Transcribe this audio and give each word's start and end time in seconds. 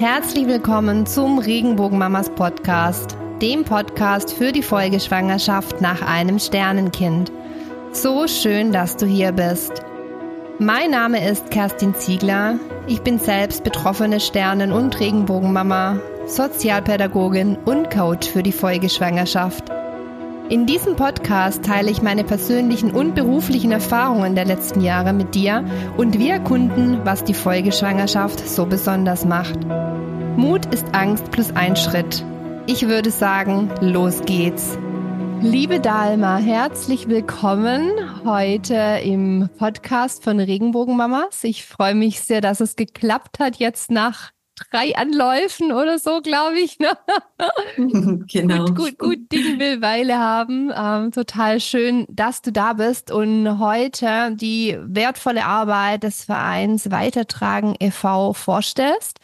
Herzlich 0.00 0.48
willkommen 0.48 1.06
zum 1.06 1.38
Regenbogenmamas 1.38 2.28
Podcast, 2.30 3.16
dem 3.40 3.64
Podcast 3.64 4.32
für 4.32 4.50
die 4.50 4.62
Folgeschwangerschaft 4.62 5.80
nach 5.80 6.02
einem 6.02 6.40
Sternenkind. 6.40 7.30
So 7.92 8.26
schön, 8.26 8.72
dass 8.72 8.96
du 8.96 9.06
hier 9.06 9.30
bist. 9.30 9.84
Mein 10.58 10.90
Name 10.90 11.24
ist 11.30 11.52
Kerstin 11.52 11.94
Ziegler. 11.94 12.58
Ich 12.88 13.02
bin 13.02 13.20
selbst 13.20 13.62
betroffene 13.62 14.18
Sternen- 14.18 14.72
und 14.72 14.98
Regenbogenmama, 14.98 16.00
Sozialpädagogin 16.26 17.56
und 17.64 17.88
Coach 17.88 18.28
für 18.28 18.42
die 18.42 18.50
Folgeschwangerschaft. 18.50 19.70
In 20.50 20.66
diesem 20.66 20.94
Podcast 20.94 21.64
teile 21.64 21.90
ich 21.90 22.02
meine 22.02 22.22
persönlichen 22.22 22.90
und 22.90 23.14
beruflichen 23.14 23.72
Erfahrungen 23.72 24.34
der 24.34 24.44
letzten 24.44 24.82
Jahre 24.82 25.14
mit 25.14 25.34
dir 25.34 25.64
und 25.96 26.18
wir 26.18 26.34
erkunden, 26.34 27.00
was 27.02 27.24
die 27.24 27.32
Folgeschwangerschaft 27.32 28.46
so 28.46 28.66
besonders 28.66 29.24
macht. 29.24 29.58
Mut 30.36 30.66
ist 30.66 30.84
Angst 30.92 31.30
plus 31.30 31.50
ein 31.52 31.76
Schritt. 31.76 32.22
Ich 32.66 32.86
würde 32.88 33.10
sagen, 33.10 33.70
los 33.80 34.20
geht's. 34.26 34.76
Liebe 35.40 35.80
Dalma, 35.80 36.36
herzlich 36.36 37.08
willkommen 37.08 37.92
heute 38.26 39.00
im 39.02 39.48
Podcast 39.58 40.22
von 40.22 40.38
Regenbogenmamas. 40.40 41.42
Ich 41.44 41.64
freue 41.64 41.94
mich 41.94 42.20
sehr, 42.20 42.42
dass 42.42 42.60
es 42.60 42.76
geklappt 42.76 43.38
hat 43.38 43.56
jetzt 43.56 43.90
nach 43.90 44.30
drei 44.56 44.96
Anläufen 44.96 45.72
oder 45.72 45.98
so, 45.98 46.20
glaube 46.20 46.58
ich. 46.58 46.78
Ne? 46.78 46.90
genau. 48.26 48.66
Gut, 48.66 48.76
gut, 48.76 48.98
gut, 48.98 49.32
Ding 49.32 49.58
will 49.58 49.80
Weile 49.80 50.18
haben. 50.18 50.72
Ähm, 50.74 51.12
total 51.12 51.60
schön, 51.60 52.06
dass 52.08 52.42
du 52.42 52.52
da 52.52 52.74
bist 52.74 53.10
und 53.10 53.58
heute 53.58 54.34
die 54.36 54.78
wertvolle 54.80 55.44
Arbeit 55.44 56.04
des 56.04 56.24
Vereins 56.24 56.90
Weitertragen 56.90 57.74
e.V. 57.80 58.32
vorstellst. 58.32 59.18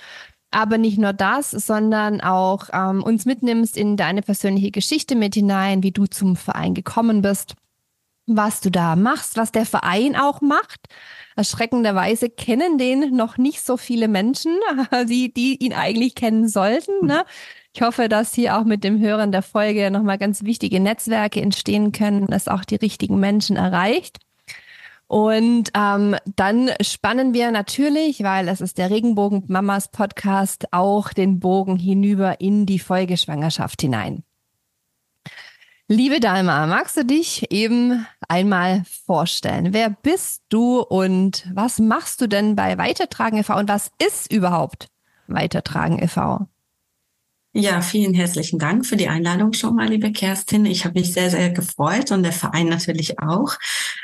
Aber 0.53 0.79
nicht 0.79 0.99
nur 0.99 1.13
das, 1.13 1.53
sondern 1.53 2.21
auch 2.21 2.69
ähm, 2.73 3.05
uns 3.05 3.25
mitnimmst 3.25 3.77
in 3.77 3.97
deine 3.97 4.23
persönliche 4.23 4.73
Geschichte 4.73 5.15
mit 5.15 5.35
hinein, 5.35 5.85
wie 5.85 5.93
du 5.93 6.07
zum 6.07 6.35
Verein 6.35 6.75
gekommen 6.75 7.23
bist, 7.23 7.55
was 8.27 8.61
du 8.61 8.71
da 8.71 8.97
machst, 8.97 9.37
was 9.37 9.53
der 9.53 9.65
Verein 9.65 10.17
auch 10.17 10.41
macht 10.41 10.89
Erschreckenderweise 11.41 12.29
kennen 12.29 12.77
den 12.77 13.17
noch 13.17 13.39
nicht 13.39 13.65
so 13.65 13.79
viele 13.79 14.09
Menschen, 14.09 14.59
die, 15.09 15.33
die 15.33 15.57
ihn 15.57 15.73
eigentlich 15.73 16.15
kennen 16.15 16.49
sollten. 16.49 17.07
Ne? 17.07 17.25
Ich 17.73 17.81
hoffe, 17.81 18.11
dass 18.11 18.35
hier 18.35 18.59
auch 18.59 18.65
mit 18.65 18.85
dem 18.85 19.01
Hören 19.01 19.33
der 19.33 19.41
Folge 19.41 19.91
nochmal 19.91 20.19
ganz 20.19 20.45
wichtige 20.45 20.81
Netzwerke 20.81 21.41
entstehen 21.41 21.93
können, 21.93 22.27
dass 22.27 22.47
auch 22.47 22.63
die 22.67 22.75
richtigen 22.75 23.19
Menschen 23.19 23.57
erreicht. 23.57 24.19
Und 25.07 25.71
ähm, 25.75 26.15
dann 26.37 26.69
spannen 26.83 27.33
wir 27.33 27.51
natürlich, 27.53 28.23
weil 28.23 28.47
es 28.47 28.61
ist 28.61 28.77
der 28.77 28.91
Regenbogen 28.91 29.45
Mamas 29.49 29.89
Podcast, 29.89 30.67
auch 30.73 31.15
den 31.15 31.41
Bogen 31.41 31.79
hinüber 31.79 32.43
in 32.43 32.67
die 32.67 32.79
Folgeschwangerschaft 32.79 33.81
hinein. 33.81 34.25
Liebe 35.89 36.21
Dalma, 36.21 36.67
magst 36.67 36.99
du 36.99 37.05
dich 37.07 37.51
eben 37.51 38.07
einmal 38.31 38.85
vorstellen? 39.07 39.73
Wer 39.73 39.91
bist 39.91 40.43
du 40.49 40.81
und 40.81 41.47
was 41.53 41.79
machst 41.79 42.21
du 42.21 42.29
denn 42.29 42.57
bei 42.57 42.79
Weitertragen 42.79 43.39
e.V. 43.39 43.59
und 43.59 43.69
was 43.69 43.91
ist 43.99 44.33
überhaupt 44.33 44.89
Weitertragen 45.27 46.03
e.V.? 46.03 46.47
Ja, 47.53 47.81
vielen 47.81 48.15
herzlichen 48.15 48.61
Dank 48.61 48.87
für 48.87 48.97
die 48.97 49.09
Einladung 49.09 49.53
schon 49.55 49.75
mal, 49.75 49.89
liebe 49.89 50.13
Kerstin. 50.13 50.65
Ich 50.67 50.85
habe 50.85 51.01
mich 51.01 51.13
sehr, 51.13 51.31
sehr 51.31 51.51
gefreut 51.51 52.13
und 52.13 52.23
der 52.23 52.33
Verein 52.33 52.69
natürlich 52.69 53.19
auch. 53.19 53.57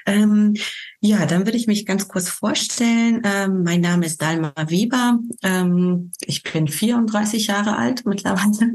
Ähm, 0.05 0.55
ja, 1.01 1.27
dann 1.27 1.47
würde 1.47 1.57
ich 1.57 1.69
mich 1.69 1.87
ganz 1.87 2.09
kurz 2.09 2.29
vorstellen. 2.29 3.23
Ähm, 3.25 3.63
mein 3.63 3.83
Name 3.83 4.05
ist 4.07 4.21
Dalma 4.21 4.53
Weber. 4.67 5.21
Ähm, 5.45 6.11
ich 6.23 6.43
bin 6.43 6.67
34 6.67 7.47
Jahre 7.47 7.77
alt 7.77 8.05
mittlerweile 8.05 8.73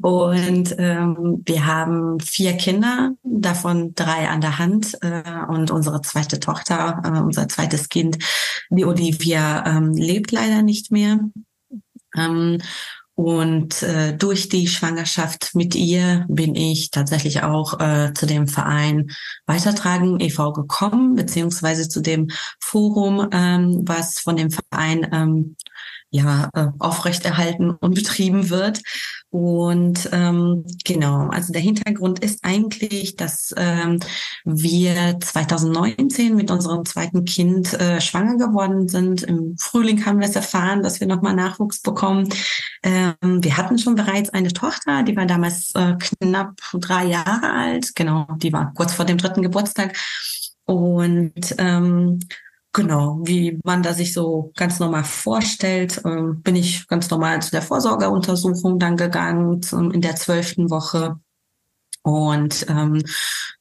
und 0.00 0.76
ähm, 0.78 1.42
wir 1.44 1.66
haben 1.66 2.20
vier 2.20 2.52
Kinder, 2.52 3.16
davon 3.24 3.96
drei 3.96 4.28
an 4.28 4.40
der 4.40 4.60
Hand 4.60 4.96
äh, 5.00 5.24
und 5.48 5.72
unsere 5.72 6.02
zweite 6.02 6.38
Tochter, 6.38 7.02
äh, 7.04 7.18
unser 7.18 7.48
zweites 7.48 7.88
Kind, 7.88 8.18
die 8.70 8.84
Olivia, 8.84 9.66
ähm, 9.66 9.92
lebt 9.92 10.30
leider 10.30 10.62
nicht 10.62 10.92
mehr. 10.92 11.18
Und 13.18 13.82
äh, 13.82 14.16
durch 14.16 14.48
die 14.48 14.68
Schwangerschaft 14.68 15.50
mit 15.56 15.74
ihr 15.74 16.24
bin 16.28 16.54
ich 16.54 16.92
tatsächlich 16.92 17.42
auch 17.42 17.80
äh, 17.80 18.12
zu 18.14 18.26
dem 18.26 18.46
Verein 18.46 19.10
Weitertragen 19.44 20.20
e.V. 20.20 20.52
gekommen, 20.52 21.16
beziehungsweise 21.16 21.88
zu 21.88 22.00
dem 22.00 22.28
Forum, 22.60 23.28
ähm, 23.32 23.82
was 23.84 24.20
von 24.20 24.36
dem 24.36 24.52
Verein 24.52 25.08
ähm, 25.12 25.56
ja 26.10 26.50
äh, 26.54 26.66
aufrechterhalten 26.78 27.70
und 27.70 27.94
betrieben 27.94 28.50
wird. 28.50 28.82
Und 29.30 30.08
ähm, 30.12 30.64
genau, 30.84 31.28
also 31.28 31.52
der 31.52 31.60
Hintergrund 31.60 32.20
ist 32.20 32.40
eigentlich, 32.44 33.16
dass 33.16 33.54
ähm, 33.58 34.00
wir 34.44 35.18
2019 35.20 36.34
mit 36.34 36.50
unserem 36.50 36.86
zweiten 36.86 37.26
Kind 37.26 37.74
äh, 37.74 38.00
schwanger 38.00 38.36
geworden 38.38 38.88
sind. 38.88 39.22
Im 39.22 39.56
Frühling 39.58 40.06
haben 40.06 40.20
wir 40.20 40.28
es 40.28 40.36
erfahren, 40.36 40.82
dass 40.82 41.00
wir 41.00 41.06
nochmal 41.06 41.34
Nachwuchs 41.34 41.82
bekommen. 41.82 42.30
Ähm, 42.82 43.14
wir 43.20 43.56
hatten 43.58 43.78
schon 43.78 43.96
bereits 43.96 44.30
eine 44.30 44.52
Tochter, 44.52 45.02
die 45.02 45.16
war 45.16 45.26
damals 45.26 45.72
äh, 45.74 45.96
knapp 45.98 46.56
drei 46.74 47.04
Jahre 47.04 47.52
alt. 47.52 47.94
Genau, 47.94 48.26
die 48.38 48.52
war 48.52 48.72
kurz 48.74 48.94
vor 48.94 49.04
dem 49.04 49.18
dritten 49.18 49.42
Geburtstag. 49.42 49.94
Und 50.64 51.54
ähm, 51.58 52.20
Genau, 52.78 53.18
wie 53.24 53.58
man 53.64 53.82
da 53.82 53.92
sich 53.92 54.12
so 54.12 54.52
ganz 54.54 54.78
normal 54.78 55.02
vorstellt, 55.02 56.00
ähm, 56.04 56.42
bin 56.42 56.54
ich 56.54 56.86
ganz 56.86 57.10
normal 57.10 57.42
zu 57.42 57.50
der 57.50 57.60
Vorsorgeuntersuchung 57.60 58.78
dann 58.78 58.96
gegangen 58.96 59.60
zum, 59.62 59.90
in 59.90 60.00
der 60.00 60.14
zwölften 60.14 60.70
Woche. 60.70 61.18
Und 62.02 62.66
ähm, 62.68 63.02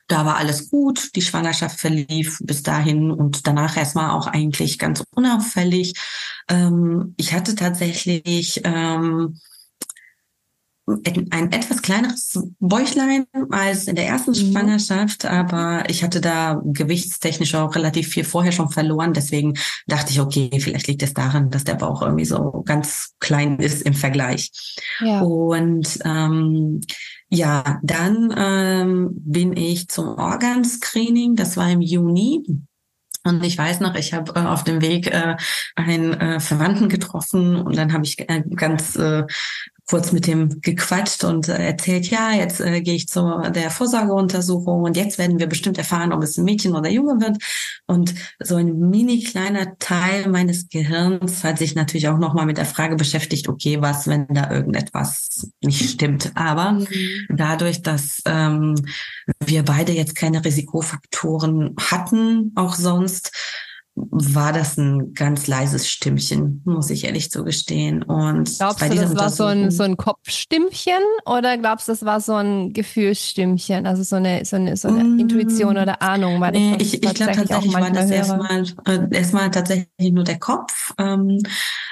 da 0.08 0.24
war 0.24 0.38
alles 0.38 0.70
gut. 0.70 1.16
Die 1.16 1.24
Schwangerschaft 1.24 1.80
verlief 1.80 2.38
bis 2.44 2.62
dahin 2.62 3.10
und 3.10 3.48
danach 3.48 3.76
erstmal 3.76 4.12
auch 4.12 4.28
eigentlich 4.28 4.78
ganz 4.78 5.04
unauffällig. 5.16 5.96
Ähm, 6.48 7.16
ich 7.18 7.34
hatte 7.34 7.56
tatsächlich 7.56 8.62
ähm, 8.66 9.40
ein 10.88 11.52
etwas 11.52 11.82
kleineres 11.82 12.40
Bäuchlein 12.60 13.26
als 13.52 13.88
in 13.88 13.96
der 13.96 14.08
ersten 14.08 14.32
mhm. 14.32 14.36
Schwangerschaft, 14.36 15.26
aber 15.26 15.84
ich 15.90 16.02
hatte 16.02 16.22
da 16.22 16.62
gewichtstechnisch 16.64 17.56
auch 17.56 17.76
relativ 17.76 18.08
viel 18.08 18.24
vorher 18.24 18.54
schon 18.54 18.70
verloren. 18.70 19.14
Deswegen 19.14 19.56
dachte 19.88 20.12
ich, 20.12 20.22
okay, 20.22 20.50
vielleicht 20.60 20.88
liegt 20.88 21.04
es 21.04 21.14
daran, 21.14 21.50
dass 21.50 21.66
der 21.66 21.76
Bauch 21.76 22.02
irgendwie 22.02 22.26
so 22.26 22.64
ganz 22.66 23.16
klein 23.20 23.60
ist 23.60 23.82
im 23.82 23.94
Vergleich. 23.94 24.52
Ja. 25.02 25.22
Und 25.22 26.00
ähm, 26.06 26.80
ja, 27.30 27.80
dann 27.84 28.34
ähm, 28.38 29.10
bin 29.12 29.58
ich 29.58 29.90
zum 29.90 30.08
Organscreening, 30.18 31.36
das 31.36 31.58
war 31.58 31.70
im 31.70 31.82
Juni. 31.82 32.46
Und 33.26 33.44
ich 33.44 33.58
weiß 33.58 33.82
noch, 33.82 33.96
ich 33.96 34.14
habe 34.14 34.40
äh, 34.40 34.46
auf 34.46 34.64
dem 34.64 34.82
Weg 34.82 35.08
äh, 35.08 35.36
einen 35.76 36.14
äh, 36.14 36.40
Verwandten 36.40 36.88
getroffen 36.88 37.58
und 37.58 37.76
dann 37.76 37.92
habe 37.92 38.06
ich 38.06 38.18
äh, 38.30 38.42
ganz 38.56 38.96
äh, 38.96 39.26
kurz 39.90 40.12
mit 40.12 40.28
dem 40.28 40.62
gequatscht 40.62 41.24
und 41.24 41.48
äh, 41.48 41.66
erzählt, 41.66 42.10
ja, 42.10 42.34
jetzt 42.34 42.60
äh, 42.60 42.82
gehe 42.82 42.96
ich 42.96 43.08
zu 43.08 43.42
der 43.56 43.72
Vorsorgeuntersuchung 43.72 44.84
und 44.84 44.98
jetzt 44.98 45.18
werden 45.18 45.40
wir 45.40 45.48
bestimmt 45.48 45.78
erfahren, 45.78 46.12
ob 46.12 46.22
es 46.24 46.38
ein 46.38 46.44
Mädchen 46.44 46.76
oder 46.76 46.90
Junge 46.90 47.22
wird. 47.22 47.38
Und 47.86 48.14
so 48.40 48.56
ein 48.56 48.78
mini 48.78 49.24
kleiner 49.24 49.78
Teil 49.80 50.28
meines 50.28 50.68
Gehirns 50.68 51.44
hat 51.46 51.58
sich 51.58 51.74
natürlich 51.76 52.10
auch 52.10 52.18
nochmal 52.18 52.46
mit 52.46 52.58
der 52.58 52.66
Frage 52.66 52.98
beschäftigt, 52.98 53.48
okay, 53.48 53.82
was, 53.82 54.08
wenn 54.08 54.28
da 54.28 54.52
irgendetwas 54.52 55.50
nicht 55.62 55.90
stimmt. 55.90 56.32
Aber 56.36 56.74
mhm. 56.74 56.88
dadurch, 57.30 57.82
dass 57.82 58.22
ähm, 58.26 58.76
wir 59.46 59.64
beide 59.64 59.94
jetzt 59.94 60.16
keine 60.16 60.44
Risikofaktoren 60.44 61.76
hatten, 61.80 62.52
auch 62.56 62.76
sonst, 62.76 63.32
war 63.98 64.54
das 64.54 64.78
ein 64.78 65.14
ganz 65.14 65.48
leises 65.48 65.90
Stimmchen, 65.90 66.62
muss 66.66 66.90
ich 66.90 67.06
ehrlich 67.06 67.32
zugestehen. 67.32 68.04
Und 68.04 68.56
glaubst 68.58 68.82
du, 68.82 68.96
das 68.96 69.16
war 69.16 69.30
so 69.30 69.46
ein, 69.46 69.72
so 69.72 69.84
ein 69.84 69.98
Kopfstimmchen 69.98 71.02
oder 71.26 71.58
glaubst 71.58 71.88
du, 71.88 71.92
das 71.92 72.06
war 72.06 72.22
so 72.22 72.36
ein 72.36 72.74
Gefühlsstimmchen, 72.74 73.88
also 73.88 74.04
so 74.04 74.18
eine, 74.18 74.46
so 74.46 74.56
eine, 74.56 74.78
so 74.78 74.88
eine 74.90 75.04
mm, 75.04 75.20
Intuition 75.20 75.78
oder 75.78 76.02
Ahnung? 76.02 76.40
Weil 76.40 76.52
nee, 76.52 76.76
ich, 76.80 76.94
ich, 76.94 77.14
glaube 77.14 77.34
tatsächlich 77.34 77.74
war 77.74 77.90
das 77.90 78.12
erstmal, 78.12 78.64
äh, 78.86 79.00
erstmal 79.12 79.52
tatsächlich 79.52 80.12
nur 80.12 80.24
der 80.24 80.40
Kopf. 80.40 80.94
Ähm, 81.00 81.42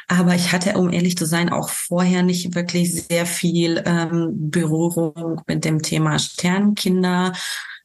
aber 0.07 0.35
ich 0.35 0.51
hatte, 0.51 0.77
um 0.77 0.91
ehrlich 0.91 1.17
zu 1.17 1.25
sein, 1.25 1.49
auch 1.49 1.69
vorher 1.69 2.21
nicht 2.21 2.53
wirklich 2.53 3.05
sehr 3.05 3.25
viel 3.25 3.81
ähm, 3.85 4.51
Berührung 4.51 5.41
mit 5.47 5.65
dem 5.65 5.81
Thema 5.81 6.19
Sternkinder 6.19 7.33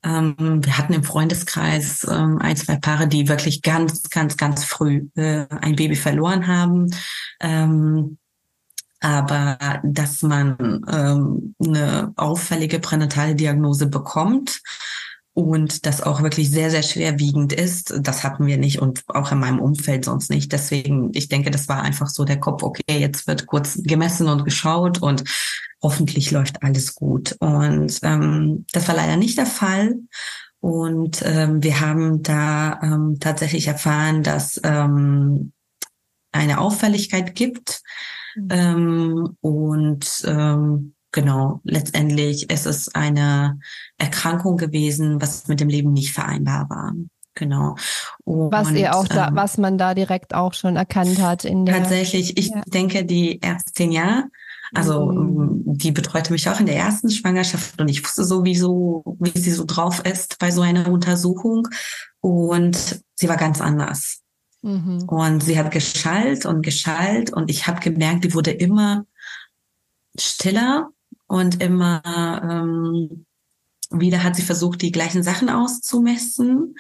ähm, 0.03 0.65
wir 0.65 0.79
hatten 0.79 0.93
im 0.93 1.05
Freundeskreis 1.05 2.07
ähm, 2.11 2.39
ein, 2.39 2.57
zwei 2.57 2.77
Paare, 2.77 3.09
die 3.09 3.29
wirklich 3.29 3.63
ganz, 3.63 4.09
ganz, 4.11 4.37
ganz 4.37 4.65
früh 4.65 5.09
äh, 5.17 5.47
ein 5.61 5.77
Baby 5.77 5.97
verloren 5.97 6.47
haben. 6.47 6.91
Ähm, 7.41 8.19
aber 9.03 9.59
dass 9.83 10.23
man 10.23 10.85
ähm, 10.91 11.55
eine 11.65 12.13
auffällige 12.17 12.81
pränatale 12.81 13.35
Diagnose 13.35 13.87
bekommt, 13.87 14.61
und 15.33 15.87
das 15.87 16.03
auch 16.03 16.23
wirklich 16.23 16.51
sehr, 16.51 16.71
sehr 16.71 16.83
schwerwiegend 16.83 17.53
ist. 17.53 17.95
Das 18.01 18.25
hatten 18.25 18.47
wir 18.47 18.59
nicht 18.59 18.81
und 18.81 19.05
auch 19.09 19.31
in 19.33 19.39
meinem 19.39 19.61
Umfeld 19.61 20.05
sonst 20.05 20.31
nicht. 20.31 20.53
Deswegen, 20.53 21.11
ich 21.15 21.29
denke, 21.29 21.51
das 21.51 21.69
war 21.69 21.83
einfach 21.83 22.09
so 22.09 22.25
der 22.25 22.41
Kopf, 22.41 22.63
okay, 22.63 22.99
jetzt 22.99 23.27
wird 23.27 23.47
kurz 23.47 23.81
gemessen 23.83 24.29
und 24.29 24.45
geschaut 24.45 25.01
und 25.01 25.25
hoffentlich 25.83 26.31
läuft 26.31 26.63
alles 26.63 26.95
gut. 26.95 27.37
Und 27.41 28.01
ähm, 28.03 28.67
das 28.73 28.89
war 28.89 28.95
leider 28.95 29.17
nicht 29.17 29.39
der 29.39 29.47
Fall. 29.47 29.97
Und 30.61 31.23
ähm, 31.25 31.63
wir 31.63 31.81
haben 31.81 32.23
da 32.23 32.81
ähm, 32.83 33.17
tatsächlich 33.19 33.67
erfahren, 33.67 34.23
dass 34.23 34.61
ähm, 34.63 35.53
eine 36.33 36.61
Auffälligkeit 36.61 37.35
gibt. 37.35 37.83
Mhm. 38.37 38.49
Ähm, 38.51 39.37
und 39.41 40.23
ähm, 40.27 40.95
genau, 41.13 41.61
letztendlich 41.65 42.51
ist 42.51 42.67
es 42.67 42.95
eine 42.95 43.59
Erkrankung 43.97 44.57
gewesen, 44.57 45.21
was 45.21 45.49
mit 45.49 45.61
dem 45.61 45.69
Leben 45.69 45.93
nicht 45.93 46.13
vereinbar 46.13 46.69
war. 46.69 46.93
Genau. 47.35 47.77
Und, 48.25 48.53
was 48.53 48.71
ihr 48.73 48.95
auch 48.95 49.09
da, 49.09 49.29
ähm, 49.29 49.37
was 49.37 49.57
man 49.57 49.79
da 49.79 49.95
direkt 49.95 50.35
auch 50.35 50.53
schon 50.53 50.77
erkannt 50.77 51.23
hat 51.23 51.45
in 51.45 51.65
der. 51.65 51.77
Tatsächlich, 51.77 52.37
ich 52.37 52.49
ja. 52.49 52.61
denke, 52.67 53.05
die 53.05 53.41
ersten 53.41 53.93
Jahre, 53.93 54.25
also 54.75 55.07
mhm. 55.07 55.63
die 55.79 55.93
betreute 55.93 56.33
mich 56.33 56.49
auch 56.49 56.61
in 56.61 56.67
der 56.67 56.77
ersten 56.77 57.11
Schwangerschaft 57.11 57.81
und 57.81 57.89
ich 57.89 58.05
wusste 58.05 58.25
sowieso, 58.25 59.17
wie 59.19 59.39
sie 59.39 59.53
so 59.53 59.65
drauf 59.65 60.01
ist 60.05 60.39
bei 60.39 60.51
so 60.51 60.63
einer 60.63 60.89
Untersuchung. 60.91 61.69
Und 62.21 63.03
sie 63.15 63.29
war 63.29 63.37
ganz 63.37 63.61
anders. 63.61 64.21
Mhm. 64.63 65.05
Und 65.09 65.43
sie 65.43 65.59
hat 65.59 65.71
geschallt 65.71 66.47
und 66.47 66.63
geschallt 66.63 67.33
und 67.33 67.51
ich 67.51 67.67
habe 67.67 67.81
gemerkt, 67.81 68.25
die 68.25 68.35
wurde 68.35 68.51
immer 68.51 69.07
stiller 70.19 70.91
und 71.27 71.63
immer 71.63 72.03
ähm, 72.43 73.27
wieder 73.91 74.23
hat 74.23 74.37
sie 74.37 74.43
versucht, 74.43 74.83
die 74.83 74.93
gleichen 74.93 75.23
Sachen 75.23 75.49
auszumessen. 75.49 76.77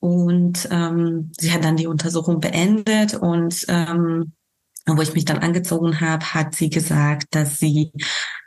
Und 0.00 0.68
ähm, 0.70 1.30
sie 1.38 1.52
hat 1.52 1.64
dann 1.64 1.76
die 1.76 1.86
Untersuchung 1.86 2.40
beendet 2.40 3.14
und 3.14 3.64
ähm, 3.68 4.32
wo 4.86 5.00
ich 5.02 5.14
mich 5.14 5.24
dann 5.24 5.38
angezogen 5.38 6.00
habe, 6.00 6.24
hat 6.34 6.54
sie 6.54 6.70
gesagt, 6.70 7.26
dass 7.30 7.58
sie 7.58 7.92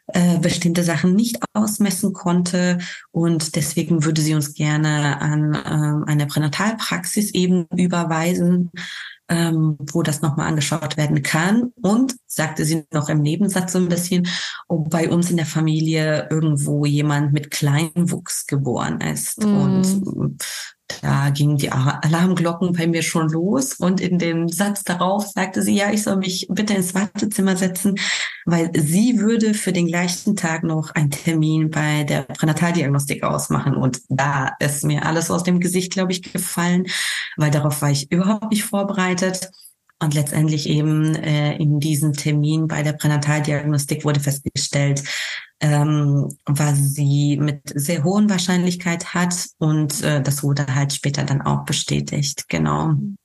äh, 0.08 0.38
bestimmte 0.38 0.84
Sachen 0.84 1.16
nicht 1.16 1.40
ausmessen 1.54 2.14
konnte 2.14 2.78
und 3.12 3.56
deswegen 3.56 4.04
würde 4.04 4.22
sie 4.22 4.36
uns 4.36 4.54
gerne 4.54 5.20
an 5.20 5.56
äh, 5.56 6.12
eine 6.12 6.28
Pränatalpraxis 6.28 7.34
eben 7.34 7.66
überweisen, 7.76 8.72
ähm, 9.30 9.78
wo 9.80 10.04
das 10.04 10.22
nochmal 10.22 10.48
angeschaut 10.48 10.98
werden 10.98 11.24
kann. 11.24 11.72
Und 11.82 12.16
sagte 12.28 12.66
sie 12.66 12.86
noch 12.94 13.10
im 13.10 13.22
Nebensatz 13.22 13.74
so 13.74 13.80
ein 13.80 13.90
bisschen, 13.90 14.28
ob 14.68 14.90
bei 14.90 15.10
uns 15.10 15.32
in 15.32 15.38
der 15.38 15.46
Familie 15.46 16.28
irgendwo 16.30 16.86
jemand 16.86 17.34
mit 17.34 17.50
Kleinwuchs 17.50 18.46
geboren 18.46 19.02
ist. 19.02 19.44
Mm. 19.44 19.58
Und 19.58 20.46
da 21.02 21.30
gingen 21.32 21.58
die 21.58 21.72
Alarmglocken 21.72 22.74
bei 22.74 22.88
mir 22.88 23.02
schon 23.02 23.30
los 23.30 23.74
und 23.76 24.00
in 24.00 24.20
dem 24.20 24.50
Satz 24.50 24.84
darauf 24.84 25.28
sagte 25.28 25.62
sie, 25.62 25.76
ja, 25.76 25.92
ich 25.92 26.04
soll 26.04 26.18
mich 26.18 26.48
bitte 26.50 26.74
ins 26.74 26.94
Wartezimmer 26.94 27.56
setzen, 27.56 27.96
weil 28.46 28.72
sie 28.76 29.20
würde 29.20 29.54
für 29.56 29.74
den 29.74 29.88
gleichen 29.88 30.36
Tag 30.36 30.64
noch 30.64 30.92
einen 30.92 31.12
Termin 31.12 31.72
bei 31.72 32.04
der 32.04 32.22
Pränataldiagnostik 32.22 33.24
ausmachen. 33.24 33.76
Und 33.76 34.02
da 34.10 34.52
ist 34.60 34.84
mir 34.84 35.06
alles 35.06 35.32
aus 35.32 35.44
dem 35.44 35.60
Gesicht, 35.60 35.92
glaube 35.92 36.12
ich, 36.12 36.22
gefallen, 36.22 36.86
weil 37.38 37.52
darauf 37.52 37.82
war 37.82 37.90
ich 37.90 38.12
überhaupt 38.12 38.52
nicht 38.52 38.64
vorbereitet. 38.64 39.50
Und 40.00 40.14
letztendlich 40.14 40.68
eben 40.68 41.16
äh, 41.16 41.56
in 41.56 41.80
diesem 41.80 42.14
Termin 42.14 42.68
bei 42.68 42.84
der 42.84 42.94
Pränataldiagnostik 42.94 44.04
wurde 44.04 44.20
festgestellt, 44.20 45.04
ähm, 45.66 46.38
was 46.46 46.94
sie 46.94 47.38
mit 47.38 47.62
sehr 47.74 48.04
hohen 48.04 48.30
Wahrscheinlichkeit 48.30 49.14
hat. 49.14 49.48
Und 49.58 50.04
äh, 50.04 50.22
das 50.22 50.44
wurde 50.44 50.74
halt 50.74 50.94
später 50.94 51.24
dann 51.24 51.42
auch 51.42 51.66
bestätigt. 51.66 52.46
Genau. 52.50 52.90
Mhm. 52.90 53.18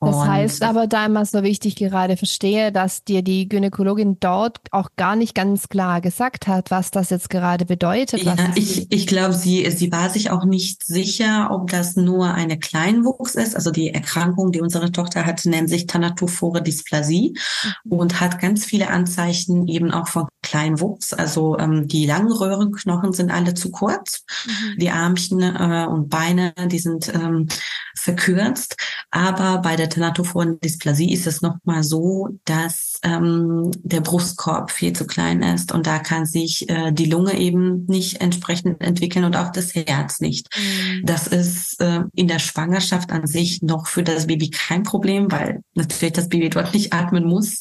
Das 0.00 0.14
und 0.14 0.28
heißt 0.28 0.62
aber 0.62 0.86
da 0.86 1.06
immer 1.06 1.26
so 1.26 1.42
wie 1.42 1.48
ich 1.48 1.58
dich 1.58 1.74
gerade 1.74 2.16
verstehe, 2.16 2.70
dass 2.70 3.02
dir 3.02 3.22
die 3.22 3.48
Gynäkologin 3.48 4.18
dort 4.20 4.58
auch 4.70 4.90
gar 4.96 5.16
nicht 5.16 5.34
ganz 5.34 5.68
klar 5.68 6.00
gesagt 6.00 6.46
hat, 6.46 6.70
was 6.70 6.92
das 6.92 7.10
jetzt 7.10 7.30
gerade 7.30 7.64
bedeutet. 7.64 8.22
Ja, 8.22 8.36
ich, 8.54 8.86
ich 8.92 9.06
glaube, 9.08 9.34
sie, 9.34 9.68
sie 9.72 9.90
war 9.90 10.08
sich 10.08 10.30
auch 10.30 10.44
nicht 10.44 10.84
sicher, 10.84 11.48
ob 11.50 11.70
das 11.70 11.96
nur 11.96 12.32
eine 12.32 12.60
Kleinwuchs 12.60 13.34
ist. 13.34 13.56
Also 13.56 13.72
die 13.72 13.92
Erkrankung, 13.92 14.52
die 14.52 14.60
unsere 14.60 14.92
Tochter 14.92 15.26
hat, 15.26 15.44
nennt 15.44 15.68
sich 15.68 15.86
Thanatophore 15.86 16.62
Dysplasie 16.62 17.36
mhm. 17.84 17.92
und 17.92 18.20
hat 18.20 18.38
ganz 18.38 18.64
viele 18.64 18.90
Anzeichen 18.90 19.66
eben 19.66 19.90
auch 19.90 20.06
von 20.06 20.28
Kleinwuchs. 20.42 21.12
Also 21.12 21.58
ähm, 21.58 21.88
die 21.88 22.06
langen 22.06 22.30
Röhrenknochen 22.30 23.12
sind 23.12 23.32
alle 23.32 23.54
zu 23.54 23.72
kurz. 23.72 24.24
Mhm. 24.46 24.78
Die 24.78 24.90
Armchen 24.90 25.40
äh, 25.42 25.86
und 25.90 26.08
Beine, 26.08 26.54
die 26.70 26.78
sind 26.78 27.12
ähm, 27.12 27.48
verkürzt. 27.96 28.76
Aber 29.10 29.58
bei 29.58 29.76
der 29.76 29.87
Teratophoren 29.88 30.60
Dysplasie 30.60 31.12
ist 31.12 31.26
es 31.26 31.42
nochmal 31.42 31.82
so, 31.82 32.28
dass 32.44 32.98
ähm, 33.02 33.70
der 33.82 34.00
Brustkorb 34.00 34.70
viel 34.70 34.92
zu 34.92 35.06
klein 35.06 35.42
ist 35.42 35.72
und 35.72 35.86
da 35.86 35.98
kann 35.98 36.26
sich 36.26 36.68
äh, 36.68 36.92
die 36.92 37.06
Lunge 37.06 37.38
eben 37.38 37.86
nicht 37.86 38.20
entsprechend 38.20 38.80
entwickeln 38.80 39.24
und 39.24 39.36
auch 39.36 39.52
das 39.52 39.74
Herz 39.74 40.20
nicht. 40.20 40.48
Mhm. 40.56 41.06
Das 41.06 41.26
ist 41.26 41.80
äh, 41.80 42.02
in 42.14 42.28
der 42.28 42.38
Schwangerschaft 42.38 43.10
an 43.12 43.26
sich 43.26 43.62
noch 43.62 43.86
für 43.86 44.02
das 44.02 44.26
Baby 44.26 44.50
kein 44.50 44.82
Problem, 44.82 45.30
weil 45.30 45.62
natürlich 45.74 46.14
das 46.14 46.28
Baby 46.28 46.50
dort 46.50 46.74
nicht 46.74 46.92
atmen 46.92 47.24
muss. 47.24 47.60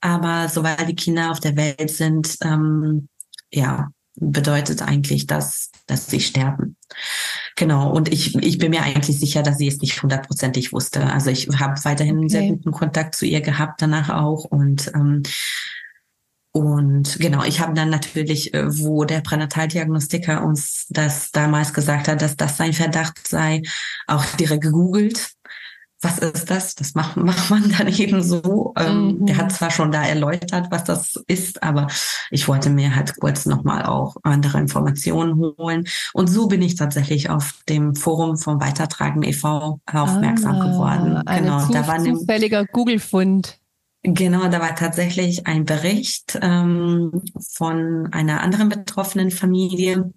Aber 0.00 0.48
sobald 0.48 0.88
die 0.88 0.94
Kinder 0.94 1.30
auf 1.30 1.40
der 1.40 1.56
Welt 1.56 1.90
sind, 1.90 2.36
ähm, 2.42 3.08
ja, 3.50 3.88
bedeutet 4.16 4.82
eigentlich, 4.82 5.26
dass, 5.26 5.70
dass 5.86 6.06
sie 6.06 6.20
sterben. 6.20 6.76
Genau. 7.56 7.90
Und 7.90 8.12
ich, 8.12 8.34
ich 8.36 8.58
bin 8.58 8.70
mir 8.70 8.82
eigentlich 8.82 9.18
sicher, 9.18 9.42
dass 9.42 9.58
sie 9.58 9.68
es 9.68 9.78
nicht 9.78 10.02
hundertprozentig 10.02 10.72
wusste. 10.72 11.04
Also 11.06 11.30
ich 11.30 11.48
habe 11.58 11.82
weiterhin 11.84 12.18
okay. 12.18 12.28
sehr 12.28 12.48
guten 12.48 12.72
Kontakt 12.72 13.14
zu 13.14 13.26
ihr 13.26 13.40
gehabt, 13.40 13.82
danach 13.82 14.10
auch. 14.10 14.44
Und 14.44 14.90
ähm, 14.94 15.22
und 16.52 17.18
genau, 17.18 17.44
ich 17.44 17.60
habe 17.60 17.74
dann 17.74 17.90
natürlich, 17.90 18.54
äh, 18.54 18.78
wo 18.78 19.04
der 19.04 19.20
Pränataldiagnostiker 19.20 20.42
uns 20.42 20.86
das 20.88 21.30
damals 21.30 21.74
gesagt 21.74 22.08
hat, 22.08 22.22
dass 22.22 22.34
das 22.34 22.56
sein 22.56 22.72
Verdacht 22.72 23.28
sei, 23.28 23.60
auch 24.06 24.24
direkt 24.38 24.62
gegoogelt 24.62 25.32
was 26.02 26.18
ist 26.18 26.50
das? 26.50 26.74
Das 26.74 26.94
macht, 26.94 27.16
macht 27.16 27.50
man 27.50 27.70
dann 27.76 27.88
eben 27.88 28.22
so. 28.22 28.74
Ähm, 28.78 29.18
mhm. 29.18 29.26
Der 29.26 29.36
hat 29.38 29.52
zwar 29.52 29.70
schon 29.70 29.90
da 29.90 30.04
erläutert, 30.04 30.66
was 30.70 30.84
das 30.84 31.22
ist, 31.26 31.62
aber 31.62 31.86
ich 32.30 32.48
wollte 32.48 32.70
mir 32.70 32.94
halt 32.94 33.16
kurz 33.18 33.46
nochmal 33.46 33.86
auch 33.86 34.16
andere 34.22 34.58
Informationen 34.58 35.38
holen. 35.38 35.86
Und 36.12 36.28
so 36.28 36.48
bin 36.48 36.62
ich 36.62 36.74
tatsächlich 36.74 37.30
auf 37.30 37.54
dem 37.68 37.94
Forum 37.94 38.36
vom 38.36 38.60
Weitertragen 38.60 39.22
e.V. 39.22 39.80
aufmerksam 39.90 40.56
ah, 40.56 40.66
geworden. 40.66 41.22
Genau, 41.26 41.66
da 41.68 41.86
war 41.86 41.94
ein 41.94 42.16
zufälliger 42.16 42.66
Google-Fund. 42.66 43.58
Genau, 44.02 44.46
da 44.48 44.60
war 44.60 44.76
tatsächlich 44.76 45.48
ein 45.48 45.64
Bericht 45.64 46.38
ähm, 46.40 47.22
von 47.54 48.08
einer 48.12 48.40
anderen 48.40 48.68
betroffenen 48.68 49.32
Familie, 49.32 50.12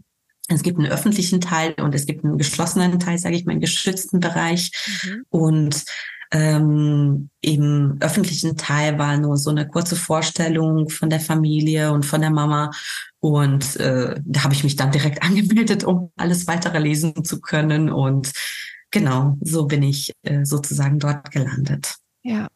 es 0.50 0.64
gibt 0.64 0.80
einen 0.80 0.92
öffentlichen 0.92 1.42
Teil 1.42 1.74
und 1.80 1.94
es 1.96 2.06
gibt 2.06 2.26
einen 2.26 2.38
geschlossenen 2.38 3.00
Teil, 3.00 3.18
sage 3.18 3.36
ich 3.36 3.46
mal, 3.46 3.52
einen 3.52 3.62
geschützten 3.62 4.20
Bereich. 4.20 4.72
Mhm. 5.04 5.26
Und 5.30 5.86
ähm, 6.32 7.30
im 7.42 7.98
öffentlichen 8.02 8.56
Teil 8.58 9.00
war 9.00 9.18
nur 9.18 9.38
so 9.38 9.50
eine 9.50 9.68
kurze 9.68 9.96
Vorstellung 9.96 10.90
von 10.90 11.10
der 11.10 11.20
Familie 11.20 11.92
und 11.92 12.06
von 12.06 12.22
der 12.22 12.30
Mama. 12.30 12.72
Und 13.20 13.76
äh, 13.78 14.20
da 14.24 14.44
habe 14.44 14.54
ich 14.54 14.64
mich 14.64 14.76
dann 14.76 14.92
direkt 14.92 15.24
angemeldet, 15.24 15.84
um 15.84 16.12
alles 16.18 16.48
weitere 16.48 16.80
lesen 16.80 17.24
zu 17.24 17.42
können. 17.42 17.90
Und 17.90 18.32
genau, 18.92 19.38
so 19.42 19.66
bin 19.66 19.84
ich 19.84 20.14
äh, 20.24 20.46
sozusagen 20.46 21.00
dort 21.00 21.32
gelandet. 21.32 21.96
Ja. 22.24 22.48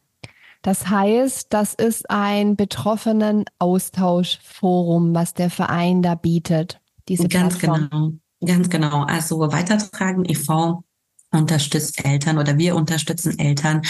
Das 0.61 0.87
heißt, 0.87 1.47
das 1.49 1.73
ist 1.73 2.09
ein 2.09 2.55
betroffenen 2.55 3.43
Austauschforum, 3.59 5.13
was 5.13 5.33
der 5.33 5.49
Verein 5.49 6.01
da 6.01 6.15
bietet 6.15 6.79
diese 7.07 7.27
Ganz 7.27 7.57
Plattform. 7.57 7.89
genau, 7.89 8.53
ganz 8.53 8.69
genau. 8.69 9.03
Also 9.03 9.39
Weitertragen 9.39 10.25
e.V. 10.25 10.83
unterstützt 11.31 12.03
Eltern 12.05 12.37
oder 12.37 12.57
wir 12.57 12.75
unterstützen 12.75 13.37
Eltern, 13.39 13.81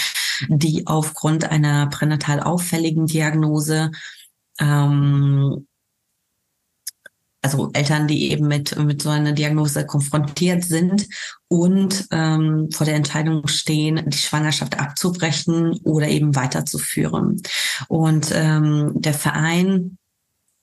die 0.48 0.86
aufgrund 0.86 1.50
einer 1.50 1.86
pränatal 1.88 2.40
auffälligen 2.40 3.06
Diagnose 3.06 3.90
ähm, 4.60 5.66
also 7.44 7.70
Eltern, 7.74 8.08
die 8.08 8.30
eben 8.30 8.48
mit, 8.48 8.76
mit 8.78 9.02
so 9.02 9.10
einer 9.10 9.32
Diagnose 9.32 9.84
konfrontiert 9.84 10.64
sind 10.64 11.06
und 11.48 12.06
ähm, 12.10 12.70
vor 12.72 12.86
der 12.86 12.94
Entscheidung 12.94 13.46
stehen, 13.48 14.02
die 14.06 14.16
Schwangerschaft 14.16 14.80
abzubrechen 14.80 15.78
oder 15.84 16.08
eben 16.08 16.34
weiterzuführen. 16.34 17.42
Und 17.88 18.32
ähm, 18.34 18.92
der 18.94 19.12
Verein 19.12 19.98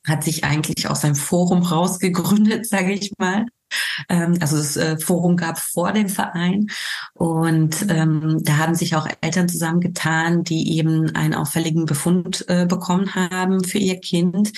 hat 0.07 0.23
sich 0.23 0.43
eigentlich 0.43 0.89
aus 0.89 1.03
einem 1.03 1.15
Forum 1.15 1.61
rausgegründet, 1.61 2.67
sage 2.67 2.93
ich 2.93 3.11
mal. 3.17 3.45
Ähm, 4.09 4.37
also 4.41 4.57
das 4.57 4.75
äh, 4.77 4.97
Forum 4.97 5.37
gab 5.37 5.59
vor 5.59 5.93
dem 5.93 6.09
Verein 6.09 6.67
und 7.13 7.85
ähm, 7.89 8.39
da 8.43 8.57
haben 8.57 8.75
sich 8.75 8.95
auch 8.95 9.07
Eltern 9.21 9.47
zusammengetan, 9.47 10.43
die 10.43 10.77
eben 10.77 11.15
einen 11.15 11.33
auffälligen 11.33 11.85
Befund 11.85 12.45
äh, 12.49 12.65
bekommen 12.65 13.15
haben 13.15 13.63
für 13.63 13.77
ihr 13.77 13.99
Kind 13.99 14.51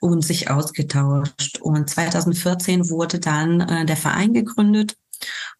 und 0.00 0.24
sich 0.24 0.50
ausgetauscht. 0.50 1.58
Und 1.60 1.90
2014 1.90 2.90
wurde 2.90 3.18
dann 3.18 3.60
äh, 3.60 3.86
der 3.86 3.96
Verein 3.96 4.34
gegründet 4.34 4.96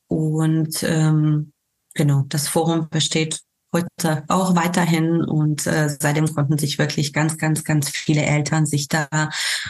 und 0.07 0.83
ähm, 0.83 1.53
genau, 1.95 2.25
das 2.29 2.49
Forum 2.49 2.89
besteht 2.91 3.41
heute 3.73 4.25
auch 4.29 4.57
weiterhin 4.57 5.23
und 5.23 5.67
äh, 5.67 5.89
seitdem 5.89 6.33
konnten 6.35 6.59
sich 6.59 6.79
wirklich 6.79 7.13
ganz, 7.13 7.39
ganz, 7.39 7.65
ganz 7.65 7.89
viele 7.89 8.23
Eltern 8.23 8.67
sich 8.67 8.89
da 8.89 9.09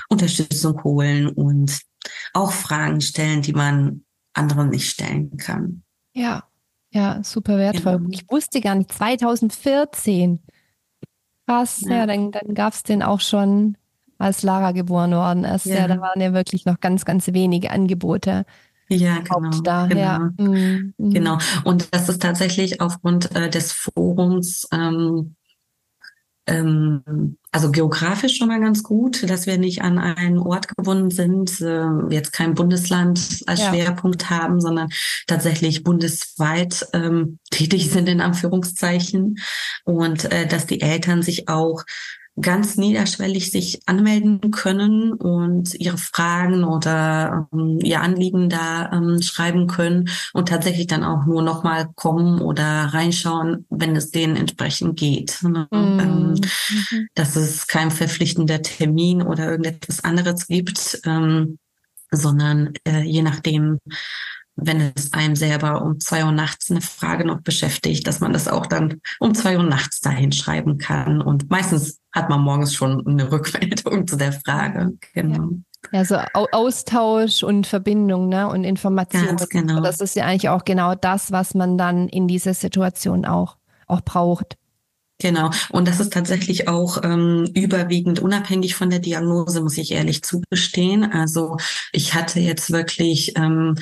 Unterstützung 0.08 0.82
holen 0.84 1.28
und 1.28 1.80
auch 2.32 2.52
Fragen 2.52 3.00
stellen, 3.00 3.42
die 3.42 3.52
man 3.52 4.04
anderen 4.32 4.70
nicht 4.70 4.90
stellen 4.90 5.36
kann. 5.36 5.82
Ja, 6.14 6.44
ja, 6.92 7.22
super 7.22 7.56
wertvoll. 7.56 8.00
Ja. 8.02 8.08
Ich 8.10 8.30
wusste 8.30 8.60
gar 8.60 8.74
nicht, 8.74 8.92
2014. 8.92 10.40
Krass, 11.46 11.82
ja, 11.82 11.96
ja 11.96 12.06
dann, 12.06 12.32
dann 12.32 12.54
gab 12.54 12.72
es 12.72 12.82
den 12.82 13.02
auch 13.02 13.20
schon, 13.20 13.76
als 14.18 14.42
Lara 14.42 14.72
geboren 14.72 15.12
worden 15.12 15.44
ist. 15.44 15.66
Ja. 15.66 15.76
ja, 15.76 15.88
da 15.88 16.00
waren 16.00 16.20
ja 16.20 16.32
wirklich 16.32 16.66
noch 16.66 16.80
ganz, 16.80 17.04
ganz 17.04 17.26
wenige 17.28 17.70
Angebote. 17.70 18.44
Ja, 18.90 19.20
genau. 19.20 19.60
Da, 19.62 19.86
genau. 19.86 20.00
Ja. 20.00 20.18
Mhm. 20.38 20.94
genau. 20.98 21.38
Und 21.64 21.88
das 21.92 22.08
ist 22.08 22.20
tatsächlich 22.20 22.80
aufgrund 22.80 23.34
äh, 23.36 23.48
des 23.48 23.72
Forums, 23.72 24.66
ähm, 24.72 25.36
ähm, 26.46 27.36
also 27.52 27.70
geografisch 27.70 28.36
schon 28.36 28.48
mal 28.48 28.60
ganz 28.60 28.82
gut, 28.82 29.28
dass 29.30 29.46
wir 29.46 29.58
nicht 29.58 29.82
an 29.82 29.98
einen 29.98 30.38
Ort 30.38 30.68
gebunden 30.68 31.10
sind, 31.10 31.60
äh, 31.60 31.86
jetzt 32.10 32.32
kein 32.32 32.54
Bundesland 32.54 33.44
als 33.46 33.60
ja. 33.60 33.70
Schwerpunkt 33.70 34.30
haben, 34.30 34.60
sondern 34.60 34.88
tatsächlich 35.28 35.84
bundesweit 35.84 36.86
ähm, 36.92 37.38
tätig 37.50 37.90
sind 37.90 38.08
in 38.08 38.20
Anführungszeichen 38.20 39.38
und 39.84 40.24
äh, 40.32 40.46
dass 40.46 40.66
die 40.66 40.80
Eltern 40.80 41.22
sich 41.22 41.48
auch 41.48 41.84
ganz 42.40 42.76
niederschwellig 42.76 43.50
sich 43.50 43.80
anmelden 43.86 44.50
können 44.50 45.12
und 45.12 45.74
ihre 45.74 45.98
Fragen 45.98 46.64
oder 46.64 47.48
ähm, 47.52 47.78
ihr 47.82 48.00
Anliegen 48.00 48.48
da 48.48 48.90
ähm, 48.92 49.20
schreiben 49.20 49.66
können 49.66 50.08
und 50.32 50.48
tatsächlich 50.48 50.86
dann 50.86 51.04
auch 51.04 51.26
nur 51.26 51.42
nochmal 51.42 51.90
kommen 51.94 52.40
oder 52.40 52.64
reinschauen, 52.64 53.66
wenn 53.68 53.96
es 53.96 54.10
denen 54.10 54.36
entsprechend 54.36 54.98
geht. 54.98 55.42
Ne? 55.42 55.68
Mhm. 55.70 56.00
Ähm, 56.00 56.30
mhm. 56.30 57.08
dass 57.14 57.36
es 57.36 57.66
kein 57.66 57.90
verpflichtender 57.90 58.62
Termin 58.62 59.22
oder 59.22 59.50
irgendetwas 59.50 60.04
anderes 60.04 60.46
gibt, 60.46 61.00
ähm, 61.04 61.58
sondern 62.10 62.72
äh, 62.86 63.02
je 63.02 63.22
nachdem, 63.22 63.78
wenn 64.56 64.92
es 64.94 65.12
einem 65.12 65.36
selber 65.36 65.82
um 65.82 66.00
zwei 66.00 66.24
Uhr 66.24 66.32
nachts 66.32 66.70
eine 66.70 66.80
Frage 66.80 67.24
noch 67.24 67.40
beschäftigt, 67.40 68.06
dass 68.06 68.20
man 68.20 68.32
das 68.32 68.48
auch 68.48 68.66
dann 68.66 69.00
um 69.18 69.34
zwei 69.34 69.56
Uhr 69.56 69.62
nachts 69.62 70.00
dahin 70.00 70.32
schreiben 70.32 70.78
kann. 70.78 71.22
Und 71.22 71.50
meistens 71.50 72.00
hat 72.12 72.28
man 72.28 72.40
morgens 72.40 72.74
schon 72.74 73.06
eine 73.06 73.30
Rückmeldung 73.30 74.06
zu 74.06 74.16
der 74.16 74.32
Frage. 74.32 74.92
Genau. 75.14 75.34
Ja. 75.34 75.48
Ja, 75.92 76.04
so 76.04 76.16
Austausch 76.52 77.42
und 77.42 77.66
Verbindung 77.66 78.28
ne? 78.28 78.48
und 78.48 78.64
Information. 78.64 79.24
Ganz 79.24 79.48
genau. 79.48 79.80
Das 79.80 80.00
ist 80.00 80.14
ja 80.14 80.26
eigentlich 80.26 80.50
auch 80.50 80.64
genau 80.64 80.94
das, 80.94 81.32
was 81.32 81.54
man 81.54 81.78
dann 81.78 82.06
in 82.08 82.28
dieser 82.28 82.52
Situation 82.52 83.24
auch, 83.24 83.56
auch 83.86 84.02
braucht. 84.02 84.58
Genau. 85.20 85.50
Und 85.68 85.86
das 85.86 86.00
ist 86.00 86.12
tatsächlich 86.12 86.66
auch 86.66 87.02
ähm, 87.04 87.50
überwiegend 87.54 88.20
unabhängig 88.20 88.74
von 88.74 88.90
der 88.90 89.00
Diagnose, 89.00 89.60
muss 89.60 89.78
ich 89.78 89.92
ehrlich 89.92 90.22
zugestehen. 90.22 91.04
Also 91.04 91.58
ich 91.92 92.14
hatte 92.14 92.40
jetzt 92.40 92.70
wirklich 92.70 93.36
ähm, 93.36 93.76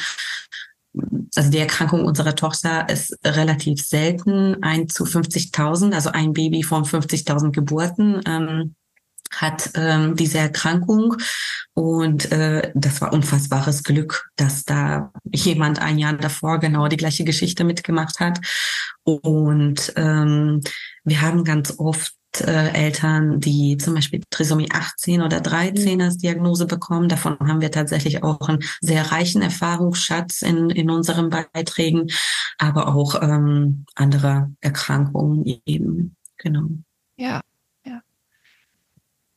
also 1.35 1.51
die 1.51 1.59
Erkrankung 1.59 2.05
unserer 2.05 2.35
Tochter 2.35 2.89
ist 2.89 3.19
relativ 3.25 3.87
selten, 3.87 4.63
ein 4.63 4.89
zu 4.89 5.05
50.000, 5.05 5.95
also 5.95 6.11
ein 6.11 6.33
Baby 6.33 6.63
von 6.63 6.85
50.000 6.85 7.53
Geburten. 7.53 8.21
Ähm, 8.27 8.75
hat 9.31 9.71
ähm, 9.75 10.17
diese 10.17 10.39
Erkrankung 10.39 11.17
und 11.75 12.33
äh, 12.33 12.73
das 12.75 13.01
war 13.01 13.13
unfassbares 13.13 13.83
Glück, 13.83 14.31
dass 14.37 14.65
da 14.65 15.13
jemand 15.33 15.81
ein 15.81 15.99
Jahr 15.99 16.15
davor 16.15 16.59
genau 16.59 16.89
die 16.89 16.97
gleiche 16.97 17.25
Geschichte 17.25 17.65
mitgemacht 17.65 18.21
hat 18.21 18.41
und 19.05 19.93
ähm, 19.97 20.61
wir 21.05 21.21
haben 21.21 21.45
ganz 21.45 21.75
oft 21.79 22.13
äh, 22.41 22.73
Eltern, 22.73 23.41
die 23.41 23.77
zum 23.79 23.95
Beispiel 23.95 24.23
Trisomie 24.31 24.69
18 24.71 25.23
oder 25.23 25.41
13 25.41 26.01
als 26.03 26.19
Diagnose 26.19 26.67
bekommen. 26.67 27.09
Davon 27.09 27.39
haben 27.41 27.61
wir 27.61 27.71
tatsächlich 27.71 28.23
auch 28.23 28.49
einen 28.49 28.63
sehr 28.81 29.11
reichen 29.11 29.43
Erfahrungsschatz 29.43 30.43
in, 30.43 30.71
in 30.71 30.91
unseren 30.91 31.31
Beiträgen, 31.31 32.09
aber 32.59 32.95
auch 32.95 33.21
ähm, 33.21 33.87
andere 33.95 34.51
Erkrankungen 34.61 35.45
eben. 35.67 36.17
Genau. 36.37 36.69
Ja, 37.17 37.41
ja. 37.85 38.01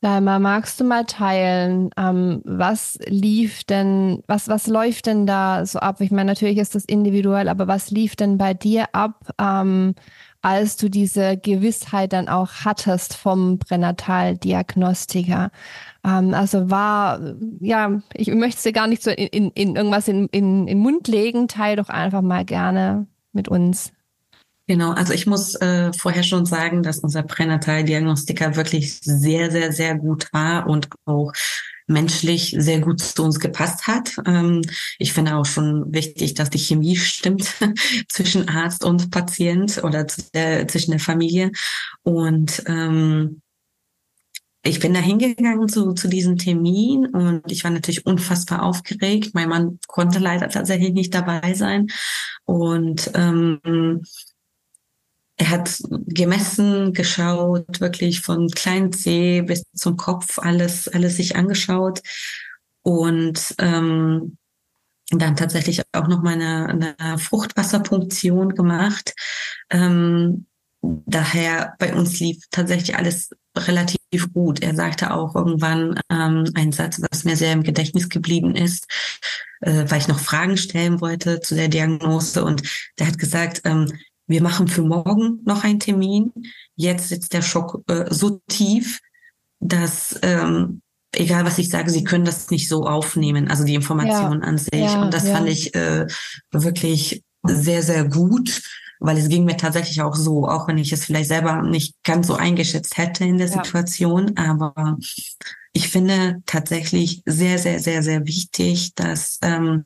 Dalma, 0.00 0.38
magst 0.38 0.78
du 0.78 0.84
mal 0.84 1.04
teilen, 1.04 1.90
ähm, 1.96 2.42
was 2.44 2.98
lief 3.06 3.64
denn, 3.64 4.22
was, 4.26 4.48
was 4.48 4.66
läuft 4.66 5.06
denn 5.06 5.26
da 5.26 5.66
so 5.66 5.78
ab? 5.78 6.00
Ich 6.00 6.10
meine, 6.10 6.32
natürlich 6.32 6.58
ist 6.58 6.74
das 6.74 6.84
individuell, 6.84 7.48
aber 7.48 7.66
was 7.68 7.90
lief 7.90 8.16
denn 8.16 8.38
bei 8.38 8.54
dir 8.54 8.94
ab? 8.94 9.30
Ähm, 9.38 9.94
als 10.42 10.76
du 10.76 10.88
diese 10.88 11.36
Gewissheit 11.36 12.12
dann 12.12 12.28
auch 12.28 12.50
hattest 12.64 13.14
vom 13.14 13.58
Pränataldiagnostiker? 13.58 15.50
Ähm, 16.04 16.34
also 16.34 16.68
war, 16.68 17.20
ja, 17.60 18.02
ich 18.12 18.28
möchte 18.28 18.56
es 18.58 18.62
dir 18.64 18.72
gar 18.72 18.88
nicht 18.88 19.02
so 19.02 19.10
in, 19.10 19.28
in, 19.28 19.50
in 19.52 19.76
irgendwas 19.76 20.08
in, 20.08 20.26
in, 20.28 20.62
in 20.62 20.66
den 20.66 20.78
Mund 20.78 21.08
legen, 21.08 21.48
teil 21.48 21.76
doch 21.76 21.88
einfach 21.88 22.22
mal 22.22 22.44
gerne 22.44 23.06
mit 23.32 23.48
uns. 23.48 23.92
Genau, 24.68 24.92
also 24.92 25.12
ich 25.12 25.26
muss 25.26 25.54
äh, 25.56 25.92
vorher 25.92 26.22
schon 26.22 26.46
sagen, 26.46 26.82
dass 26.82 27.00
unser 27.00 27.22
Pränataldiagnostiker 27.22 28.56
wirklich 28.56 29.00
sehr, 29.00 29.50
sehr, 29.50 29.72
sehr 29.72 29.96
gut 29.96 30.28
war 30.32 30.68
und 30.68 30.88
auch 31.04 31.32
menschlich 31.92 32.54
sehr 32.58 32.80
gut 32.80 33.00
zu 33.00 33.22
uns 33.22 33.38
gepasst 33.38 33.86
hat. 33.86 34.12
Ähm, 34.26 34.62
ich 34.98 35.12
finde 35.12 35.36
auch 35.36 35.46
schon 35.46 35.92
wichtig, 35.92 36.34
dass 36.34 36.50
die 36.50 36.58
Chemie 36.58 36.96
stimmt 36.96 37.54
zwischen 38.08 38.48
Arzt 38.48 38.84
und 38.84 39.10
Patient 39.10 39.82
oder 39.84 40.06
zwischen 40.06 40.90
der 40.90 41.00
Familie. 41.00 41.52
Und 42.02 42.62
ähm, 42.66 43.42
ich 44.64 44.78
bin 44.78 44.94
da 44.94 45.00
hingegangen 45.00 45.68
zu, 45.68 45.92
zu 45.92 46.08
diesem 46.08 46.38
Termin 46.38 47.06
und 47.06 47.50
ich 47.50 47.64
war 47.64 47.72
natürlich 47.72 48.06
unfassbar 48.06 48.62
aufgeregt. 48.62 49.34
Mein 49.34 49.48
Mann 49.48 49.80
konnte 49.88 50.20
leider 50.20 50.48
tatsächlich 50.48 50.92
nicht 50.92 51.12
dabei 51.12 51.54
sein. 51.54 51.88
Und 52.44 53.10
ähm, 53.14 54.02
er 55.36 55.50
hat 55.50 55.82
gemessen, 56.06 56.92
geschaut, 56.92 57.80
wirklich 57.80 58.20
von 58.20 58.48
kleinen 58.48 58.92
C 58.92 59.42
bis 59.42 59.64
zum 59.74 59.96
Kopf 59.96 60.38
alles, 60.38 60.88
alles 60.88 61.16
sich 61.16 61.36
angeschaut 61.36 62.00
und 62.82 63.54
ähm, 63.58 64.36
dann 65.10 65.36
tatsächlich 65.36 65.82
auch 65.92 66.08
noch 66.08 66.22
mal 66.22 66.34
eine, 66.34 66.94
eine 66.96 67.18
Fruchtwasserpunktion 67.18 68.54
gemacht. 68.54 69.14
Ähm, 69.70 70.46
daher 70.80 71.74
bei 71.78 71.94
uns 71.94 72.18
lief 72.18 72.38
tatsächlich 72.50 72.96
alles 72.96 73.30
relativ 73.56 74.32
gut. 74.32 74.62
Er 74.62 74.74
sagte 74.74 75.12
auch 75.12 75.34
irgendwann 75.34 76.00
ähm, 76.10 76.44
einen 76.54 76.72
Satz, 76.72 77.00
was 77.10 77.24
mir 77.24 77.36
sehr 77.36 77.52
im 77.52 77.62
Gedächtnis 77.62 78.08
geblieben 78.08 78.54
ist, 78.54 78.86
äh, 79.60 79.84
weil 79.88 80.00
ich 80.00 80.08
noch 80.08 80.18
Fragen 80.18 80.56
stellen 80.56 81.00
wollte 81.00 81.40
zu 81.40 81.54
der 81.54 81.68
Diagnose. 81.68 82.44
Und 82.44 82.62
der 82.98 83.06
hat 83.06 83.18
gesagt, 83.18 83.62
ähm, 83.64 83.92
wir 84.26 84.42
machen 84.42 84.68
für 84.68 84.82
morgen 84.82 85.40
noch 85.44 85.64
einen 85.64 85.80
Termin. 85.80 86.32
Jetzt 86.76 87.08
sitzt 87.08 87.32
der 87.32 87.42
Schock 87.42 87.82
äh, 87.88 88.06
so 88.10 88.40
tief, 88.48 89.00
dass 89.60 90.18
ähm, 90.22 90.82
egal 91.14 91.44
was 91.44 91.58
ich 91.58 91.68
sage, 91.68 91.90
sie 91.90 92.04
können 92.04 92.24
das 92.24 92.50
nicht 92.50 92.68
so 92.68 92.86
aufnehmen, 92.86 93.48
also 93.48 93.64
die 93.64 93.74
Information 93.74 94.40
ja, 94.40 94.48
an 94.48 94.58
sich. 94.58 94.72
Ja, 94.74 95.02
und 95.02 95.14
das 95.14 95.26
ja. 95.26 95.34
fand 95.34 95.48
ich 95.48 95.74
äh, 95.74 96.06
wirklich 96.52 97.22
sehr, 97.42 97.82
sehr 97.82 98.04
gut, 98.04 98.62
weil 99.00 99.18
es 99.18 99.28
ging 99.28 99.44
mir 99.44 99.56
tatsächlich 99.56 100.00
auch 100.00 100.14
so, 100.14 100.48
auch 100.48 100.68
wenn 100.68 100.78
ich 100.78 100.92
es 100.92 101.04
vielleicht 101.04 101.28
selber 101.28 101.62
nicht 101.62 101.94
ganz 102.04 102.28
so 102.28 102.34
eingeschätzt 102.34 102.96
hätte 102.98 103.24
in 103.24 103.38
der 103.38 103.48
Situation. 103.48 104.36
Aber 104.36 104.96
ich 105.72 105.88
finde 105.88 106.42
tatsächlich 106.46 107.22
sehr, 107.26 107.58
sehr, 107.58 107.80
sehr, 107.80 108.02
sehr 108.02 108.26
wichtig, 108.26 108.94
dass 108.94 109.38
ähm, 109.42 109.84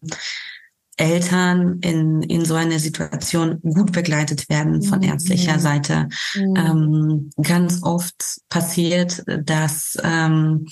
Eltern 0.97 1.79
in, 1.81 2.23
in 2.23 2.45
so 2.45 2.55
einer 2.55 2.79
Situation 2.79 3.61
gut 3.61 3.93
begleitet 3.93 4.49
werden 4.49 4.83
von 4.83 5.01
mhm. 5.01 5.05
ärztlicher 5.09 5.59
Seite. 5.59 6.09
Mhm. 6.35 6.57
Ähm, 6.57 7.31
ganz 7.43 7.83
oft 7.83 8.41
passiert, 8.49 9.23
dass 9.27 9.99
ähm, 10.03 10.67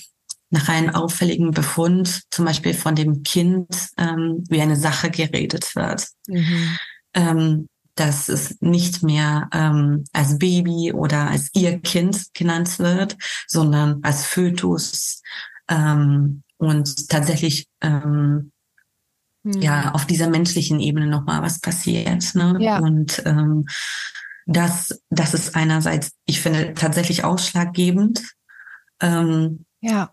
nach 0.49 0.69
einem 0.69 0.89
auffälligen 0.89 1.51
Befund, 1.51 2.23
zum 2.31 2.45
Beispiel 2.45 2.73
von 2.73 2.95
dem 2.95 3.23
Kind, 3.23 3.67
ähm, 3.97 4.43
wie 4.49 4.61
eine 4.61 4.75
Sache 4.75 5.11
geredet 5.11 5.75
wird. 5.75 6.07
Mhm. 6.27 6.77
Ähm, 7.13 7.67
dass 7.95 8.27
es 8.27 8.59
nicht 8.59 9.03
mehr 9.03 9.47
ähm, 9.53 10.03
als 10.11 10.37
Baby 10.37 10.91
oder 10.91 11.29
als 11.29 11.49
ihr 11.53 11.79
Kind 11.79 12.33
genannt 12.33 12.77
wird, 12.77 13.15
sondern 13.47 14.03
als 14.03 14.25
Fötus. 14.25 15.21
Ähm, 15.69 16.43
und 16.57 17.09
tatsächlich 17.09 17.67
ähm, 17.81 18.51
ja 19.45 19.91
auf 19.93 20.05
dieser 20.05 20.29
menschlichen 20.29 20.79
Ebene 20.79 21.07
nochmal 21.07 21.41
was 21.41 21.59
passiert. 21.59 22.33
Ne? 22.35 22.57
Ja. 22.59 22.79
Und 22.79 23.21
ähm, 23.25 23.65
das, 24.45 25.01
das 25.09 25.33
ist 25.33 25.55
einerseits, 25.55 26.11
ich 26.25 26.41
finde, 26.41 26.73
tatsächlich 26.73 27.23
ausschlaggebend. 27.23 28.21
Ähm, 29.01 29.65
ja, 29.81 30.11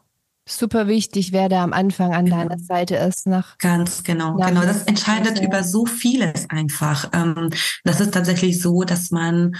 super 0.48 0.86
wichtig, 0.86 1.32
wer 1.32 1.48
da 1.48 1.62
am 1.62 1.72
Anfang 1.72 2.12
an 2.14 2.26
Genau. 2.26 2.38
deiner 2.38 2.58
Seite 2.58 2.96
ist. 2.96 3.26
Nach 3.26 3.58
Ganz 3.58 4.02
genau, 4.02 4.38
Ja, 4.38 4.48
genau. 4.48 4.62
das 4.62 4.84
entscheidet 4.84 5.40
äh, 5.40 5.44
über 5.44 5.62
so 5.64 5.86
vieles 5.86 6.48
einfach. 6.50 7.10
Ähm, 7.12 7.50
das 7.84 8.00
ist 8.00 8.12
tatsächlich 8.14 8.60
so, 8.60 8.82
dass 8.84 9.10
man, 9.10 9.54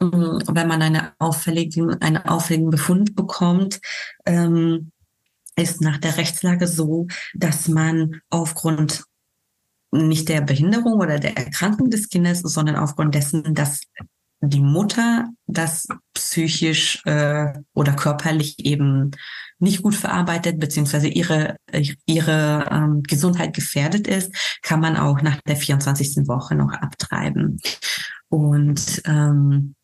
ähm, 0.00 0.40
wenn 0.48 0.68
man 0.68 0.82
eine 0.82 1.12
auffälligen, 1.18 2.00
einen 2.00 2.18
auffälligen 2.18 2.70
Befund 2.70 3.14
bekommt, 3.14 3.80
ähm, 4.24 4.92
ist 5.56 5.80
nach 5.80 5.98
der 5.98 6.16
Rechtslage 6.16 6.66
so, 6.66 7.06
dass 7.34 7.68
man 7.68 8.20
aufgrund 8.30 9.04
nicht 9.90 10.28
der 10.28 10.40
Behinderung 10.42 10.94
oder 10.94 11.18
der 11.18 11.36
Erkrankung 11.36 11.90
des 11.90 12.08
Kindes, 12.08 12.40
sondern 12.40 12.76
aufgrund 12.76 13.14
dessen, 13.14 13.54
dass 13.54 13.80
die 14.40 14.60
Mutter 14.60 15.28
das 15.46 15.86
psychisch 16.12 17.00
äh, 17.06 17.52
oder 17.72 17.94
körperlich 17.94 18.58
eben 18.64 19.12
nicht 19.58 19.82
gut 19.82 19.94
verarbeitet, 19.94 20.58
beziehungsweise 20.60 21.08
ihre, 21.08 21.56
ihre 22.04 22.68
ähm, 22.70 23.02
Gesundheit 23.02 23.54
gefährdet 23.54 24.06
ist, 24.06 24.34
kann 24.62 24.80
man 24.80 24.96
auch 24.96 25.22
nach 25.22 25.40
der 25.42 25.56
24. 25.56 26.28
Woche 26.28 26.54
noch 26.54 26.72
abtreiben. 26.72 27.58
Und 28.28 29.02
ähm, 29.06 29.74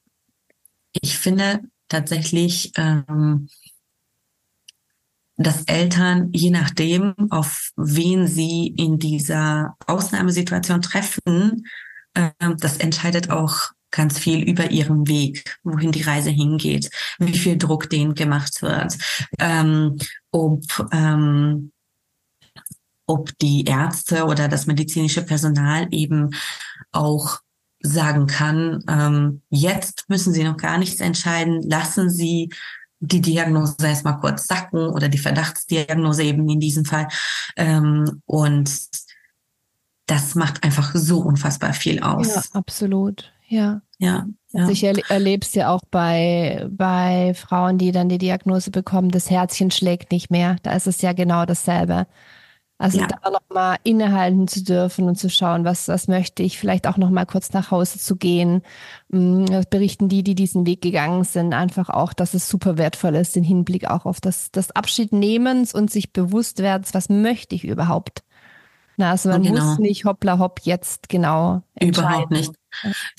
ich 1.01 1.19
finde 1.19 1.61
tatsächlich, 1.89 2.73
ähm, 2.77 3.49
dass 5.37 5.65
Eltern, 5.65 6.31
je 6.33 6.51
nachdem, 6.51 7.15
auf 7.31 7.71
wen 7.77 8.27
sie 8.27 8.67
in 8.67 8.99
dieser 8.99 9.77
Ausnahmesituation 9.87 10.83
treffen, 10.83 11.65
ähm, 12.15 12.57
das 12.59 12.77
entscheidet 12.77 13.31
auch 13.31 13.71
ganz 13.91 14.19
viel 14.19 14.43
über 14.43 14.71
ihren 14.71 15.07
Weg, 15.07 15.59
wohin 15.63 15.93
die 15.93 16.03
Reise 16.03 16.31
hingeht, 16.31 16.91
wie 17.19 17.37
viel 17.37 17.57
Druck 17.59 17.89
denen 17.91 18.15
gemacht 18.15 18.63
wird, 18.63 18.97
ähm, 19.39 19.99
ob, 20.31 20.65
ähm, 20.93 21.73
ob 23.07 23.37
die 23.39 23.65
Ärzte 23.65 24.25
oder 24.25 24.49
das 24.49 24.67
medizinische 24.67 25.23
Personal 25.23 25.89
eben 25.91 26.31
auch 26.91 27.41
sagen 27.81 28.27
kann, 28.27 28.83
ähm, 28.89 29.43
jetzt 29.51 30.05
müssen 30.09 30.33
Sie 30.33 30.45
noch 30.45 30.57
gar 30.57 30.79
nichts 30.79 31.01
entscheiden, 31.01 31.63
lassen 31.63 32.09
Sie 32.09 32.51
die 33.03 33.21
Diagnose 33.21 33.75
erstmal 33.83 34.21
kurz 34.21 34.47
sacken 34.47 34.89
oder 34.89 35.09
die 35.09 35.19
Verdachtsdiagnose 35.19 36.23
eben 36.23 36.49
in 36.49 36.61
diesem 36.61 36.85
Fall. 36.85 37.09
Ähm, 37.57 38.23
und 38.27 38.71
das 40.07 40.35
macht 40.37 40.63
einfach 40.63 40.95
so 40.95 41.19
unfassbar 41.19 41.73
viel 41.73 42.01
aus. 42.01 42.35
Ja, 42.35 42.43
absolut. 42.53 43.33
Ja. 43.49 43.83
Ja. 43.99 44.27
ja. 44.53 44.61
Also 44.61 44.73
ich 44.73 44.85
erle 44.85 45.03
erlebe 45.09 45.45
es 45.45 45.55
ja 45.55 45.71
auch 45.71 45.83
bei, 45.91 46.67
bei 46.71 47.35
Frauen, 47.35 47.77
die 47.77 47.91
dann 47.91 48.09
die 48.09 48.19
Diagnose 48.19 48.71
bekommen, 48.71 49.11
das 49.11 49.31
Herzchen 49.31 49.71
schlägt 49.71 50.13
nicht 50.13 50.31
mehr. 50.31 50.57
Da 50.63 50.73
ist 50.75 50.87
es 50.87 51.03
ja 51.03 51.13
genau 51.13 51.45
dasselbe. 51.45 52.07
Also 52.83 52.99
Ja. 52.99 53.07
da 53.07 53.31
nochmal 53.31 53.79
innehalten 53.85 54.49
zu 54.49 54.65
dürfen 54.65 55.09
und 55.09 55.17
zu 55.17 55.31
schauen, 55.31 55.65
was, 55.65 55.87
was 55.89 56.09
möchte 56.09 56.43
ich, 56.43 56.59
vielleicht 56.59 56.87
auch 56.89 56.97
nochmal 56.97 57.27
kurz 57.27 57.53
nach 57.53 57.71
Hause 57.71 57.99
zu 58.01 58.17
gehen. 58.17 58.63
Mm, 59.09 59.47
Das 59.47 59.67
berichten 59.67 60.09
die, 60.09 60.23
die 60.25 60.35
diesen 60.35 60.67
Weg 60.67 60.81
gegangen 60.83 61.25
sind, 61.25 61.55
einfach 61.55 61.91
auch, 61.91 62.13
dass 62.13 62.35
es 62.35 62.49
super 62.49 62.79
wertvoll 62.79 63.15
ist, 63.15 63.37
den 63.37 63.45
Hinblick 63.45 63.89
auch 63.89 64.05
auf 64.07 64.21
das, 64.21 64.51
das 64.51 64.73
Abschiednehmens 64.73 65.75
und 65.75 65.91
sich 65.91 66.13
bewusst 66.13 66.59
werden, 66.59 66.85
was 66.93 67.09
möchte 67.09 67.55
ich 67.55 67.65
überhaupt. 67.65 68.23
Na, 68.97 69.11
also 69.13 69.29
man 69.31 69.43
Genau. 69.43 69.65
muss 69.65 69.79
nicht 69.79 70.05
hoppla 70.05 70.39
hopp 70.39 70.61
jetzt 70.65 71.09
genau 71.09 71.63
Überhaupt 71.81 72.31
entscheiden. 72.33 72.37
nicht. 72.37 72.53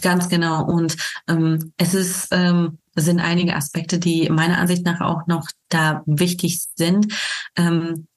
Ganz 0.01 0.29
genau. 0.29 0.65
Und 0.65 0.97
ähm, 1.27 1.73
es 1.77 1.93
ist, 1.93 2.27
ähm, 2.31 2.79
es 2.95 3.05
sind 3.05 3.19
einige 3.19 3.55
Aspekte, 3.55 3.97
die 3.99 4.29
meiner 4.29 4.57
Ansicht 4.59 4.85
nach 4.85 5.01
auch 5.01 5.25
noch 5.27 5.47
da 5.69 6.03
wichtig 6.05 6.65
sind. 6.75 7.13
Ähm, 7.57 8.07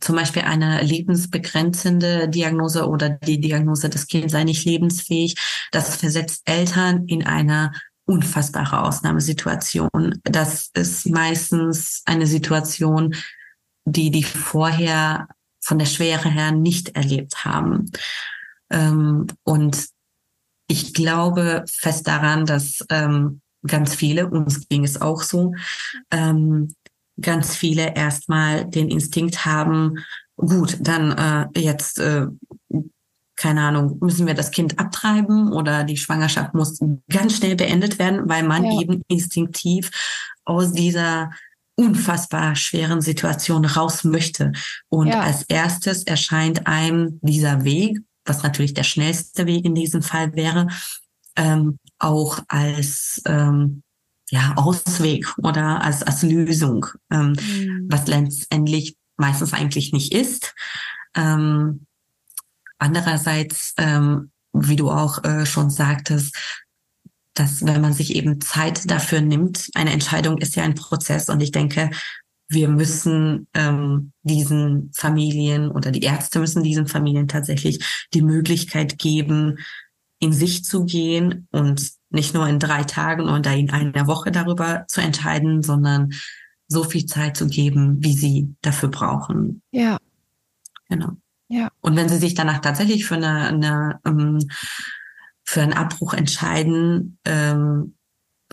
zum 0.00 0.16
Beispiel 0.16 0.42
eine 0.42 0.82
lebensbegrenzende 0.82 2.28
Diagnose 2.28 2.88
oder 2.88 3.10
die 3.10 3.40
Diagnose, 3.40 3.88
das 3.88 4.06
Kind 4.06 4.30
sei 4.30 4.44
nicht 4.44 4.64
lebensfähig. 4.64 5.34
Das 5.72 5.96
versetzt 5.96 6.42
Eltern 6.44 7.06
in 7.06 7.26
eine 7.26 7.72
unfassbare 8.06 8.82
Ausnahmesituation. 8.82 10.20
Das 10.22 10.70
ist 10.74 11.08
meistens 11.08 12.02
eine 12.04 12.26
Situation, 12.26 13.14
die 13.84 14.10
die 14.10 14.22
vorher 14.22 15.28
von 15.60 15.78
der 15.78 15.86
Schwere 15.86 16.28
her 16.28 16.52
nicht 16.52 16.90
erlebt 16.90 17.44
haben. 17.44 17.90
Ähm, 18.70 19.26
und 19.42 19.88
ich 20.68 20.94
glaube 20.94 21.64
fest 21.68 22.06
daran, 22.06 22.46
dass 22.46 22.84
ähm, 22.90 23.40
ganz 23.66 23.94
viele, 23.94 24.28
uns 24.28 24.68
ging 24.68 24.84
es 24.84 25.00
auch 25.00 25.22
so, 25.22 25.54
ähm, 26.10 26.74
ganz 27.20 27.54
viele 27.56 27.94
erstmal 27.94 28.64
den 28.64 28.88
Instinkt 28.88 29.44
haben, 29.44 30.04
gut, 30.36 30.78
dann 30.80 31.12
äh, 31.12 31.60
jetzt, 31.60 31.98
äh, 32.00 32.26
keine 33.36 33.62
Ahnung, 33.62 33.98
müssen 34.00 34.26
wir 34.26 34.34
das 34.34 34.50
Kind 34.50 34.78
abtreiben 34.78 35.52
oder 35.52 35.84
die 35.84 35.96
Schwangerschaft 35.96 36.54
muss 36.54 36.78
ganz 37.10 37.36
schnell 37.36 37.56
beendet 37.56 37.98
werden, 37.98 38.28
weil 38.28 38.42
man 38.44 38.64
Ja. 38.64 38.80
eben 38.80 39.02
instinktiv 39.08 39.90
aus 40.44 40.72
dieser 40.72 41.30
unfassbar 41.76 42.54
schweren 42.54 43.00
Situation 43.00 43.64
raus 43.64 44.04
möchte. 44.04 44.52
Und 44.88 45.08
Ja. 45.08 45.20
als 45.20 45.42
erstes 45.48 46.04
erscheint 46.04 46.66
einem 46.66 47.18
dieser 47.22 47.64
Weg, 47.64 47.98
was 48.24 48.42
natürlich 48.42 48.74
der 48.74 48.84
schnellste 48.84 49.46
Weg 49.46 49.64
in 49.64 49.74
diesem 49.74 50.02
Fall 50.02 50.34
wäre, 50.34 50.68
ähm, 51.36 51.78
auch 51.98 52.38
als 52.48 53.20
ähm, 53.26 53.82
ja, 54.34 54.54
Ausweg 54.56 55.32
oder 55.38 55.80
als, 55.80 56.02
als 56.02 56.22
Lösung, 56.22 56.86
ähm, 57.10 57.36
Mhm. 57.40 57.86
was 57.88 58.08
letztendlich 58.08 58.96
meistens 59.16 59.52
eigentlich 59.52 59.92
nicht 59.92 60.12
ist. 60.12 60.54
Ähm, 61.14 61.86
andererseits, 62.78 63.74
ähm, 63.78 64.32
wie 64.52 64.74
du 64.74 64.90
auch 64.90 65.22
äh, 65.22 65.46
schon 65.46 65.70
sagtest, 65.70 66.36
dass 67.34 67.64
wenn 67.64 67.80
man 67.80 67.92
sich 67.92 68.16
eben 68.16 68.40
Zeit 68.40 68.90
dafür 68.90 69.20
nimmt, 69.20 69.68
eine 69.74 69.92
Entscheidung 69.92 70.38
ist 70.38 70.56
ja 70.56 70.64
ein 70.64 70.74
Prozess 70.74 71.28
und 71.28 71.40
ich 71.40 71.52
denke, 71.52 71.90
wir 72.48 72.68
müssen 72.68 73.46
ähm, 73.54 74.12
diesen 74.22 74.90
Familien 74.94 75.70
oder 75.70 75.92
die 75.92 76.02
Ärzte 76.02 76.40
müssen 76.40 76.62
diesen 76.64 76.88
Familien 76.88 77.28
tatsächlich 77.28 78.06
die 78.12 78.22
Möglichkeit 78.22 78.98
geben, 78.98 79.58
in 80.20 80.32
sich 80.32 80.64
zu 80.64 80.84
gehen 80.84 81.46
und 81.52 81.90
nicht 82.14 82.34
nur 82.34 82.48
in 82.48 82.58
drei 82.58 82.84
Tagen 82.84 83.28
oder 83.28 83.54
in 83.54 83.70
einer 83.70 84.06
Woche 84.06 84.32
darüber 84.32 84.84
zu 84.88 85.00
entscheiden, 85.00 85.62
sondern 85.62 86.12
so 86.66 86.84
viel 86.84 87.04
Zeit 87.06 87.36
zu 87.36 87.46
geben, 87.46 88.02
wie 88.02 88.14
sie 88.14 88.54
dafür 88.62 88.88
brauchen. 88.88 89.62
Ja, 89.70 89.98
Genau. 90.88 91.12
Ja. 91.48 91.70
Und 91.80 91.96
wenn 91.96 92.08
sie 92.08 92.18
sich 92.18 92.34
danach 92.34 92.60
tatsächlich 92.60 93.04
für 93.04 93.16
eine, 93.16 93.48
eine 93.48 94.00
ähm, 94.04 94.38
für 95.42 95.62
einen 95.62 95.74
Abbruch 95.74 96.14
entscheiden, 96.14 97.18
ähm, 97.24 97.96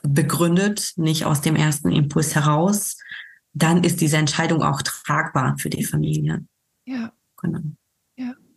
begründet, 0.04 0.94
nicht 0.98 1.26
aus 1.26 1.42
dem 1.42 1.56
ersten 1.56 1.92
Impuls 1.92 2.36
heraus, 2.36 2.98
dann 3.54 3.84
ist 3.84 4.02
diese 4.02 4.18
Entscheidung 4.18 4.62
auch 4.62 4.82
tragbar 4.82 5.58
für 5.58 5.70
die 5.70 5.86
Familie. 5.86 6.46
ja. 8.18 8.32
Genau. 8.38 8.51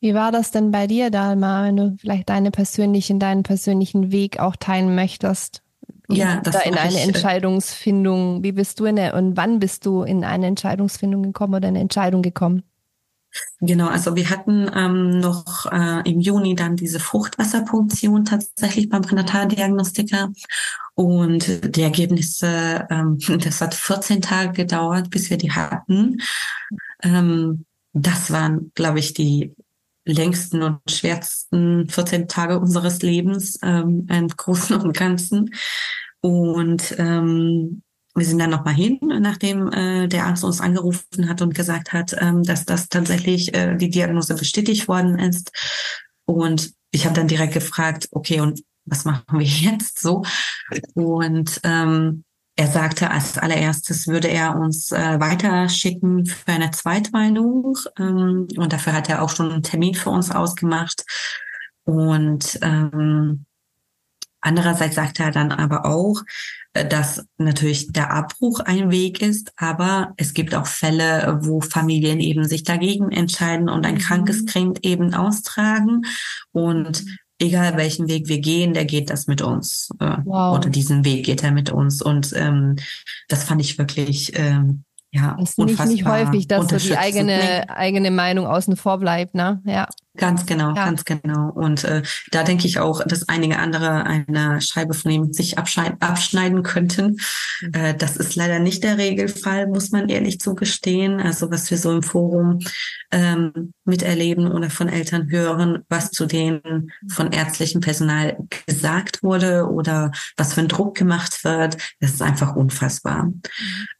Wie 0.00 0.14
war 0.14 0.30
das 0.30 0.50
denn 0.50 0.70
bei 0.70 0.86
dir, 0.86 1.10
Dalma, 1.10 1.64
wenn 1.64 1.76
du 1.76 1.96
vielleicht 2.00 2.28
deine 2.28 2.50
persönlichen, 2.50 3.18
deinen 3.18 3.42
persönlichen 3.42 4.12
Weg 4.12 4.38
auch 4.38 4.56
teilen 4.56 4.94
möchtest? 4.94 5.62
Ja, 6.08 6.40
das 6.40 6.54
Oder 6.54 6.66
in 6.66 6.74
eine 6.74 6.94
ich, 6.94 7.00
äh, 7.00 7.08
Entscheidungsfindung. 7.08 8.42
Wie 8.42 8.52
bist 8.52 8.80
du 8.80 8.86
in 8.86 8.96
der, 8.96 9.14
und 9.14 9.36
wann 9.36 9.58
bist 9.58 9.84
du 9.84 10.02
in 10.02 10.24
eine 10.24 10.46
Entscheidungsfindung 10.46 11.22
gekommen 11.22 11.54
oder 11.54 11.68
eine 11.68 11.80
Entscheidung 11.80 12.22
gekommen? 12.22 12.62
Genau, 13.60 13.88
also 13.88 14.16
wir 14.16 14.30
hatten 14.30 14.70
ähm, 14.74 15.20
noch 15.20 15.66
äh, 15.70 16.08
im 16.08 16.20
Juni 16.20 16.54
dann 16.54 16.76
diese 16.76 16.98
Fruchtwasserpunktion 16.98 18.24
tatsächlich 18.24 18.88
beim 18.88 19.02
Pränataldiagnostiker 19.02 20.32
und 20.94 21.76
die 21.76 21.82
Ergebnisse, 21.82 22.86
ähm, 22.88 23.18
das 23.38 23.60
hat 23.60 23.74
14 23.74 24.22
Tage 24.22 24.52
gedauert, 24.52 25.10
bis 25.10 25.28
wir 25.28 25.36
die 25.36 25.52
hatten. 25.52 26.18
Ähm, 27.02 27.66
das 27.92 28.30
waren, 28.30 28.72
glaube 28.74 28.98
ich, 29.00 29.12
die 29.12 29.54
längsten 30.12 30.62
und 30.62 30.80
schwersten 30.88 31.88
14 31.88 32.28
Tage 32.28 32.58
unseres 32.58 33.02
Lebens 33.02 33.58
ähm, 33.62 34.06
im 34.10 34.28
Großen 34.28 34.76
und 34.80 34.96
Ganzen. 34.96 35.54
Und 36.20 36.94
ähm, 36.98 37.82
wir 38.14 38.26
sind 38.26 38.38
dann 38.38 38.50
nochmal 38.50 38.74
hin, 38.74 38.98
nachdem 39.20 39.70
äh, 39.72 40.08
der 40.08 40.26
Arzt 40.26 40.44
uns 40.44 40.60
angerufen 40.60 41.28
hat 41.28 41.40
und 41.40 41.54
gesagt 41.54 41.92
hat, 41.92 42.16
ähm, 42.18 42.42
dass 42.42 42.64
das 42.64 42.88
tatsächlich 42.88 43.54
äh, 43.54 43.76
die 43.76 43.90
Diagnose 43.90 44.34
bestätigt 44.34 44.88
worden 44.88 45.18
ist. 45.18 45.52
Und 46.24 46.72
ich 46.90 47.04
habe 47.04 47.14
dann 47.14 47.28
direkt 47.28 47.54
gefragt, 47.54 48.08
okay, 48.10 48.40
und 48.40 48.62
was 48.84 49.04
machen 49.04 49.38
wir 49.38 49.46
jetzt 49.46 50.00
so? 50.00 50.24
Und 50.94 51.60
ähm, 51.62 52.24
er 52.58 52.66
sagte, 52.66 53.12
als 53.12 53.38
allererstes 53.38 54.08
würde 54.08 54.26
er 54.26 54.56
uns 54.56 54.90
äh, 54.90 55.20
weiterschicken 55.20 56.26
für 56.26 56.50
eine 56.50 56.72
Zweitmeinung. 56.72 57.78
Ähm, 57.96 58.48
und 58.56 58.72
dafür 58.72 58.94
hat 58.94 59.08
er 59.08 59.22
auch 59.22 59.30
schon 59.30 59.52
einen 59.52 59.62
Termin 59.62 59.94
für 59.94 60.10
uns 60.10 60.32
ausgemacht. 60.32 61.04
Und 61.84 62.58
ähm, 62.62 63.44
andererseits 64.40 64.96
sagte 64.96 65.22
er 65.22 65.30
dann 65.30 65.52
aber 65.52 65.86
auch, 65.86 66.20
äh, 66.72 66.84
dass 66.84 67.24
natürlich 67.36 67.92
der 67.92 68.10
Abbruch 68.10 68.58
ein 68.58 68.90
Weg 68.90 69.22
ist, 69.22 69.52
aber 69.56 70.12
es 70.16 70.34
gibt 70.34 70.52
auch 70.56 70.66
Fälle, 70.66 71.38
wo 71.42 71.60
Familien 71.60 72.18
eben 72.18 72.44
sich 72.44 72.64
dagegen 72.64 73.12
entscheiden 73.12 73.68
und 73.68 73.86
ein 73.86 73.94
mhm. 73.94 74.00
krankes 74.00 74.46
Kind 74.46 74.84
eben 74.84 75.14
austragen. 75.14 76.02
Und 76.50 77.04
egal 77.38 77.76
welchen 77.76 78.08
Weg 78.08 78.28
wir 78.28 78.40
gehen, 78.40 78.74
der 78.74 78.84
geht 78.84 79.10
das 79.10 79.26
mit 79.26 79.42
uns. 79.42 79.90
Äh, 80.00 80.18
wow. 80.24 80.56
Oder 80.56 80.70
diesen 80.70 81.04
Weg 81.04 81.24
geht 81.24 81.42
er 81.42 81.52
mit 81.52 81.70
uns. 81.70 82.02
Und 82.02 82.32
ähm, 82.36 82.76
das 83.28 83.44
fand 83.44 83.60
ich 83.60 83.78
wirklich 83.78 84.32
ähm, 84.38 84.84
ja, 85.10 85.38
ist 85.40 85.58
nicht, 85.58 85.82
nicht 85.86 86.04
häufig, 86.04 86.48
dass 86.48 86.68
so 86.68 86.76
die 86.76 86.96
eigene, 86.96 87.38
nee. 87.38 87.60
eigene 87.68 88.10
Meinung 88.10 88.46
außen 88.46 88.76
vor 88.76 88.98
bleibt, 88.98 89.34
ne? 89.34 89.62
Ja. 89.64 89.88
Ganz 90.18 90.46
genau, 90.46 90.74
ja. 90.74 90.84
ganz 90.84 91.04
genau. 91.04 91.50
Und 91.50 91.84
äh, 91.84 92.02
da 92.32 92.42
denke 92.42 92.66
ich 92.66 92.80
auch, 92.80 93.04
dass 93.04 93.28
einige 93.28 93.58
andere 93.58 94.04
eine 94.04 94.60
Scheibe 94.60 94.92
von 94.92 95.10
ihm 95.10 95.32
sich 95.32 95.58
abschneiden 95.58 96.64
könnten. 96.64 97.16
Mhm. 97.60 97.72
Äh, 97.72 97.94
das 97.94 98.16
ist 98.16 98.34
leider 98.34 98.58
nicht 98.58 98.82
der 98.82 98.98
Regelfall, 98.98 99.68
muss 99.68 99.90
man 99.90 100.08
ehrlich 100.08 100.40
zugestehen. 100.40 101.20
Also 101.20 101.50
was 101.50 101.70
wir 101.70 101.78
so 101.78 101.92
im 101.92 102.02
Forum 102.02 102.58
ähm, 103.12 103.72
miterleben 103.84 104.50
oder 104.50 104.70
von 104.70 104.88
Eltern 104.88 105.30
hören, 105.30 105.84
was 105.88 106.10
zu 106.10 106.26
denen 106.26 106.90
von 107.08 107.32
ärztlichem 107.32 107.80
Personal 107.80 108.36
gesagt 108.66 109.22
wurde 109.22 109.68
oder 109.70 110.10
was 110.36 110.54
für 110.54 110.60
ein 110.60 110.68
Druck 110.68 110.96
gemacht 110.96 111.44
wird, 111.44 111.76
das 112.00 112.10
ist 112.10 112.22
einfach 112.22 112.56
unfassbar. 112.56 113.26
Mhm. 113.26 113.42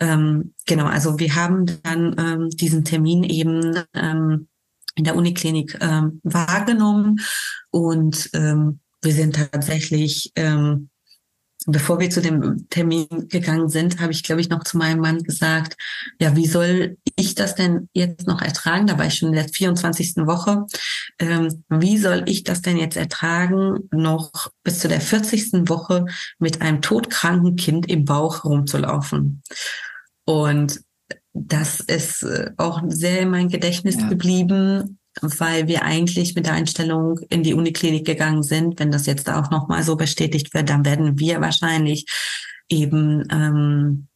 Ähm, 0.01 0.55
genau, 0.67 0.87
also 0.87 1.21
wir 1.21 1.37
haben 1.37 1.67
dann 1.85 2.17
ähm, 2.19 2.51
diesen 2.51 2.85
Termin 2.85 3.23
eben 3.23 3.85
ähm, 3.95 4.49
in 4.99 5.05
der 5.05 5.17
Uniklinik 5.17 5.79
ähm, 5.81 6.21
wahrgenommen 6.25 7.21
und 7.71 8.29
ähm, 8.35 8.81
wir 9.03 9.13
sind 9.13 9.37
tatsächlich, 9.37 10.33
ähm, 10.35 10.91
bevor 11.67 12.01
wir 12.01 12.11
zu 12.11 12.21
dem 12.21 12.69
Termin 12.69 13.07
gegangen 13.29 13.69
sind, 13.69 14.01
habe 14.01 14.13
ich, 14.13 14.23
glaube 14.23 14.41
ich, 14.41 14.49
noch 14.49 14.65
zu 14.65 14.77
meinem 14.77 15.01
Mann 15.01 15.23
gesagt, 15.23 15.77
ja, 16.21 16.35
wie 16.35 16.47
soll 16.47 16.97
ich 17.17 17.35
das 17.35 17.55
denn 17.55 17.89
jetzt 17.93 18.27
noch 18.27 18.43
ertragen? 18.43 18.87
Da 18.87 18.99
war 18.99 19.07
ich 19.07 19.15
schon 19.15 19.29
in 19.29 19.35
der 19.35 19.49
24. 19.49 20.17
Woche. 20.27 20.67
Ähm, 21.21 21.65
wie 21.69 21.99
soll 21.99 22.25
ich 22.27 22.45
das 22.45 22.63
denn 22.63 22.77
jetzt 22.77 22.97
ertragen, 22.97 23.89
noch 23.93 24.51
bis 24.65 24.81
zu 24.81 24.89
der 24.89 25.01
40. 25.01 25.69
Woche 25.69 26.07
mit 26.39 26.61
einem 26.61 26.83
todkranken 26.83 27.57
Kind 27.57 27.89
im 27.89 28.05
Bauch 28.05 28.45
rumzulaufen? 28.45 29.43
Und 30.25 30.81
das 31.47 31.81
ist 31.81 32.23
äh, 32.23 32.51
auch 32.57 32.83
sehr 32.89 33.21
in 33.21 33.31
mein 33.31 33.49
Gedächtnis 33.49 33.97
ja. 33.97 34.09
geblieben, 34.09 34.99
weil 35.21 35.67
wir 35.67 35.83
eigentlich 35.83 36.35
mit 36.35 36.47
der 36.47 36.55
Einstellung 36.55 37.19
in 37.29 37.43
die 37.43 37.55
Uniklinik 37.55 38.07
gegangen 38.07 38.43
sind. 38.43 38.79
Wenn 38.79 38.91
das 38.91 39.07
jetzt 39.07 39.31
auch 39.31 39.51
nochmal 39.51 39.83
so 39.83 39.97
bestätigt 39.97 40.55
wird, 40.55 40.69
dann 40.69 40.85
werden 40.85 41.19
wir 41.19 41.41
wahrscheinlich 41.41 42.07
eben 42.69 43.27
ähm, 43.31 44.09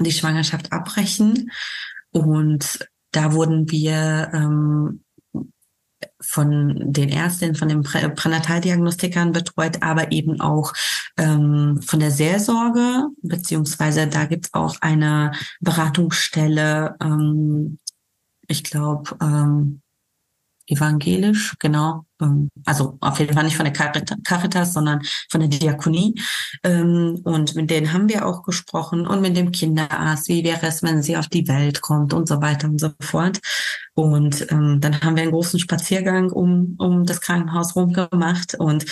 die 0.00 0.12
Schwangerschaft 0.12 0.72
abbrechen. 0.72 1.50
Und 2.10 2.78
da 3.12 3.32
wurden 3.32 3.70
wir 3.70 4.30
ähm, 4.32 5.04
von 6.20 6.92
den 6.92 7.08
Ärztinnen, 7.10 7.54
von 7.54 7.68
den 7.68 7.82
Prä 7.82 8.08
Pränataldiagnostikern 8.08 9.32
betreut, 9.32 9.82
aber 9.82 10.10
eben 10.12 10.40
auch 10.40 10.72
ähm, 11.16 11.80
von 11.82 12.00
der 12.00 12.10
Seelsorge, 12.10 13.06
beziehungsweise 13.22 14.06
da 14.08 14.24
gibt's 14.24 14.52
auch 14.52 14.76
eine 14.80 15.32
Beratungsstelle, 15.60 16.96
ähm, 17.00 17.78
ich 18.48 18.64
glaube, 18.64 19.16
ähm, 19.20 19.82
evangelisch, 20.66 21.54
genau. 21.58 22.04
Ähm, 22.20 22.50
also 22.64 22.98
auf 23.00 23.18
jeden 23.18 23.34
Fall 23.34 23.44
nicht 23.44 23.56
von 23.56 23.64
der 23.64 23.72
Caritas, 23.72 24.72
sondern 24.72 25.00
von 25.30 25.40
der 25.40 25.48
Diakonie. 25.48 26.14
Ähm, 26.64 27.20
und 27.24 27.54
mit 27.54 27.70
denen 27.70 27.92
haben 27.92 28.08
wir 28.08 28.26
auch 28.26 28.42
gesprochen 28.42 29.06
und 29.06 29.20
mit 29.20 29.36
dem 29.36 29.52
Kinderarzt, 29.52 30.28
wie 30.28 30.44
wäre 30.44 30.66
es, 30.66 30.82
wenn 30.82 31.02
sie 31.02 31.16
auf 31.16 31.28
die 31.28 31.48
Welt 31.48 31.80
kommt 31.80 32.12
und 32.12 32.28
so 32.28 32.40
weiter 32.40 32.68
und 32.68 32.80
so 32.80 32.90
fort. 33.00 33.40
Und 33.94 34.50
ähm, 34.50 34.80
dann 34.80 35.00
haben 35.00 35.16
wir 35.16 35.22
einen 35.24 35.32
großen 35.32 35.58
Spaziergang 35.58 36.30
um, 36.30 36.76
um 36.78 37.04
das 37.04 37.20
Krankenhaus 37.20 37.74
rum 37.76 37.92
gemacht 37.92 38.54
und 38.58 38.84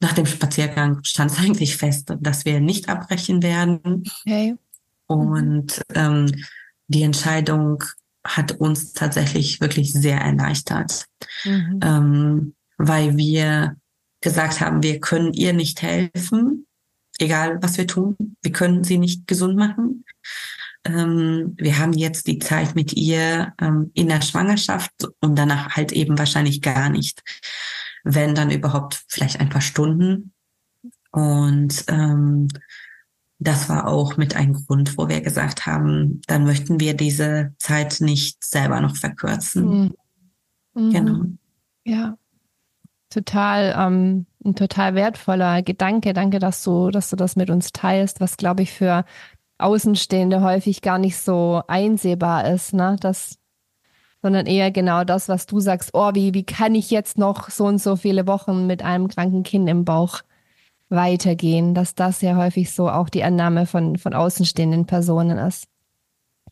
nach 0.00 0.14
dem 0.14 0.26
Spaziergang 0.26 1.00
stand 1.04 1.30
es 1.30 1.38
eigentlich 1.44 1.76
fest, 1.76 2.14
dass 2.20 2.44
wir 2.44 2.60
nicht 2.60 2.88
abbrechen 2.88 3.42
werden. 3.42 4.04
Okay. 4.24 4.56
Und 5.06 5.82
ähm, 5.94 6.30
die 6.86 7.02
Entscheidung 7.02 7.82
hat 8.24 8.52
uns 8.52 8.92
tatsächlich 8.92 9.60
wirklich 9.60 9.92
sehr 9.92 10.20
erleichtert, 10.20 11.06
mhm. 11.44 11.80
ähm, 11.82 12.54
weil 12.80 13.16
wir 13.16 13.76
gesagt 14.22 14.60
haben, 14.60 14.82
wir 14.82 15.00
können 15.00 15.34
ihr 15.34 15.52
nicht 15.52 15.82
helfen, 15.82 16.66
egal 17.18 17.58
was 17.62 17.76
wir 17.76 17.86
tun. 17.86 18.16
Wir 18.42 18.52
können 18.52 18.84
sie 18.84 18.98
nicht 18.98 19.26
gesund 19.26 19.56
machen. 19.56 20.04
Ähm, 20.84 21.54
wir 21.58 21.78
haben 21.78 21.92
jetzt 21.92 22.26
die 22.26 22.38
Zeit 22.38 22.74
mit 22.74 22.94
ihr 22.94 23.52
ähm, 23.60 23.90
in 23.94 24.08
der 24.08 24.22
Schwangerschaft 24.22 24.92
und 25.20 25.38
danach 25.38 25.76
halt 25.76 25.92
eben 25.92 26.18
wahrscheinlich 26.18 26.62
gar 26.62 26.88
nicht. 26.88 27.22
Wenn 28.02 28.34
dann 28.34 28.50
überhaupt 28.50 29.04
vielleicht 29.08 29.40
ein 29.40 29.50
paar 29.50 29.60
Stunden. 29.60 30.32
Und 31.12 31.84
ähm, 31.88 32.48
das 33.38 33.68
war 33.68 33.88
auch 33.88 34.16
mit 34.16 34.36
ein 34.36 34.54
Grund, 34.54 34.96
wo 34.96 35.08
wir 35.08 35.20
gesagt 35.20 35.66
haben, 35.66 36.22
dann 36.26 36.44
möchten 36.44 36.80
wir 36.80 36.94
diese 36.94 37.54
Zeit 37.58 38.00
nicht 38.00 38.42
selber 38.42 38.80
noch 38.80 38.96
verkürzen. 38.96 39.92
Mhm. 40.74 40.90
Genau. 40.92 41.24
Ja, 41.84 42.16
total, 43.10 43.74
ähm, 43.78 44.26
ein 44.44 44.54
total 44.54 44.94
wertvoller 44.94 45.62
Gedanke. 45.62 46.14
Danke, 46.14 46.38
dass 46.38 46.62
du, 46.64 46.90
dass 46.90 47.10
du 47.10 47.16
das 47.16 47.36
mit 47.36 47.50
uns 47.50 47.72
teilst, 47.72 48.20
was 48.20 48.36
glaube 48.36 48.62
ich 48.62 48.72
für 48.72 49.04
Außenstehende 49.58 50.42
häufig 50.42 50.80
gar 50.80 50.98
nicht 50.98 51.18
so 51.18 51.62
einsehbar 51.68 52.48
ist, 52.48 52.72
ne? 52.72 52.96
Das, 53.00 53.36
sondern 54.22 54.46
eher 54.46 54.70
genau 54.70 55.04
das, 55.04 55.28
was 55.28 55.46
du 55.46 55.60
sagst, 55.60 55.90
oh, 55.92 56.10
wie, 56.14 56.34
wie 56.34 56.44
kann 56.44 56.74
ich 56.74 56.90
jetzt 56.90 57.18
noch 57.18 57.50
so 57.50 57.66
und 57.66 57.78
so 57.78 57.96
viele 57.96 58.26
Wochen 58.26 58.66
mit 58.66 58.82
einem 58.82 59.08
kranken 59.08 59.42
Kind 59.42 59.68
im 59.68 59.84
Bauch 59.84 60.20
weitergehen, 60.88 61.74
dass 61.74 61.94
das 61.94 62.20
ja 62.20 62.36
häufig 62.36 62.72
so 62.72 62.88
auch 62.90 63.08
die 63.08 63.22
Annahme 63.22 63.66
von, 63.66 63.96
von 63.96 64.12
außenstehenden 64.12 64.86
Personen 64.86 65.38
ist. 65.38 65.66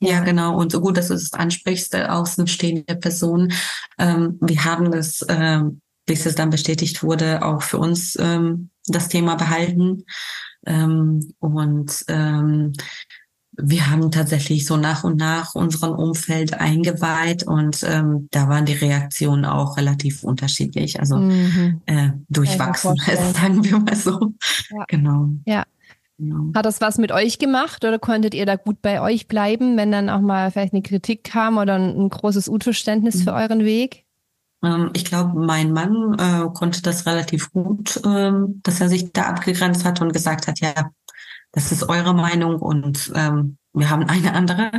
Ja. 0.01 0.11
ja, 0.11 0.21
genau. 0.21 0.57
Und 0.57 0.71
so 0.71 0.81
gut, 0.81 0.97
dass 0.97 1.09
du 1.09 1.15
das 1.15 1.33
ansprichst, 1.33 1.95
außenstehende 1.97 2.97
Personen. 2.97 3.53
Ähm, 3.99 4.39
wir 4.41 4.65
haben 4.65 4.93
das, 4.93 5.27
ähm, 5.29 5.81
bis 6.09 6.27
es 6.27 6.35
dann 6.35 6.51
bestätigt 6.51 7.05
wurde, 7.05 7.45
auch 7.45 7.63
für 7.63 7.79
uns 7.79 8.17
ähm, 8.19 8.71
das 8.87 9.09
Thema 9.09 9.37
behalten. 9.37 10.05
Ähm, 10.67 11.35
und 11.39 12.05
ähm, 12.09 12.73
wir 13.53 13.91
haben 13.91 14.11
tatsächlich 14.11 14.67
so 14.67 14.77
nach 14.77 15.05
und 15.05 15.17
nach 15.17 15.55
unseren 15.55 15.93
Umfeld 15.93 16.55
eingeweiht 16.55 17.43
und 17.43 17.85
ähm, 17.85 18.29
da 18.31 18.49
waren 18.49 18.65
die 18.65 18.75
Reaktionen 18.75 19.45
auch 19.45 19.77
relativ 19.77 20.23
unterschiedlich, 20.23 20.99
also 21.01 21.17
mhm. 21.17 21.83
äh, 21.87 22.11
durchwachsen, 22.29 22.97
sagen 23.35 23.65
wir 23.65 23.79
mal 23.81 23.97
so. 23.97 24.33
Ja. 24.71 24.85
Genau. 24.89 25.29
Ja. 25.45 25.65
Genau. 26.19 26.53
Hat 26.55 26.67
das 26.67 26.81
was 26.81 26.99
mit 26.99 27.13
euch 27.13 27.39
gemacht 27.39 27.85
oder 27.85 28.01
konntet 28.01 28.35
ihr 28.35 28.45
da 28.45 28.57
gut 28.57 28.83
bei 28.83 29.01
euch 29.01 29.29
bleiben, 29.29 29.77
wenn 29.77 29.93
dann 29.93 30.11
auch 30.11 30.21
mal 30.21 30.51
vielleicht 30.51 30.73
eine 30.73 30.83
Kritik 30.83 31.23
kam 31.23 31.59
oder 31.59 31.77
ein, 31.77 32.09
großes 32.09 32.49
Unverständnis 32.49 33.17
mhm. 33.17 33.23
für 33.23 33.33
euren 33.35 33.65
Weg? 33.65 34.08
Ähm, 34.63 34.91
ich 34.95 35.05
glaube, 35.05 35.39
mein 35.39 35.73
Mann 35.73 36.17
äh, 36.19 36.49
konnte 36.53 36.83
das 36.83 37.07
relativ 37.07 37.51
gut, 37.53 38.01
ähm, 38.05 38.61
dass 38.63 38.81
er 38.81 38.89
sich 38.89 39.13
da 39.13 39.23
abgegrenzt 39.25 39.85
hat 39.85 40.01
und 40.01 40.13
gesagt 40.13 40.47
hat, 40.47 40.61
ja, 40.61 40.91
das 41.53 41.73
ist 41.73 41.89
eure 41.89 42.15
Meinung 42.15 42.61
und 42.61 43.11
ähm, 43.15 43.59
wir 43.73 43.91
haben 43.91 44.05
eine 44.05 44.35
andere. 44.35 44.71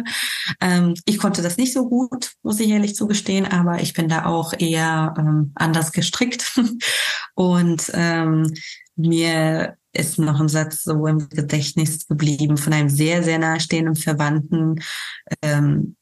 Ähm, 0.61 0.93
ich 1.05 1.17
konnte 1.17 1.41
das 1.41 1.57
nicht 1.57 1.73
so 1.73 1.87
gut, 1.87 2.33
muss 2.43 2.59
ich 2.59 2.69
ehrlich 2.69 2.95
zugestehen, 2.95 3.45
aber 3.45 3.81
ich 3.81 3.93
bin 3.93 4.07
da 4.07 4.25
auch 4.25 4.53
eher 4.57 5.13
ähm, 5.17 5.51
anders 5.55 5.91
gestrickt. 5.91 6.59
und 7.35 7.91
ähm, 7.93 8.53
mir 8.95 9.77
ist 9.93 10.19
noch 10.19 10.39
ein 10.39 10.49
Satz 10.49 10.83
so 10.83 11.07
im 11.07 11.29
Gedächtnis 11.29 12.07
geblieben 12.07 12.57
von 12.57 12.73
einem 12.73 12.89
sehr, 12.89 13.23
sehr 13.23 13.39
nahestehenden 13.39 13.95
Verwandten, 13.95 14.81
ähm, 15.41 15.95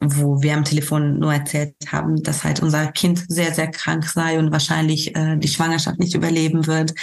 wo 0.00 0.42
wir 0.42 0.54
am 0.54 0.64
Telefon 0.64 1.18
nur 1.18 1.32
erzählt 1.32 1.74
haben, 1.88 2.22
dass 2.22 2.44
halt 2.44 2.60
unser 2.60 2.86
Kind 2.92 3.24
sehr, 3.28 3.54
sehr 3.54 3.70
krank 3.70 4.04
sei 4.04 4.38
und 4.38 4.52
wahrscheinlich 4.52 5.16
äh, 5.16 5.36
die 5.36 5.48
Schwangerschaft 5.48 5.98
nicht 5.98 6.14
überleben 6.14 6.66
wird. 6.66 6.94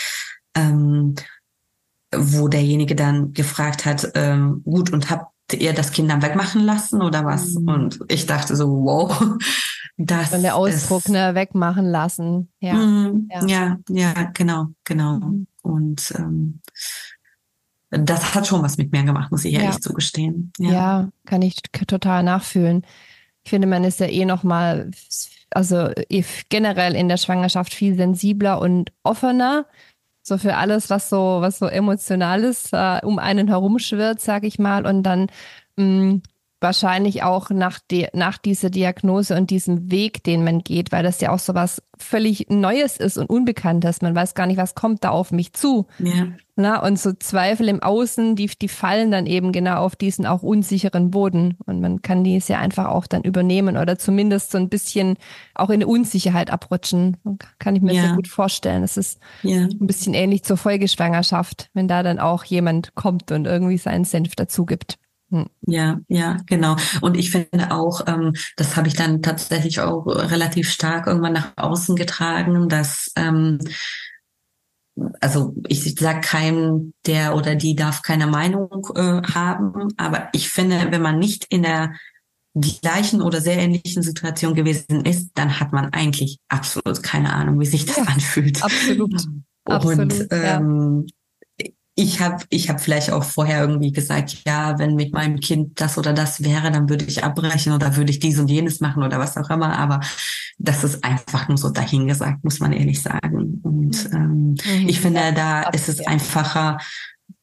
Ähm, 0.56 1.16
wo 2.16 2.48
derjenige 2.48 2.96
dann 2.96 3.34
gefragt 3.34 3.86
hat, 3.86 4.12
ähm, 4.16 4.62
gut, 4.64 4.92
und 4.92 5.10
habt 5.10 5.32
ihr 5.52 5.74
das 5.74 5.92
Kind 5.92 6.10
dann 6.10 6.22
wegmachen 6.22 6.62
lassen 6.62 7.02
oder 7.02 7.26
was? 7.26 7.56
Mhm. 7.56 7.68
Und 7.68 8.00
ich 8.08 8.26
dachte 8.26 8.56
so, 8.56 8.68
wow, 8.68 9.38
das 9.98 10.32
Und 10.32 10.44
der 10.44 10.56
Ausdruck, 10.56 11.06
ist, 11.06 11.10
ne, 11.10 11.36
wegmachen 11.36 11.86
lassen. 11.86 12.52
Ja, 12.60 13.12
ja. 13.30 13.46
ja, 13.46 13.78
ja, 13.90 14.14
genau, 14.34 14.68
genau. 14.84 15.20
Mhm. 15.20 15.48
Und 15.62 16.14
ähm, 16.18 16.62
das 18.00 18.34
hat 18.34 18.48
schon 18.48 18.64
was 18.64 18.78
mit 18.78 18.92
mir 18.92 19.04
gemacht, 19.04 19.32
muss 19.32 19.46
ich 19.46 19.54
ehrlich 19.54 19.76
ja. 19.76 19.80
zugestehen. 19.80 20.52
Ja. 20.58 20.72
ja, 20.72 21.10
kann 21.26 21.42
ich 21.42 21.62
total 21.88 22.24
nachfühlen. 22.24 22.86
Ich 23.44 23.50
finde, 23.50 23.68
man 23.68 23.84
ist 23.84 24.00
ja 24.00 24.08
eh 24.08 24.26
nochmal, 24.26 24.92
also 25.52 25.90
generell 26.50 26.96
in 26.96 27.10
der 27.10 27.18
Schwangerschaft 27.18 27.74
viel 27.74 27.96
sensibler 27.96 28.60
und 28.60 28.92
offener. 29.04 29.66
So 30.22 30.38
für 30.38 30.56
alles, 30.56 30.90
was 30.90 31.10
so, 31.10 31.40
was 31.42 31.60
so 31.60 31.66
emotionales 31.68 32.70
äh, 32.72 33.02
um 33.04 33.20
einen 33.20 33.50
herumschwirrt, 33.50 34.22
sag 34.22 34.46
ich 34.46 34.58
mal. 34.58 34.86
Und 34.86 35.04
dann 35.04 35.28
mh, 35.76 35.86
mm, 35.86 36.22
wahrscheinlich 36.64 37.22
auch 37.22 37.52
nach, 37.52 37.80
die, 37.92 38.08
nach 38.14 38.38
dieser 38.40 38.72
Diagnose 38.72 39.36
und 39.36 39.52
diesem 39.52 39.92
Weg, 39.92 40.24
den 40.24 40.44
man 40.44 40.64
geht, 40.64 40.92
weil 40.92 41.04
das 41.04 41.22
ja 41.22 41.32
auch 41.32 41.40
so 41.40 41.54
was 41.54 41.84
völlig 41.98 42.48
Neues 42.50 42.98
ist 42.98 43.18
und 43.18 43.30
Unbekanntes. 43.30 44.02
Man 44.02 44.16
weiß 44.16 44.34
gar 44.34 44.48
nicht, 44.48 44.58
was 44.58 44.74
kommt 44.74 45.04
da 45.04 45.10
auf 45.10 45.32
mich 45.32 45.54
zu. 45.54 45.86
Ja. 46.00 46.28
Na, 46.56 46.84
und 46.86 47.00
so 47.00 47.14
Zweifel 47.14 47.68
im 47.68 47.82
Außen, 47.82 48.36
die, 48.36 48.46
die 48.48 48.68
fallen 48.68 49.10
dann 49.10 49.26
eben 49.26 49.52
genau 49.52 49.78
auf 49.78 49.96
diesen 49.96 50.26
auch 50.26 50.44
unsicheren 50.44 51.10
Boden. 51.12 51.58
Und 51.66 51.82
man 51.82 52.02
kann 52.02 52.24
dies 52.24 52.48
ja 52.48 52.60
einfach 52.60 52.88
auch 52.88 53.08
dann 53.08 53.24
übernehmen 53.24 53.76
oder 53.76 53.98
zumindest 53.98 54.52
so 54.52 54.58
ein 54.58 54.70
bisschen 54.70 55.18
auch 55.56 55.70
in 55.70 55.84
Unsicherheit 55.84 56.52
abrutschen. 56.52 57.18
Kann 57.60 57.76
ich 57.76 57.82
mir 57.82 57.94
ja. 57.94 58.04
sehr 58.04 58.16
gut 58.16 58.28
vorstellen. 58.28 58.82
Das 58.84 58.98
ist 58.98 59.20
ja. 59.42 59.62
ein 59.62 59.88
bisschen 59.88 60.14
ähnlich 60.14 60.44
zur 60.44 60.58
Folgeschwangerschaft, 60.58 61.70
wenn 61.74 61.88
da 61.88 62.04
dann 62.04 62.20
auch 62.20 62.44
jemand 62.44 62.94
kommt 62.96 63.32
und 63.32 63.46
irgendwie 63.46 63.78
seinen 63.78 64.06
Senf 64.06 64.36
dazu 64.36 64.66
gibt. 64.66 64.98
Ja, 65.62 66.00
ja, 66.08 66.38
genau. 66.46 66.76
Und 67.02 67.18
ich 67.18 67.32
finde 67.32 67.72
auch, 67.72 68.02
ähm, 68.08 68.34
das 68.56 68.76
habe 68.76 68.88
ich 68.88 68.94
dann 68.94 69.22
tatsächlich 69.22 69.80
auch 69.80 70.06
relativ 70.06 70.70
stark 70.70 71.08
irgendwann 71.08 71.34
nach 71.34 71.54
außen 71.56 71.96
getragen, 71.96 72.70
dass 72.70 73.12
ähm, 73.16 73.60
also 75.22 75.56
ich 75.68 75.96
sage 75.96 76.22
keinem, 76.22 76.94
der 77.08 77.36
oder 77.36 77.56
die 77.56 77.76
darf 77.76 78.04
keine 78.04 78.28
Meinung 78.28 78.88
äh, 78.96 79.22
haben, 79.34 79.88
aber 79.98 80.30
ich 80.34 80.50
finde, 80.50 80.92
wenn 80.92 81.02
man 81.02 81.18
nicht 81.18 81.46
in 81.50 81.64
der 81.64 81.94
gleichen 82.82 83.24
oder 83.24 83.42
sehr 83.42 83.58
ähnlichen 83.58 84.04
Situation 84.04 84.54
gewesen 84.54 85.04
ist, 85.06 85.32
dann 85.34 85.60
hat 85.60 85.74
man 85.74 85.92
eigentlich 85.94 86.38
absolut 86.48 87.02
keine 87.02 87.34
Ahnung, 87.34 87.60
wie 87.60 87.66
sich 87.66 87.86
das 87.86 87.98
ja, 87.98 88.04
anfühlt. 88.04 88.64
Absolut. 88.64 89.14
Und 89.66 89.74
absolut, 89.74 90.28
ähm, 90.30 91.06
ja 91.08 91.14
ich 91.96 92.22
habe 92.22 92.44
ich 92.50 92.70
hab 92.70 92.82
vielleicht 92.82 93.12
auch 93.12 93.24
vorher 93.24 93.62
irgendwie 93.62 93.92
gesagt, 93.92 94.42
ja, 94.48 94.80
wenn 94.80 94.96
mit 94.96 95.14
meinem 95.14 95.40
Kind 95.40 95.80
das 95.80 95.98
oder 95.98 96.14
das 96.14 96.44
wäre, 96.44 96.72
dann 96.72 96.90
würde 96.90 97.06
ich 97.06 97.24
abbrechen 97.24 97.74
oder 97.74 97.96
würde 97.96 98.12
ich 98.12 98.20
dies 98.20 98.40
und 98.40 98.50
jenes 98.50 98.80
machen 98.80 99.04
oder 99.04 99.20
was 99.20 99.38
auch 99.38 99.50
immer. 99.52 99.78
Aber 99.78 100.00
das 100.58 100.84
ist 100.84 101.04
einfach 101.04 101.48
nur 101.48 101.58
so 101.58 101.70
dahingesagt, 101.70 102.44
muss 102.44 102.60
man 102.60 102.74
ehrlich 102.74 103.02
sagen. 103.02 103.60
Und 103.64 104.12
mhm. 104.12 104.16
ähm, 104.16 104.50
mhm. 104.50 104.90
ich 104.90 105.02
finde, 105.02 105.34
da 105.34 105.64
ist 105.70 105.88
es 105.88 106.06
einfacher 106.06 106.80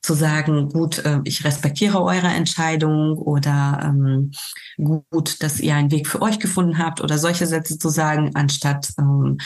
zu 0.03 0.15
sagen, 0.15 0.69
gut, 0.71 0.99
äh, 1.05 1.21
ich 1.25 1.45
respektiere 1.45 2.03
eure 2.03 2.29
Entscheidung 2.29 3.19
oder 3.19 3.81
ähm, 3.85 4.33
gut, 4.77 5.43
dass 5.43 5.61
ihr 5.61 5.77
einen 5.77 5.91
Weg 5.93 6.09
für 6.09 6.23
euch 6.23 6.41
gefunden 6.41 6.79
habt 6.79 7.01
oder 7.01 7.19
solche 7.19 7.47
Sätze 7.47 7.79
zu 7.79 7.89
sagen, 7.89 8.33
anstatt 8.35 8.89
ähm, 8.99 9.39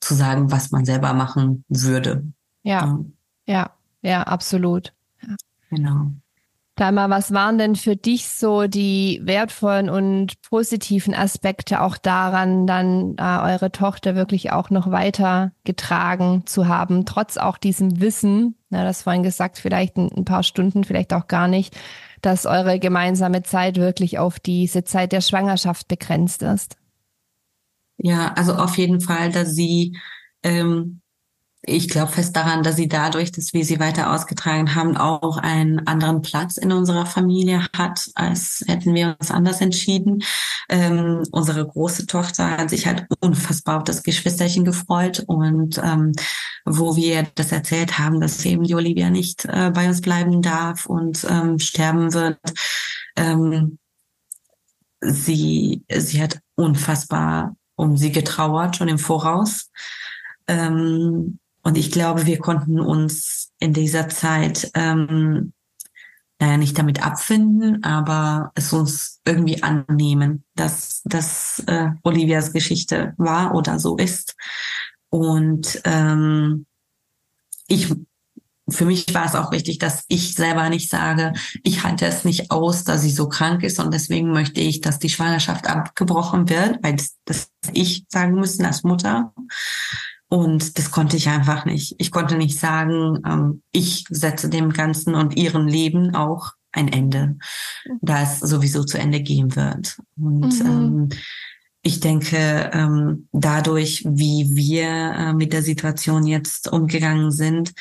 zu 0.00 0.14
sagen, 0.14 0.50
was 0.50 0.70
man 0.70 0.84
selber 0.84 1.12
machen 1.12 1.64
würde. 1.68 2.24
Ja, 2.62 2.98
ja. 3.46 3.48
Ja, 3.48 3.76
absolut. 4.14 4.92
Ja. 5.22 5.36
Genau. 5.70 6.10
Dalma, 6.76 7.08
was 7.08 7.32
waren 7.32 7.56
denn 7.56 7.74
für 7.74 7.96
dich 7.96 8.28
so 8.28 8.66
die 8.66 9.18
wertvollen 9.24 9.88
und 9.88 10.42
positiven 10.42 11.14
Aspekte 11.14 11.80
auch 11.80 11.96
daran, 11.96 12.66
dann 12.66 13.16
äh, 13.16 13.22
eure 13.22 13.72
Tochter 13.72 14.14
wirklich 14.14 14.52
auch 14.52 14.68
noch 14.68 14.90
weiter 14.90 15.52
getragen 15.64 16.42
zu 16.44 16.68
haben, 16.68 17.06
trotz 17.06 17.38
auch 17.38 17.56
diesem 17.56 18.02
Wissen, 18.02 18.56
na, 18.68 18.84
das 18.84 19.02
vorhin 19.04 19.22
gesagt, 19.22 19.56
vielleicht 19.56 19.96
ein, 19.96 20.12
ein 20.14 20.26
paar 20.26 20.42
Stunden, 20.42 20.84
vielleicht 20.84 21.14
auch 21.14 21.28
gar 21.28 21.48
nicht, 21.48 21.74
dass 22.20 22.44
eure 22.44 22.78
gemeinsame 22.78 23.42
Zeit 23.42 23.78
wirklich 23.78 24.18
auf 24.18 24.38
diese 24.38 24.84
Zeit 24.84 25.12
der 25.12 25.22
Schwangerschaft 25.22 25.88
begrenzt 25.88 26.42
ist? 26.42 26.76
Ja, 27.96 28.34
also 28.34 28.54
auf 28.54 28.76
jeden 28.76 29.00
Fall, 29.00 29.32
dass 29.32 29.54
sie 29.54 29.96
ähm, 30.42 31.00
ich 31.66 31.88
glaube 31.88 32.12
fest 32.12 32.34
daran, 32.36 32.62
dass 32.62 32.76
sie 32.76 32.88
dadurch, 32.88 33.32
dass 33.32 33.52
wir 33.52 33.64
sie 33.64 33.80
weiter 33.80 34.12
ausgetragen 34.12 34.74
haben, 34.74 34.96
auch 34.96 35.36
einen 35.36 35.86
anderen 35.86 36.22
Platz 36.22 36.56
in 36.56 36.72
unserer 36.72 37.06
Familie 37.06 37.66
hat, 37.76 38.08
als 38.14 38.64
hätten 38.66 38.94
wir 38.94 39.16
uns 39.18 39.30
anders 39.30 39.60
entschieden. 39.60 40.22
Ähm, 40.68 41.24
unsere 41.32 41.66
große 41.66 42.06
Tochter 42.06 42.56
hat 42.56 42.70
sich 42.70 42.86
halt 42.86 43.06
unfassbar 43.20 43.78
auf 43.78 43.84
das 43.84 44.02
Geschwisterchen 44.02 44.64
gefreut 44.64 45.24
und 45.26 45.78
ähm, 45.78 46.12
wo 46.64 46.96
wir 46.96 47.26
das 47.34 47.52
erzählt 47.52 47.98
haben, 47.98 48.20
dass 48.20 48.44
eben 48.44 48.64
die 48.64 48.74
Olivia 48.74 49.10
nicht 49.10 49.44
äh, 49.46 49.70
bei 49.72 49.88
uns 49.88 50.00
bleiben 50.00 50.42
darf 50.42 50.86
und 50.86 51.26
ähm, 51.28 51.58
sterben 51.58 52.12
wird. 52.12 52.38
Ähm, 53.16 53.78
sie, 55.00 55.84
sie 55.92 56.22
hat 56.22 56.38
unfassbar 56.54 57.56
um 57.76 57.96
sie 57.96 58.10
getrauert, 58.10 58.76
schon 58.76 58.88
im 58.88 58.98
Voraus. 58.98 59.70
Ähm, 60.48 61.38
und 61.66 61.76
ich 61.76 61.90
glaube, 61.90 62.26
wir 62.26 62.38
konnten 62.38 62.78
uns 62.78 63.50
in 63.58 63.72
dieser 63.72 64.08
Zeit, 64.08 64.70
ähm, 64.74 65.52
naja, 66.38 66.58
nicht 66.58 66.78
damit 66.78 67.04
abfinden, 67.04 67.82
aber 67.82 68.52
es 68.54 68.72
uns 68.72 69.20
irgendwie 69.26 69.64
annehmen, 69.64 70.44
dass 70.54 71.02
das 71.06 71.64
äh, 71.66 71.88
Olivias 72.04 72.52
Geschichte 72.52 73.14
war 73.16 73.52
oder 73.56 73.80
so 73.80 73.96
ist. 73.96 74.36
Und 75.10 75.80
ähm, 75.82 76.66
ich 77.66 77.92
für 78.68 78.84
mich 78.84 79.12
war 79.12 79.26
es 79.26 79.34
auch 79.34 79.50
wichtig, 79.50 79.78
dass 79.78 80.04
ich 80.06 80.34
selber 80.34 80.68
nicht 80.68 80.88
sage, 80.88 81.32
ich 81.64 81.82
halte 81.82 82.06
es 82.06 82.24
nicht 82.24 82.52
aus, 82.52 82.84
dass 82.84 83.02
sie 83.02 83.10
so 83.10 83.28
krank 83.28 83.64
ist 83.64 83.80
und 83.80 83.92
deswegen 83.92 84.30
möchte 84.30 84.60
ich, 84.60 84.80
dass 84.80 85.00
die 85.00 85.08
Schwangerschaft 85.08 85.66
abgebrochen 85.66 86.48
wird, 86.48 86.82
weil 86.82 86.94
das, 86.94 87.16
das 87.24 87.50
ich 87.72 88.04
sagen 88.08 88.34
müssen 88.34 88.64
als 88.64 88.84
Mutter. 88.84 89.32
Und 90.28 90.76
das 90.78 90.90
konnte 90.90 91.16
ich 91.16 91.28
einfach 91.28 91.64
nicht. 91.64 91.94
Ich 91.98 92.10
konnte 92.10 92.36
nicht 92.36 92.58
sagen, 92.58 93.22
ähm, 93.26 93.62
ich 93.72 94.04
setze 94.10 94.48
dem 94.48 94.72
Ganzen 94.72 95.14
und 95.14 95.36
ihrem 95.36 95.66
Leben 95.66 96.14
auch 96.14 96.52
ein 96.72 96.88
Ende, 96.88 97.36
da 98.00 98.22
es 98.22 98.40
sowieso 98.40 98.84
zu 98.84 98.98
Ende 98.98 99.20
gehen 99.20 99.56
wird. 99.56 99.98
Und 100.16 100.60
mhm. 100.62 100.66
ähm, 100.66 101.08
ich 101.82 102.00
denke, 102.00 102.70
ähm, 102.72 103.28
dadurch, 103.32 104.04
wie 104.04 104.50
wir 104.54 104.88
äh, 104.88 105.32
mit 105.32 105.52
der 105.52 105.62
Situation 105.62 106.26
jetzt 106.26 106.68
umgegangen 106.68 107.30
sind, 107.30 107.72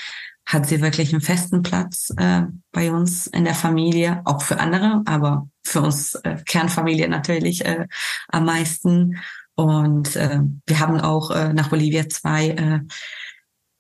hat 0.46 0.68
sie 0.68 0.82
wirklich 0.82 1.12
einen 1.12 1.22
festen 1.22 1.64
Platz 1.64 2.14
äh, 2.18 2.44
bei 2.72 2.92
uns 2.92 3.26
in 3.28 3.46
der 3.46 3.56
Familie, 3.56 4.22
auch 4.26 4.44
für 4.44 4.60
andere, 4.60 5.02
aber 5.06 5.50
für 5.64 5.82
uns 5.82 6.14
äh, 6.16 6.38
Kernfamilie 6.46 7.10
natürlich 7.10 7.66
äh, 7.66 7.88
am 8.28 8.46
meisten. 8.46 9.18
Und 9.56 10.16
äh, 10.16 10.42
wir 10.66 10.80
haben 10.80 11.00
auch 11.00 11.32
äh, 11.32 11.54
nach 11.54 11.70
Bolivia 11.70 12.08
zwei 12.10 12.50
äh, 12.50 12.80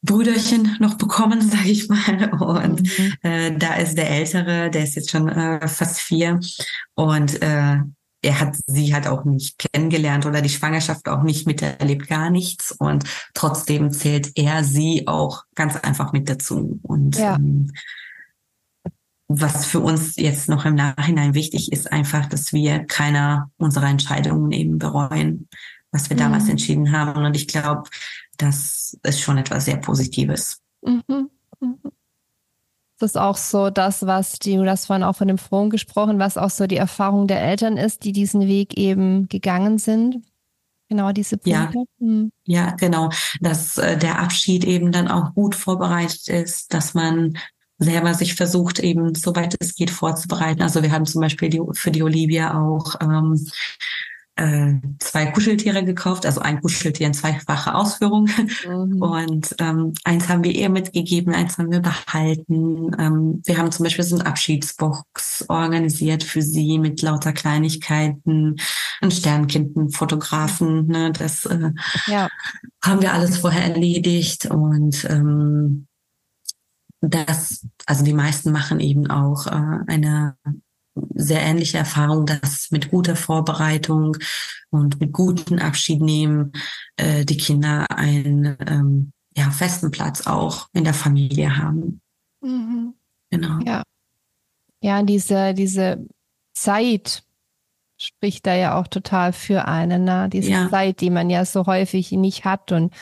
Brüderchen 0.01 0.77
noch 0.79 0.95
bekommen, 0.95 1.41
sage 1.49 1.69
ich 1.69 1.89
mal. 1.89 2.33
Und 2.39 2.81
mhm. 2.81 3.13
äh, 3.21 3.57
da 3.57 3.75
ist 3.75 3.97
der 3.97 4.09
Ältere, 4.09 4.69
der 4.69 4.83
ist 4.83 4.95
jetzt 4.95 5.11
schon 5.11 5.27
äh, 5.27 5.67
fast 5.67 5.99
vier. 5.99 6.39
Und 6.95 7.41
äh, 7.41 7.77
er 8.21 8.39
hat 8.39 8.55
sie 8.65 8.93
halt 8.93 9.07
auch 9.07 9.23
nicht 9.23 9.59
kennengelernt 9.59 10.25
oder 10.25 10.41
die 10.41 10.49
Schwangerschaft 10.49 11.07
auch 11.07 11.21
nicht 11.21 11.45
miterlebt, 11.45 12.07
gar 12.07 12.29
nichts. 12.29 12.71
Und 12.71 13.03
trotzdem 13.33 13.91
zählt 13.91 14.31
er 14.35 14.63
sie 14.63 15.07
auch 15.07 15.43
ganz 15.53 15.75
einfach 15.75 16.11
mit 16.11 16.29
dazu. 16.29 16.79
Und 16.81 17.17
ja. 17.17 17.35
ähm, 17.35 17.71
was 19.27 19.65
für 19.65 19.79
uns 19.79 20.15
jetzt 20.17 20.49
noch 20.49 20.65
im 20.65 20.75
Nachhinein 20.75 21.33
wichtig 21.33 21.71
ist, 21.71 21.91
einfach, 21.91 22.27
dass 22.27 22.53
wir 22.53 22.85
keiner 22.85 23.49
unserer 23.57 23.87
Entscheidungen 23.87 24.51
eben 24.51 24.77
bereuen, 24.77 25.49
was 25.91 26.09
wir 26.09 26.15
mhm. 26.15 26.21
damals 26.21 26.47
entschieden 26.47 26.91
haben. 26.91 27.25
Und 27.25 27.35
ich 27.35 27.47
glaube, 27.47 27.89
das 28.37 28.97
ist 29.03 29.21
schon 29.21 29.37
etwas 29.37 29.65
sehr 29.65 29.77
Positives. 29.77 30.61
Mhm. 30.81 31.29
Mhm. 31.59 31.77
Das 32.99 33.11
ist 33.11 33.17
auch 33.17 33.35
so 33.35 33.69
das, 33.69 34.05
was 34.05 34.39
die, 34.39 34.55
du 34.55 34.69
hast 34.69 34.85
vorhin 34.85 35.03
auch 35.03 35.15
von 35.15 35.27
dem 35.27 35.37
Frohen 35.37 35.69
gesprochen, 35.69 36.19
was 36.19 36.37
auch 36.37 36.49
so 36.49 36.65
die 36.65 36.77
Erfahrung 36.77 37.27
der 37.27 37.41
Eltern 37.41 37.77
ist, 37.77 38.05
die 38.05 38.13
diesen 38.13 38.41
Weg 38.41 38.77
eben 38.77 39.27
gegangen 39.27 39.79
sind. 39.79 40.23
Genau 40.87 41.11
diese 41.11 41.37
Punkte. 41.37 41.51
Ja, 41.51 41.83
mhm. 41.99 42.31
ja 42.45 42.71
genau. 42.71 43.09
Dass 43.41 43.77
äh, 43.77 43.97
der 43.97 44.19
Abschied 44.19 44.63
eben 44.63 44.91
dann 44.91 45.07
auch 45.07 45.33
gut 45.33 45.55
vorbereitet 45.55 46.27
ist, 46.27 46.73
dass 46.73 46.93
man 46.93 47.37
selber 47.77 48.13
sich 48.13 48.35
versucht, 48.35 48.79
eben 48.79 49.15
soweit 49.15 49.55
es 49.59 49.75
geht 49.75 49.89
vorzubereiten. 49.89 50.61
Also 50.61 50.81
wir 50.81 50.91
haben 50.91 51.05
zum 51.05 51.21
Beispiel 51.21 51.49
die, 51.49 51.61
für 51.73 51.91
die 51.91 52.03
Olivia 52.03 52.59
auch 52.59 52.95
ähm, 53.01 53.45
äh, 54.37 54.73
zwei 54.99 55.27
Kuscheltiere 55.27 55.83
gekauft, 55.85 56.25
also 56.25 56.41
ein 56.41 56.61
Kuscheltier 56.61 57.07
in 57.07 57.13
zweifacher 57.13 57.75
Ausführung. 57.75 58.29
Mhm. 58.67 59.01
Und 59.01 59.55
ähm, 59.59 59.93
eins 60.03 60.27
haben 60.27 60.43
wir 60.43 60.51
ihr 60.51 60.69
mitgegeben, 60.69 61.33
eins 61.33 61.57
haben 61.57 61.71
wir 61.71 61.79
behalten. 61.79 62.91
Ähm, 62.99 63.41
wir 63.45 63.57
haben 63.57 63.71
zum 63.71 63.83
Beispiel 63.85 64.03
so 64.03 64.17
eine 64.17 64.25
Abschiedsbox 64.25 65.45
organisiert 65.47 66.23
für 66.23 66.41
sie 66.41 66.79
mit 66.79 67.01
lauter 67.01 67.31
Kleinigkeiten, 67.31 68.57
ein 69.01 69.11
Sternkind, 69.11 69.75
ein 69.77 69.89
Fotografen. 69.89 70.87
Ne, 70.87 71.11
das 71.11 71.45
äh, 71.45 71.71
ja. 72.07 72.27
haben 72.83 73.01
wir 73.01 73.13
alles 73.13 73.37
vorher 73.37 73.63
erledigt 73.63 74.47
und 74.47 75.05
ähm, 75.09 75.87
das, 77.09 77.67
also 77.85 78.03
die 78.03 78.13
meisten 78.13 78.51
machen 78.51 78.79
eben 78.79 79.09
auch 79.09 79.47
äh, 79.47 79.79
eine 79.87 80.37
sehr 81.13 81.41
ähnliche 81.41 81.77
Erfahrung, 81.77 82.25
dass 82.25 82.71
mit 82.71 82.89
guter 82.89 83.15
Vorbereitung 83.15 84.17
und 84.69 84.99
mit 84.99 85.11
gutem 85.11 85.59
Abschied 85.59 86.01
nehmen 86.01 86.53
äh, 86.97 87.25
die 87.25 87.37
Kinder 87.37 87.85
einen 87.89 88.57
ähm, 88.67 89.11
ja, 89.35 89.51
festen 89.51 89.91
Platz 89.91 90.25
auch 90.25 90.67
in 90.73 90.83
der 90.83 90.93
Familie 90.93 91.57
haben. 91.57 92.01
Mhm. 92.41 92.93
Genau. 93.29 93.59
Ja. 93.65 93.83
Ja, 94.81 95.01
diese, 95.03 95.53
diese 95.53 96.05
Zeit 96.53 97.23
spricht 97.97 98.45
da 98.45 98.55
ja 98.55 98.79
auch 98.79 98.87
total 98.87 99.33
für 99.33 99.67
einen, 99.67 100.03
ne? 100.03 100.29
Diese 100.31 100.51
ja. 100.51 100.69
Zeit, 100.69 101.01
die 101.01 101.09
man 101.09 101.29
ja 101.29 101.45
so 101.45 101.65
häufig 101.65 102.11
nicht 102.11 102.45
hat 102.45 102.71
und 102.71 102.93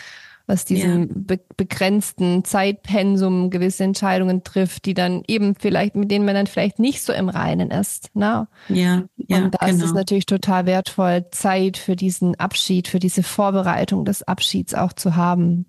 was 0.45 0.65
diesem 0.65 1.01
ja. 1.01 1.07
be 1.09 1.39
begrenzten 1.55 2.43
Zeitpensum 2.43 3.49
gewisse 3.49 3.83
Entscheidungen 3.83 4.43
trifft, 4.43 4.85
die 4.85 4.93
dann 4.93 5.23
eben 5.27 5.55
vielleicht, 5.55 5.95
mit 5.95 6.11
denen 6.11 6.25
man 6.25 6.35
dann 6.35 6.47
vielleicht 6.47 6.79
nicht 6.79 7.01
so 7.01 7.13
im 7.13 7.29
Reinen 7.29 7.71
ist. 7.71 8.09
Ne? 8.15 8.47
Ja, 8.67 9.03
ja, 9.15 9.37
Und 9.37 9.53
da 9.53 9.65
genau. 9.65 9.77
ist 9.77 9.83
es 9.83 9.93
natürlich 9.93 10.25
total 10.25 10.65
wertvoll, 10.65 11.25
Zeit 11.31 11.77
für 11.77 11.95
diesen 11.95 12.35
Abschied, 12.35 12.87
für 12.87 12.99
diese 12.99 13.23
Vorbereitung 13.23 14.03
des 14.05 14.23
Abschieds 14.23 14.73
auch 14.73 14.93
zu 14.93 15.15
haben. 15.15 15.65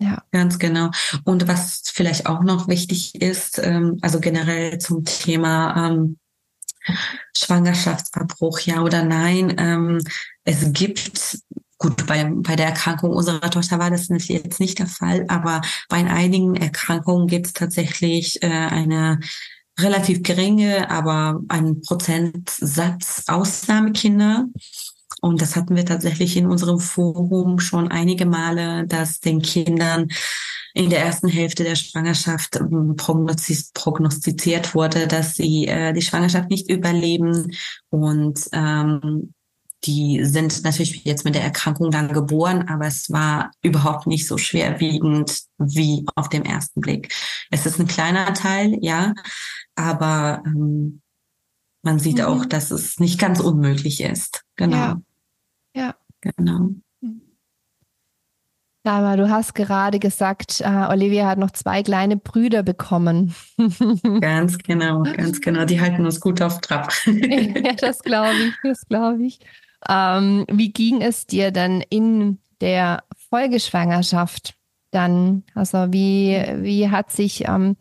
Ja. 0.00 0.22
Ganz 0.30 0.58
genau. 0.58 0.90
Und 1.24 1.48
was 1.48 1.82
vielleicht 1.92 2.26
auch 2.26 2.42
noch 2.42 2.68
wichtig 2.68 3.20
ist, 3.20 3.58
ähm, 3.58 3.98
also 4.02 4.20
generell 4.20 4.78
zum 4.78 5.04
Thema 5.04 5.88
ähm, 5.90 6.18
Schwangerschaftsabbruch, 7.36 8.60
ja 8.60 8.82
oder 8.82 9.02
nein. 9.02 9.54
Ähm, 9.58 10.00
es 10.44 10.72
gibt 10.72 11.40
Gut, 11.78 12.06
bei, 12.06 12.24
bei 12.24 12.56
der 12.56 12.66
Erkrankung 12.66 13.10
unserer 13.10 13.50
Tochter 13.50 13.78
war 13.78 13.90
das 13.90 14.08
jetzt 14.08 14.58
nicht 14.58 14.80
der 14.80 14.88
Fall, 14.88 15.24
aber 15.28 15.60
bei 15.88 15.98
einigen 16.04 16.56
Erkrankungen 16.56 17.28
gibt 17.28 17.46
es 17.46 17.52
tatsächlich 17.52 18.42
äh, 18.42 18.48
eine 18.48 19.20
relativ 19.78 20.24
geringe, 20.24 20.90
aber 20.90 21.40
einen 21.48 21.80
Prozentsatz 21.82 23.24
Ausnahmekinder. 23.28 24.46
Und 25.20 25.40
das 25.40 25.54
hatten 25.54 25.76
wir 25.76 25.86
tatsächlich 25.86 26.36
in 26.36 26.46
unserem 26.46 26.80
Forum 26.80 27.60
schon 27.60 27.88
einige 27.88 28.26
Male, 28.26 28.86
dass 28.86 29.20
den 29.20 29.40
Kindern 29.40 30.08
in 30.74 30.90
der 30.90 31.04
ersten 31.04 31.28
Hälfte 31.28 31.64
der 31.64 31.76
Schwangerschaft 31.76 32.56
ähm, 32.56 32.94
prognostiziert 32.96 34.74
wurde, 34.74 35.06
dass 35.06 35.34
sie 35.34 35.66
äh, 35.66 35.92
die 35.92 36.02
Schwangerschaft 36.02 36.50
nicht 36.50 36.70
überleben 36.70 37.52
und 37.90 38.48
ähm, 38.52 39.32
die 39.84 40.24
sind 40.24 40.64
natürlich 40.64 41.04
jetzt 41.04 41.24
mit 41.24 41.34
der 41.34 41.44
Erkrankung 41.44 41.90
dann 41.90 42.12
geboren, 42.12 42.68
aber 42.68 42.86
es 42.86 43.10
war 43.10 43.52
überhaupt 43.62 44.06
nicht 44.06 44.26
so 44.26 44.36
schwerwiegend 44.36 45.42
wie 45.58 46.04
auf 46.16 46.28
dem 46.28 46.42
ersten 46.42 46.80
Blick. 46.80 47.14
Es 47.50 47.64
ist 47.64 47.78
ein 47.78 47.86
kleiner 47.86 48.34
Teil, 48.34 48.76
ja, 48.80 49.14
aber 49.76 50.42
ähm, 50.46 51.00
man 51.82 51.98
sieht 51.98 52.18
mhm. 52.18 52.24
auch, 52.24 52.44
dass 52.44 52.70
es 52.70 52.98
nicht 52.98 53.20
ganz 53.20 53.40
unmöglich 53.40 54.00
ist. 54.00 54.44
Genau. 54.56 54.76
Ja. 54.76 55.00
ja. 55.74 55.94
Genau. 56.20 56.70
Aber 58.84 59.16
du 59.16 59.28
hast 59.28 59.54
gerade 59.54 59.98
gesagt, 59.98 60.62
äh, 60.62 60.86
Olivia 60.88 61.26
hat 61.26 61.38
noch 61.38 61.50
zwei 61.50 61.82
kleine 61.82 62.16
Brüder 62.16 62.62
bekommen. 62.62 63.34
ganz 64.20 64.56
genau, 64.58 65.02
ganz 65.02 65.40
genau. 65.40 65.66
Die 65.66 65.80
halten 65.80 66.06
uns 66.06 66.20
gut 66.20 66.40
auf 66.40 66.60
Trab. 66.60 66.90
ja, 67.04 67.72
das 67.74 68.00
glaube 68.00 68.34
ich, 68.34 68.54
das 68.62 68.86
glaube 68.88 69.24
ich. 69.24 69.40
Ähm, 69.88 70.44
wie 70.50 70.72
ging 70.72 71.02
es 71.02 71.26
dir 71.26 71.50
dann 71.50 71.82
in 71.82 72.38
der 72.60 73.04
Folgeschwangerschaft 73.30 74.54
dann? 74.90 75.44
Also 75.54 75.92
wie, 75.92 76.42
wie 76.56 76.90
hat 76.90 77.12
sich 77.12 77.46
ähm, 77.46 77.76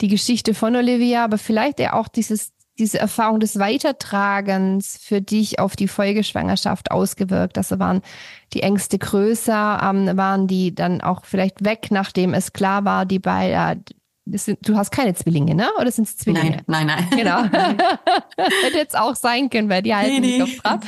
die 0.00 0.08
Geschichte 0.08 0.54
von 0.54 0.76
Olivia, 0.76 1.24
aber 1.24 1.38
vielleicht 1.38 1.80
ja 1.80 1.94
auch 1.94 2.08
dieses, 2.08 2.52
diese 2.78 2.98
Erfahrung 2.98 3.40
des 3.40 3.58
Weitertragens 3.58 4.98
für 5.00 5.20
dich 5.20 5.58
auf 5.58 5.76
die 5.76 5.88
Folgeschwangerschaft 5.88 6.90
ausgewirkt? 6.90 7.56
Also 7.56 7.78
waren 7.78 8.02
die 8.52 8.62
Ängste 8.62 8.98
größer, 8.98 9.80
ähm, 9.82 10.16
waren 10.16 10.46
die 10.46 10.74
dann 10.74 11.00
auch 11.00 11.24
vielleicht 11.24 11.64
weg, 11.64 11.88
nachdem 11.90 12.34
es 12.34 12.52
klar 12.52 12.84
war, 12.84 13.06
die 13.06 13.20
beiden, 13.20 13.84
sind, 14.26 14.58
du 14.68 14.76
hast 14.76 14.90
keine 14.90 15.14
Zwillinge, 15.14 15.54
ne? 15.54 15.68
Oder 15.80 15.90
sind 15.90 16.06
es 16.06 16.16
Zwillinge? 16.16 16.62
Nein, 16.66 16.86
nein, 16.86 17.06
nein. 17.10 17.18
Genau. 17.18 17.42
Hätte 18.36 18.76
jetzt 18.76 18.96
auch 18.96 19.16
sein 19.16 19.50
können, 19.50 19.68
weil 19.68 19.82
die 19.82 19.94
halten 19.94 20.20
nee, 20.20 20.38
nicht 20.38 20.64
auf 20.64 20.80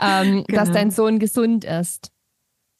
ähm, 0.00 0.44
genau. 0.46 0.46
dass 0.64 0.72
dein 0.72 0.90
Sohn 0.90 1.18
gesund 1.18 1.64
ist. 1.64 2.10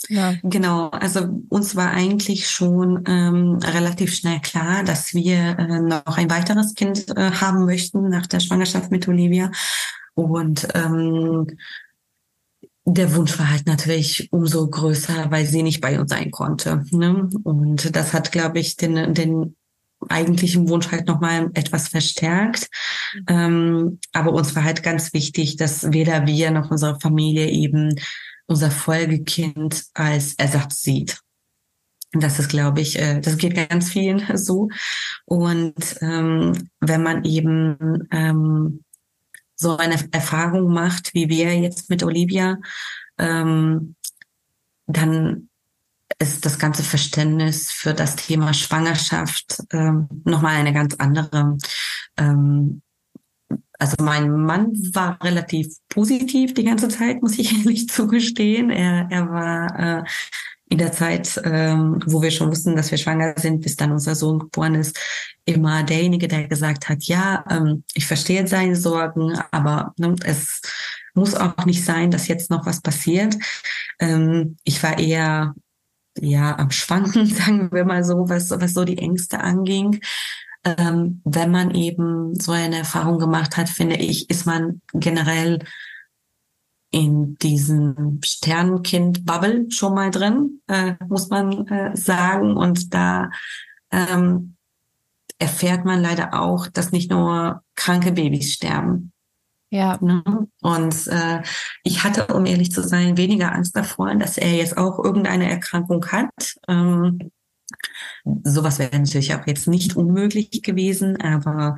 Ja. 0.09 0.35
Genau, 0.45 0.91
also 0.91 1.29
uns 1.49 1.75
war 1.75 1.91
eigentlich 1.91 2.49
schon 2.49 3.03
ähm, 3.09 3.59
relativ 3.63 4.15
schnell 4.15 4.41
klar, 4.41 4.85
dass 4.85 5.13
wir 5.13 5.59
äh, 5.59 5.81
noch 5.81 6.17
ein 6.17 6.31
weiteres 6.31 6.75
Kind 6.75 7.09
äh, 7.17 7.33
haben 7.33 7.65
möchten 7.65 8.09
nach 8.09 8.27
der 8.27 8.39
Schwangerschaft 8.39 8.93
mit 8.93 9.09
Olivia. 9.09 9.51
Und 10.15 10.69
ähm, 10.75 11.49
der 12.85 13.15
Wunsch 13.15 13.39
war 13.39 13.51
halt 13.51 13.67
natürlich 13.67 14.33
umso 14.33 14.69
größer, 14.69 15.31
weil 15.31 15.47
sie 15.47 15.63
nicht 15.63 15.81
bei 15.81 16.01
uns 16.01 16.11
sein 16.11 16.31
konnte. 16.31 16.85
Ne? 16.91 17.29
Und 17.43 17.95
das 17.95 18.15
hat, 18.15 18.33
glaube 18.33 18.61
ich, 18.61 18.77
den, 18.77 19.15
den 19.15 19.57
eigentlichen 20.09 20.69
Wunsch 20.69 20.91
halt 20.91 21.07
nochmal 21.07 21.51
etwas 21.55 21.89
verstärkt. 21.89 22.69
Mhm. 23.15 23.25
Ähm, 23.29 23.99
aber 24.13 24.33
uns 24.33 24.55
war 24.55 24.65
halt 24.65 24.83
ganz 24.83 25.13
wichtig, 25.13 25.57
dass 25.57 25.93
weder 25.93 26.27
wir 26.27 26.51
noch 26.51 26.71
unsere 26.71 26.99
Familie 27.01 27.49
eben 27.51 27.95
unser 28.47 28.71
Folgekind 28.71 29.85
als 29.95 30.35
Ersatz 30.35 30.83
sieht. 30.83 31.21
Das 32.13 32.39
ist, 32.39 32.49
glaube 32.49 32.81
ich, 32.81 32.99
äh, 32.99 33.21
das 33.21 33.37
geht 33.37 33.55
ganz 33.55 33.91
vielen 33.91 34.25
so. 34.37 34.69
Und 35.27 35.97
ähm, 36.01 36.71
wenn 36.81 37.03
man 37.03 37.25
eben 37.25 38.09
ähm, 38.11 38.85
so 39.55 39.77
eine 39.77 39.97
Erfahrung 40.13 40.73
macht, 40.73 41.15
wie 41.15 41.29
wir 41.29 41.59
jetzt 41.59 41.91
mit 41.91 42.03
Olivia, 42.03 42.59
ähm, 43.19 43.97
dann 44.87 45.48
ist 46.19 46.45
das 46.45 46.59
ganze 46.59 46.83
Verständnis 46.83 47.71
für 47.71 47.95
das 47.95 48.17
Thema 48.17 48.55
Schwangerschaft 48.55 49.63
ähm, 49.73 50.09
nochmal 50.25 50.57
eine 50.57 50.73
ganz 50.73 50.95
andere. 50.97 51.59
Ähm, 52.17 52.83
also 53.79 53.97
mein 54.03 54.31
Mann 54.31 54.73
war 54.93 55.23
relativ 55.23 55.69
positiv 55.89 56.55
die 56.55 56.65
ganze 56.65 56.89
Zeit, 56.89 57.23
muss 57.23 57.39
ich 57.39 57.53
ehrlich 57.59 57.89
zugestehen. 57.89 58.71
Er, 58.71 59.07
er 59.11 59.31
war 59.31 59.79
äh, 59.79 60.05
in 60.71 60.79
der 60.79 60.93
Zeit, 60.93 61.41
ähm, 61.45 62.01
wo 62.07 62.21
wir 62.21 62.31
schon 62.31 62.51
wussten, 62.51 62.77
dass 62.77 62.91
wir 62.91 62.99
schwanger 62.99 63.35
sind, 63.37 63.63
bis 63.63 63.77
dann 63.77 63.93
unser 63.93 64.15
Sohn 64.15 64.39
geboren 64.39 64.75
ist, 64.75 64.99
immer 65.45 65.83
derjenige, 65.83 66.29
der 66.29 66.47
gesagt 66.47 66.89
hat, 66.89 67.05
ja, 67.05 67.45
ähm, 67.49 67.85
ich 67.95 68.07
verstehe 68.07 68.47
seine 68.47 68.77
Sorgen, 68.77 69.39
aber 69.51 69.95
ne, 69.97 70.15
es 70.25 70.61
muss 71.15 71.35
auch 71.35 71.65
nicht 71.65 71.85
sein, 71.85 72.11
dass 72.11 72.29
jetzt 72.29 72.51
noch 72.51 72.67
was 72.67 72.83
passiert. 72.83 73.37
Ähm, 73.99 74.57
ich 74.65 74.83
war 74.83 74.99
eher 74.99 75.55
ja 76.21 76.59
am 76.59 76.71
Schwanken, 76.71 77.27
sagen 77.27 77.71
wir 77.73 77.85
mal 77.85 78.05
so, 78.05 78.29
was, 78.29 78.51
was 78.51 78.75
so 78.75 78.85
die 78.85 78.99
Ängste 78.99 79.41
anging. 79.41 80.01
Ähm, 80.65 81.23
wenn 81.25 81.51
man 81.51 81.71
eben 81.75 82.35
so 82.35 82.53
eine 82.53 82.79
Erfahrung 82.79 83.19
gemacht 83.19 83.57
hat, 83.57 83.69
finde 83.69 83.97
ich, 83.97 84.29
ist 84.29 84.47
man 84.47 84.81
generell 84.93 85.61
in 86.91 87.37
diesem 87.37 88.21
Sternenkind-Bubble 88.25 89.71
schon 89.71 89.95
mal 89.95 90.11
drin, 90.11 90.63
äh, 90.69 90.95
muss 91.07 91.29
man 91.29 91.67
äh, 91.69 91.97
sagen. 91.97 92.57
Und 92.57 92.95
da 92.95 93.31
ähm, 93.91 94.57
erfährt 95.39 95.85
man 95.85 96.01
leider 96.01 96.41
auch, 96.41 96.67
dass 96.67 96.93
nicht 96.93 97.11
nur 97.11 97.63
kranke 97.77 98.13
Babys 98.13 98.55
sterben. 98.55 99.13
Ja. 99.71 99.99
Ne? 100.01 100.23
Und 100.63 101.07
äh, 101.09 101.43
ich 101.83 102.05
hatte, 102.05 102.29
um 102.29 102.47
ehrlich 102.47 102.73
zu 102.73 102.83
sein, 102.83 103.17
weniger 103.17 103.53
Angst 103.53 103.77
davor, 103.77 104.15
dass 104.15 104.39
er 104.39 104.55
jetzt 104.55 104.79
auch 104.79 105.03
irgendeine 105.03 105.51
Erkrankung 105.51 106.07
hat. 106.07 106.55
Ähm, 106.69 107.31
sowas 108.45 108.79
wäre 108.79 108.97
natürlich 108.99 109.35
auch 109.35 109.47
jetzt 109.47 109.69
nicht 109.69 109.97
unmöglich 109.97 110.63
gewesen, 110.63 111.21
aber 111.21 111.77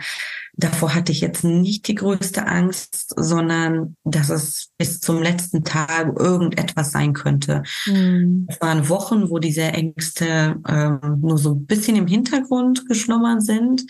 davor 0.55 0.95
hatte 0.95 1.13
ich 1.13 1.21
jetzt 1.21 1.43
nicht 1.45 1.89
die 1.89 1.95
größte 1.95 2.47
Angst, 2.47 3.13
sondern 3.17 3.97
dass 4.05 4.31
es 4.31 4.71
bis 4.79 5.01
zum 5.01 5.23
letzten 5.23 5.65
Tag 5.65 6.19
irgendetwas 6.19 6.93
sein 6.93 7.13
könnte. 7.13 7.63
Mhm. 7.87 8.47
Es 8.49 8.61
waren 8.61 8.89
Wochen, 8.89 9.31
wo 9.31 9.39
diese 9.39 9.63
Ängste 9.63 10.61
ähm, 10.69 11.01
nur 11.21 11.39
so 11.39 11.55
ein 11.55 11.67
bisschen 11.67 11.97
im 11.97 12.07
Hintergrund 12.07 12.87
geschlummert 12.87 13.43
sind. 13.43 13.85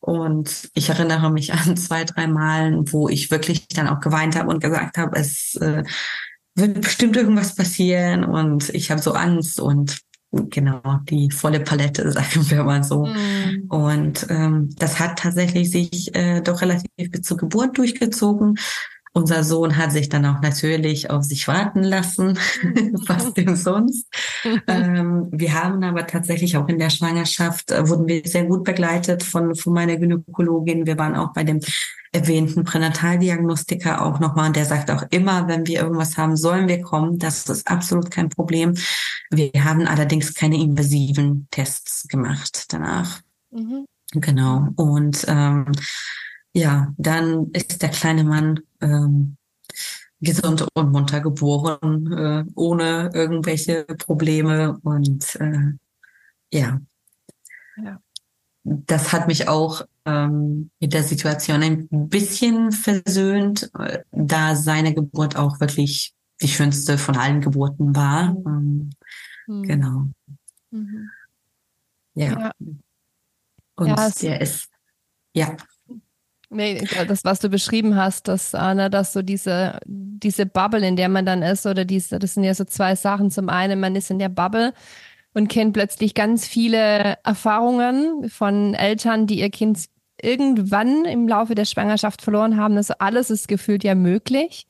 Und 0.00 0.70
ich 0.74 0.88
erinnere 0.88 1.30
mich 1.30 1.52
an 1.52 1.76
zwei, 1.76 2.04
drei 2.04 2.26
Malen, 2.26 2.92
wo 2.92 3.08
ich 3.08 3.30
wirklich 3.30 3.68
dann 3.68 3.88
auch 3.88 4.00
geweint 4.00 4.36
habe 4.36 4.48
und 4.48 4.60
gesagt 4.60 4.96
habe, 4.98 5.18
es 5.18 5.56
äh, 5.56 5.84
wird 6.54 6.80
bestimmt 6.80 7.16
irgendwas 7.16 7.54
passieren 7.54 8.24
und 8.24 8.70
ich 8.70 8.90
habe 8.90 9.00
so 9.00 9.12
Angst 9.12 9.60
und 9.60 10.00
genau 10.32 11.00
die 11.08 11.30
volle 11.30 11.60
Palette, 11.60 12.10
sagen 12.12 12.50
wir 12.50 12.64
mal 12.64 12.82
so. 12.82 13.06
Mhm. 13.06 13.66
Und 13.68 14.26
ähm, 14.30 14.70
das 14.76 14.98
hat 14.98 15.18
tatsächlich 15.18 15.70
sich 15.70 16.14
äh, 16.14 16.40
doch 16.40 16.60
relativ 16.60 17.10
bis 17.10 17.22
zur 17.22 17.36
Geburt 17.36 17.76
durchgezogen. 17.78 18.56
Unser 19.12 19.42
Sohn 19.42 19.76
hat 19.76 19.92
sich 19.92 20.08
dann 20.08 20.24
auch 20.24 20.40
natürlich 20.40 21.10
auf 21.10 21.24
sich 21.24 21.48
warten 21.48 21.82
lassen, 21.82 22.38
was 23.06 23.32
denn 23.34 23.56
sonst. 23.56 24.06
ähm, 24.66 25.28
wir 25.32 25.54
haben 25.54 25.82
aber 25.82 26.06
tatsächlich 26.06 26.56
auch 26.56 26.68
in 26.68 26.78
der 26.78 26.90
Schwangerschaft, 26.90 27.70
äh, 27.70 27.88
wurden 27.88 28.06
wir 28.06 28.22
sehr 28.24 28.44
gut 28.44 28.64
begleitet 28.64 29.22
von, 29.22 29.54
von 29.54 29.72
meiner 29.72 29.96
Gynäkologin. 29.96 30.86
Wir 30.86 30.98
waren 30.98 31.16
auch 31.16 31.32
bei 31.32 31.44
dem 31.44 31.60
erwähnten 32.12 32.64
Pränataldiagnostiker 32.64 34.02
auch 34.02 34.18
nochmal 34.18 34.48
und 34.48 34.56
der 34.56 34.64
sagt 34.64 34.90
auch 34.90 35.04
immer, 35.10 35.46
wenn 35.46 35.66
wir 35.66 35.80
irgendwas 35.80 36.16
haben, 36.16 36.36
sollen 36.36 36.68
wir 36.68 36.82
kommen. 36.82 37.18
Das 37.18 37.48
ist 37.48 37.68
absolut 37.68 38.10
kein 38.10 38.28
Problem. 38.28 38.74
Wir 39.30 39.52
haben 39.64 39.86
allerdings 39.86 40.34
keine 40.34 40.56
invasiven 40.56 41.46
Tests 41.50 42.08
gemacht 42.08 42.66
danach. 42.70 43.20
Mhm. 43.50 43.86
Genau. 44.12 44.68
Und 44.74 45.24
ähm, 45.28 45.66
ja, 46.52 46.92
dann 46.96 47.50
ist 47.52 47.80
der 47.80 47.90
kleine 47.90 48.24
Mann 48.24 48.60
ähm, 48.80 49.36
gesund 50.20 50.66
und 50.74 50.92
munter 50.92 51.20
geboren, 51.20 52.12
äh, 52.12 52.44
ohne 52.54 53.10
irgendwelche 53.14 53.84
Probleme. 53.84 54.78
Und 54.82 55.36
äh, 55.36 55.72
ja. 56.52 56.80
ja, 57.76 58.00
das 58.64 59.12
hat 59.12 59.28
mich 59.28 59.48
auch 59.48 59.86
ähm, 60.04 60.70
mit 60.80 60.92
der 60.92 61.02
Situation 61.02 61.62
ein 61.62 61.88
bisschen 62.08 62.72
versöhnt, 62.72 63.70
äh, 63.78 64.00
da 64.12 64.54
seine 64.56 64.94
Geburt 64.94 65.36
auch 65.36 65.60
wirklich 65.60 66.14
die 66.42 66.48
schönste 66.48 66.98
von 66.98 67.16
allen 67.16 67.40
Geburten 67.40 67.94
war. 67.94 68.34
Mhm. 68.34 68.46
Ähm, 68.46 68.90
mhm. 69.46 69.62
Genau. 69.62 70.06
Mhm. 70.70 71.10
Ja. 72.14 72.40
ja. 72.40 72.52
Und 73.76 73.86
ja, 73.86 74.10
der 74.10 74.40
ist, 74.40 74.68
ja. 75.34 75.56
Nee, 76.52 76.82
das, 77.06 77.24
was 77.24 77.38
du 77.38 77.48
beschrieben 77.48 77.94
hast, 77.94 78.26
dass, 78.26 78.56
Anna, 78.56 78.88
dass 78.88 79.12
so 79.12 79.22
diese, 79.22 79.78
diese 79.86 80.46
Bubble, 80.46 80.86
in 80.86 80.96
der 80.96 81.08
man 81.08 81.24
dann 81.24 81.42
ist, 81.42 81.64
oder 81.64 81.84
diese, 81.84 82.18
das 82.18 82.34
sind 82.34 82.42
ja 82.42 82.54
so 82.54 82.64
zwei 82.64 82.96
Sachen. 82.96 83.30
Zum 83.30 83.48
einen, 83.48 83.78
man 83.78 83.94
ist 83.94 84.10
in 84.10 84.18
der 84.18 84.30
Bubble 84.30 84.74
und 85.32 85.48
kennt 85.48 85.74
plötzlich 85.74 86.12
ganz 86.14 86.48
viele 86.48 87.18
Erfahrungen 87.24 88.28
von 88.28 88.74
Eltern, 88.74 89.28
die 89.28 89.38
ihr 89.38 89.50
Kind 89.50 89.84
irgendwann 90.20 91.04
im 91.04 91.28
Laufe 91.28 91.54
der 91.54 91.64
Schwangerschaft 91.64 92.20
verloren 92.20 92.56
haben. 92.56 92.74
Das 92.74 92.90
alles 92.90 93.30
ist 93.30 93.46
gefühlt 93.46 93.84
ja 93.84 93.94
möglich. 93.94 94.66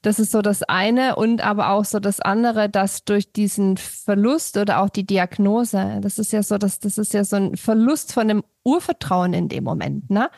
Das 0.00 0.18
ist 0.18 0.32
so 0.32 0.42
das 0.42 0.62
eine 0.62 1.16
und 1.16 1.42
aber 1.42 1.70
auch 1.70 1.84
so 1.84 1.98
das 1.98 2.20
andere, 2.20 2.68
dass 2.68 3.04
durch 3.04 3.32
diesen 3.32 3.76
Verlust 3.76 4.56
oder 4.56 4.80
auch 4.80 4.90
die 4.90 5.06
Diagnose, 5.06 5.98
das 6.02 6.18
ist 6.18 6.32
ja 6.32 6.42
so, 6.42 6.58
dass 6.58 6.78
das 6.78 6.98
ist 6.98 7.14
ja 7.14 7.24
so 7.24 7.36
ein 7.36 7.56
Verlust 7.56 8.12
von 8.12 8.28
dem 8.28 8.44
Urvertrauen 8.64 9.32
in 9.32 9.48
dem 9.48 9.64
Moment, 9.64 10.10
ne? 10.10 10.30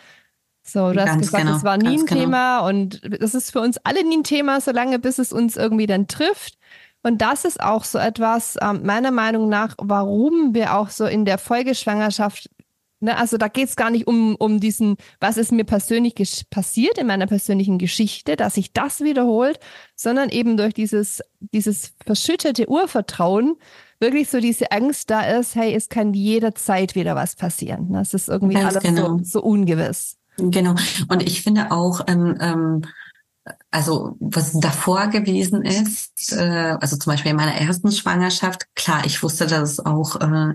So, 0.66 0.90
du 0.90 0.96
ganz 0.96 1.10
hast 1.10 1.18
gesagt, 1.18 1.44
genau, 1.44 1.54
das 1.54 1.64
war 1.64 1.76
nie 1.76 1.98
ein 1.98 2.06
genau. 2.06 2.20
Thema 2.20 2.58
und 2.60 3.00
das 3.20 3.34
ist 3.34 3.52
für 3.52 3.60
uns 3.60 3.78
alle 3.84 4.04
nie 4.04 4.18
ein 4.18 4.24
Thema, 4.24 4.60
solange 4.60 4.98
bis 4.98 5.18
es 5.18 5.32
uns 5.32 5.56
irgendwie 5.56 5.86
dann 5.86 6.08
trifft. 6.08 6.58
Und 7.02 7.22
das 7.22 7.44
ist 7.44 7.60
auch 7.60 7.84
so 7.84 7.98
etwas, 7.98 8.56
ähm, 8.60 8.80
meiner 8.84 9.12
Meinung 9.12 9.48
nach, 9.48 9.76
warum 9.78 10.54
wir 10.54 10.74
auch 10.74 10.90
so 10.90 11.06
in 11.06 11.24
der 11.24 11.38
Folgeschwangerschaft 11.38 12.50
Ne, 12.98 13.14
also 13.18 13.36
da 13.36 13.48
geht 13.48 13.68
es 13.68 13.76
gar 13.76 13.90
nicht 13.90 14.06
um, 14.06 14.36
um 14.36 14.58
diesen, 14.58 14.96
was 15.20 15.36
ist 15.36 15.52
mir 15.52 15.64
persönlich 15.64 16.14
passiert 16.48 16.96
in 16.96 17.06
meiner 17.06 17.26
persönlichen 17.26 17.76
Geschichte, 17.76 18.36
dass 18.36 18.54
sich 18.54 18.72
das 18.72 19.02
wiederholt, 19.02 19.60
sondern 19.94 20.30
eben 20.30 20.56
durch 20.56 20.72
dieses, 20.72 21.20
dieses 21.38 21.92
verschüttete 22.06 22.70
Urvertrauen 22.70 23.56
wirklich 24.00 24.30
so 24.30 24.40
diese 24.40 24.72
Angst 24.72 25.10
da 25.10 25.20
ist, 25.20 25.54
hey, 25.54 25.74
es 25.74 25.90
kann 25.90 26.14
jederzeit 26.14 26.94
wieder 26.94 27.14
was 27.14 27.36
passieren. 27.36 27.92
Das 27.92 28.14
ist 28.14 28.30
irgendwie 28.30 28.54
Ganz 28.54 28.76
alles 28.76 28.82
genau. 28.82 29.18
so, 29.18 29.24
so 29.24 29.42
ungewiss. 29.42 30.16
Genau. 30.38 30.74
Und 31.08 31.22
ich 31.22 31.42
finde 31.42 31.70
auch, 31.70 32.02
ähm, 32.06 32.36
ähm, 32.40 32.82
also 33.70 34.16
was 34.18 34.58
davor 34.58 35.08
gewesen 35.08 35.62
ist, 35.62 36.32
äh, 36.32 36.76
also 36.80 36.96
zum 36.96 37.12
Beispiel 37.12 37.30
in 37.30 37.36
meiner 37.36 37.54
ersten 37.54 37.92
Schwangerschaft, 37.92 38.66
klar, 38.74 39.04
ich 39.04 39.22
wusste, 39.22 39.46
dass 39.46 39.72
es 39.72 39.80
auch 39.80 40.20
äh, 40.20 40.54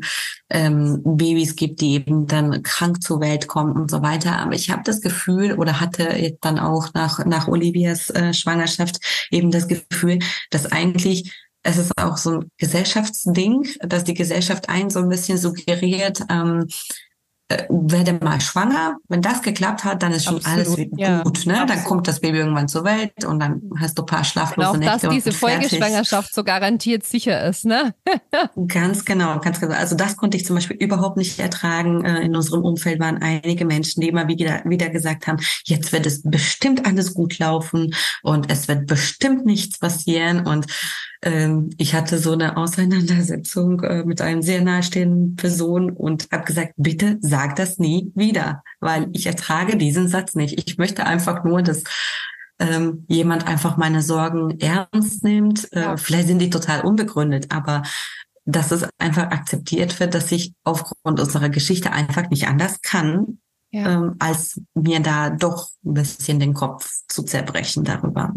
ähm, 0.49 1.01
Babys 1.03 1.55
gibt, 1.55 1.81
die 1.81 1.93
eben 1.93 2.27
dann 2.27 2.63
krank 2.63 3.01
zur 3.01 3.21
Welt 3.21 3.47
kommen 3.47 3.73
und 3.73 3.89
so 3.89 4.01
weiter. 4.01 4.37
Aber 4.39 4.53
ich 4.53 4.69
habe 4.69 4.83
das 4.83 5.01
Gefühl 5.01 5.53
oder 5.53 5.79
hatte 5.79 6.35
dann 6.41 6.59
auch 6.59 6.93
nach, 6.93 7.25
nach 7.25 7.47
Olivias 7.47 8.09
äh, 8.09 8.33
Schwangerschaft 8.33 8.99
eben 9.31 9.51
das 9.51 9.67
Gefühl, 9.67 10.19
dass 10.49 10.71
eigentlich 10.71 11.31
es 11.63 11.77
ist 11.77 11.95
auch 11.97 12.17
so 12.17 12.39
ein 12.39 12.51
Gesellschaftsding, 12.57 13.67
dass 13.81 14.03
die 14.03 14.15
Gesellschaft 14.15 14.67
einen 14.67 14.89
so 14.89 14.99
ein 14.99 15.09
bisschen 15.09 15.37
suggeriert, 15.37 16.21
ähm, 16.29 16.67
äh, 17.51 17.67
werde 17.69 18.13
mal 18.13 18.39
schwanger. 18.41 18.97
Wenn 19.07 19.21
das 19.21 19.41
geklappt 19.41 19.83
hat, 19.83 20.03
dann 20.03 20.11
ist 20.11 20.25
schon 20.25 20.37
Absolut, 20.37 20.79
alles 20.79 20.87
ja. 20.97 21.23
gut. 21.23 21.45
Ne? 21.45 21.65
Dann 21.67 21.83
kommt 21.83 22.07
das 22.07 22.19
Baby 22.19 22.39
irgendwann 22.39 22.67
zur 22.67 22.83
Welt 22.83 23.25
und 23.25 23.39
dann 23.39 23.61
hast 23.79 23.97
du 23.97 24.03
ein 24.03 24.05
paar 24.05 24.23
schlaflose 24.23 24.77
Nächte. 24.77 24.95
Auch 24.95 24.99
dass 24.99 25.09
diese 25.13 25.31
Folgeschwangerschaft 25.31 26.33
so 26.33 26.43
garantiert 26.43 27.05
sicher 27.05 27.43
ist, 27.45 27.65
ne? 27.65 27.93
ganz 28.67 29.05
genau, 29.05 29.39
ganz 29.39 29.59
genau. 29.59 29.75
Also 29.75 29.95
das 29.95 30.17
konnte 30.17 30.37
ich 30.37 30.45
zum 30.45 30.55
Beispiel 30.55 30.77
überhaupt 30.77 31.17
nicht 31.17 31.39
ertragen. 31.39 32.05
Äh, 32.05 32.21
in 32.21 32.35
unserem 32.35 32.63
Umfeld 32.63 32.99
waren 32.99 33.21
einige 33.21 33.65
Menschen, 33.65 34.01
die 34.01 34.09
immer 34.09 34.27
wieder, 34.27 34.61
wieder 34.65 34.89
gesagt 34.89 35.27
haben, 35.27 35.37
jetzt 35.65 35.91
wird 35.91 36.05
es 36.05 36.21
bestimmt 36.23 36.85
alles 36.85 37.13
gut 37.13 37.39
laufen 37.39 37.93
und 38.23 38.51
es 38.51 38.67
wird 38.67 38.87
bestimmt 38.87 39.45
nichts 39.45 39.79
passieren 39.79 40.45
und 40.47 40.67
ich 41.77 41.93
hatte 41.93 42.17
so 42.17 42.31
eine 42.31 42.57
Auseinandersetzung 42.57 43.83
äh, 43.83 44.03
mit 44.03 44.21
einem 44.21 44.41
sehr 44.41 44.61
nahestehenden 44.61 45.35
Person 45.35 45.91
und 45.91 46.27
habe 46.31 46.45
gesagt, 46.45 46.73
bitte 46.77 47.17
sag 47.21 47.55
das 47.57 47.77
nie 47.77 48.11
wieder, 48.15 48.63
weil 48.79 49.07
ich 49.13 49.27
ertrage 49.27 49.77
diesen 49.77 50.07
Satz 50.07 50.33
nicht. 50.33 50.57
Ich 50.57 50.79
möchte 50.79 51.05
einfach 51.05 51.43
nur, 51.43 51.61
dass 51.61 51.83
ähm, 52.57 53.05
jemand 53.07 53.47
einfach 53.47 53.77
meine 53.77 54.01
Sorgen 54.01 54.59
ernst 54.59 55.23
nimmt. 55.23 55.71
Äh, 55.73 55.95
vielleicht 55.97 56.27
sind 56.27 56.39
die 56.39 56.49
total 56.49 56.81
unbegründet, 56.81 57.51
aber 57.51 57.83
dass 58.45 58.71
es 58.71 58.87
einfach 58.97 59.29
akzeptiert 59.29 59.99
wird, 59.99 60.15
dass 60.15 60.31
ich 60.31 60.53
aufgrund 60.63 61.19
unserer 61.19 61.49
Geschichte 61.49 61.91
einfach 61.91 62.31
nicht 62.31 62.47
anders 62.47 62.81
kann, 62.81 63.39
ja. 63.69 63.91
ähm, 63.91 64.15
als 64.17 64.59
mir 64.73 65.01
da 65.01 65.29
doch 65.29 65.69
ein 65.85 65.93
bisschen 65.93 66.39
den 66.39 66.55
Kopf 66.55 66.89
zu 67.07 67.21
zerbrechen 67.23 67.83
darüber. 67.83 68.33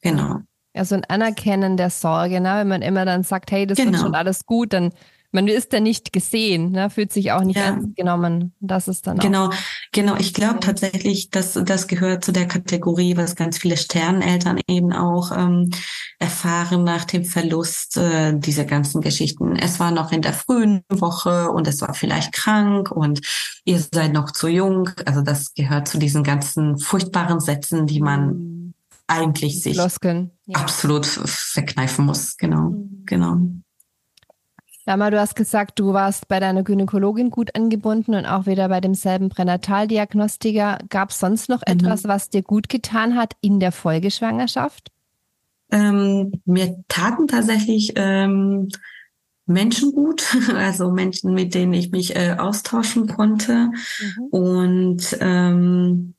Genau. 0.00 0.40
Ja, 0.74 0.84
so 0.84 0.94
ein 0.94 1.04
Anerkennen 1.04 1.76
der 1.76 1.90
Sorge, 1.90 2.40
ne? 2.40 2.54
wenn 2.60 2.68
man 2.68 2.82
immer 2.82 3.04
dann 3.04 3.24
sagt, 3.24 3.50
hey, 3.50 3.66
das 3.66 3.76
genau. 3.76 3.92
wird 3.92 4.00
schon 4.00 4.14
alles 4.14 4.46
gut, 4.46 4.72
dann 4.72 4.90
man 5.32 5.48
ist 5.48 5.72
dann 5.72 5.82
nicht 5.82 6.12
gesehen, 6.12 6.72
ne? 6.72 6.90
fühlt 6.90 7.10
sich 7.12 7.32
auch 7.32 7.42
nicht 7.42 7.56
ja. 7.56 7.64
ernst 7.64 7.96
genommen. 7.96 8.52
Das 8.60 8.86
ist 8.86 9.06
dann 9.06 9.18
genau, 9.18 9.46
auch. 9.46 9.54
genau. 9.90 10.14
Ich 10.16 10.34
glaube 10.34 10.60
tatsächlich, 10.60 11.30
dass 11.30 11.54
das 11.54 11.86
gehört 11.86 12.22
zu 12.22 12.32
der 12.32 12.46
Kategorie, 12.46 13.16
was 13.16 13.34
ganz 13.34 13.56
viele 13.56 13.78
Sterneltern 13.78 14.60
eben 14.68 14.92
auch 14.92 15.32
ähm, 15.36 15.70
erfahren 16.18 16.84
nach 16.84 17.06
dem 17.06 17.24
Verlust 17.24 17.96
äh, 17.96 18.38
dieser 18.38 18.66
ganzen 18.66 19.00
Geschichten. 19.00 19.56
Es 19.56 19.80
war 19.80 19.90
noch 19.90 20.12
in 20.12 20.20
der 20.20 20.34
frühen 20.34 20.82
Woche 20.90 21.50
und 21.50 21.66
es 21.66 21.80
war 21.80 21.94
vielleicht 21.94 22.32
krank 22.32 22.90
und 22.90 23.20
ihr 23.64 23.80
seid 23.80 24.12
noch 24.12 24.32
zu 24.32 24.48
jung. 24.48 24.90
Also 25.06 25.22
das 25.22 25.54
gehört 25.54 25.88
zu 25.88 25.98
diesen 25.98 26.24
ganzen 26.24 26.78
furchtbaren 26.78 27.40
Sätzen, 27.40 27.86
die 27.86 28.00
man 28.00 28.26
mhm 28.26 28.51
eigentlich 29.12 29.62
sich 29.62 29.76
Floskeln, 29.76 30.30
ja. 30.46 30.58
absolut 30.58 31.06
verkneifen 31.06 32.06
muss. 32.06 32.36
Genau, 32.36 32.70
mhm. 32.70 33.02
genau. 33.06 33.38
Lama, 34.84 35.10
du 35.10 35.20
hast 35.20 35.36
gesagt, 35.36 35.78
du 35.78 35.92
warst 35.92 36.26
bei 36.26 36.40
deiner 36.40 36.64
Gynäkologin 36.64 37.30
gut 37.30 37.54
angebunden 37.54 38.14
und 38.14 38.26
auch 38.26 38.46
wieder 38.46 38.68
bei 38.68 38.80
demselben 38.80 39.28
Pränataldiagnostiker. 39.28 40.78
Gab 40.88 41.10
es 41.10 41.20
sonst 41.20 41.48
noch 41.48 41.62
mhm. 41.66 41.74
etwas, 41.74 42.04
was 42.04 42.30
dir 42.30 42.42
gut 42.42 42.68
getan 42.68 43.16
hat 43.16 43.34
in 43.40 43.60
der 43.60 43.70
Folgeschwangerschaft? 43.70 44.90
Ähm, 45.70 46.32
mir 46.44 46.82
taten 46.88 47.28
tatsächlich 47.28 47.92
ähm, 47.94 48.68
Menschen 49.46 49.92
gut, 49.92 50.36
also 50.54 50.90
Menschen, 50.90 51.32
mit 51.32 51.54
denen 51.54 51.74
ich 51.74 51.90
mich 51.90 52.16
äh, 52.16 52.36
austauschen 52.38 53.06
konnte. 53.06 53.70
Mhm. 53.70 54.24
Und 54.30 55.16
ähm, 55.20 56.14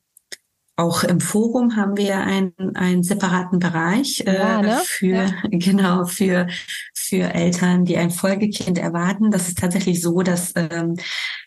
auch 0.76 1.04
im 1.04 1.20
Forum 1.20 1.76
haben 1.76 1.96
wir 1.96 2.18
einen, 2.18 2.52
einen 2.74 3.02
separaten 3.02 3.58
Bereich 3.58 4.24
äh, 4.26 4.34
ja, 4.34 4.60
ne? 4.60 4.80
für 4.84 5.06
ja. 5.06 5.30
genau 5.50 6.04
für 6.04 6.48
für 7.06 7.34
Eltern, 7.34 7.84
die 7.84 7.98
ein 7.98 8.10
Folgekind 8.10 8.78
erwarten. 8.78 9.30
Das 9.30 9.48
ist 9.48 9.58
tatsächlich 9.58 10.00
so, 10.00 10.22
dass 10.22 10.52
ähm, 10.56 10.96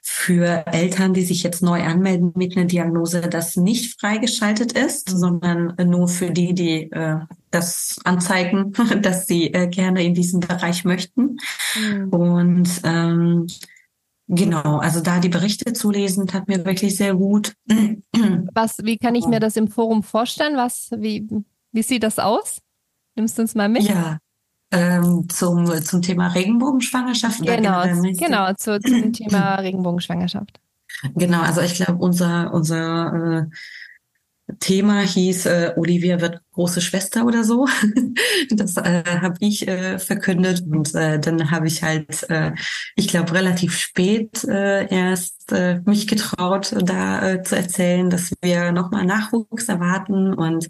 für 0.01 0.65
Eltern, 0.67 1.13
die 1.13 1.23
sich 1.23 1.43
jetzt 1.43 1.63
neu 1.63 1.81
anmelden 1.83 2.31
mit 2.35 2.55
einer 2.55 2.67
Diagnose, 2.67 3.21
das 3.21 3.55
nicht 3.55 3.99
freigeschaltet 3.99 4.73
ist, 4.73 5.09
sondern 5.09 5.73
nur 5.83 6.07
für 6.07 6.29
die, 6.29 6.53
die 6.53 6.91
äh, 6.91 7.17
das 7.49 7.99
anzeigen, 8.03 8.73
dass 9.01 9.25
sie 9.25 9.53
äh, 9.53 9.67
gerne 9.67 10.03
in 10.03 10.13
diesem 10.13 10.41
Bereich 10.41 10.85
möchten. 10.85 11.37
Mhm. 11.75 12.09
Und 12.09 12.69
ähm, 12.83 13.47
Genau, 14.27 14.79
also 14.79 14.99
da 14.99 15.19
die 15.19 15.29
Berichte 15.29 15.71
zu 15.71 15.89
lesen, 15.89 16.27
tat 16.27 16.47
mir 16.47 16.65
wirklich 16.65 16.97
sehr 16.97 17.15
gut. 17.15 17.53
Was, 18.53 18.77
wie 18.83 18.97
kann 18.97 19.15
ich 19.15 19.25
mir 19.25 19.39
das 19.39 19.55
im 19.55 19.69
Forum 19.69 20.03
vorstellen? 20.03 20.57
Was, 20.57 20.89
wie, 20.97 21.27
wie 21.71 21.81
sieht 21.83 22.03
das 22.03 22.19
aus? 22.19 22.59
Nimmst 23.15 23.37
du 23.37 23.43
uns 23.43 23.55
mal 23.55 23.69
mit? 23.69 23.83
Ja, 23.83 24.17
ähm, 24.71 25.29
zum, 25.29 25.65
zum 25.81 26.01
Thema 26.01 26.27
Regenbogenschwangerschaft. 26.27 27.41
Genau, 27.45 27.83
genau, 28.17 28.53
zu, 28.53 28.79
zum 28.81 29.13
Thema 29.13 29.55
Regenbogenschwangerschaft. 29.55 30.59
Genau, 31.15 31.41
also 31.41 31.61
ich 31.61 31.75
glaube, 31.75 31.95
unser, 32.03 32.53
unser 32.53 33.13
äh, 33.13 33.45
Thema 34.59 35.01
hieß, 35.01 35.45
äh, 35.45 35.73
Olivia 35.75 36.21
wird 36.21 36.41
große 36.53 36.81
Schwester 36.81 37.25
oder 37.25 37.43
so. 37.43 37.67
das 38.51 38.77
äh, 38.77 39.03
habe 39.21 39.35
ich 39.39 39.67
äh, 39.67 39.99
verkündet. 39.99 40.63
Und 40.65 40.95
äh, 40.95 41.19
dann 41.19 41.51
habe 41.51 41.67
ich 41.67 41.83
halt, 41.83 42.29
äh, 42.29 42.53
ich 42.95 43.09
glaube, 43.09 43.33
relativ 43.33 43.77
spät 43.77 44.43
äh, 44.45 44.87
erst 44.87 45.51
äh, 45.51 45.81
mich 45.85 46.07
getraut, 46.07 46.73
da 46.81 47.29
äh, 47.29 47.43
zu 47.43 47.57
erzählen, 47.57 48.09
dass 48.09 48.31
wir 48.41 48.71
nochmal 48.71 49.05
Nachwuchs 49.05 49.67
erwarten. 49.67 50.33
Und 50.33 50.67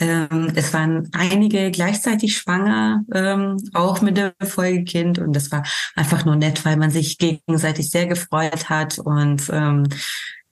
ähm, 0.00 0.52
es 0.54 0.74
waren 0.74 1.08
einige 1.12 1.70
gleichzeitig 1.70 2.36
schwanger, 2.36 3.04
ähm, 3.14 3.56
auch 3.72 4.02
mit 4.02 4.18
dem 4.18 4.32
Folgekind. 4.42 5.18
Und 5.18 5.34
das 5.34 5.50
war 5.50 5.62
einfach 5.96 6.26
nur 6.26 6.36
nett, 6.36 6.64
weil 6.66 6.76
man 6.76 6.90
sich 6.90 7.16
gegenseitig 7.16 7.90
sehr 7.90 8.06
gefreut 8.06 8.68
hat. 8.68 8.98
Und 8.98 9.48
ähm, 9.50 9.84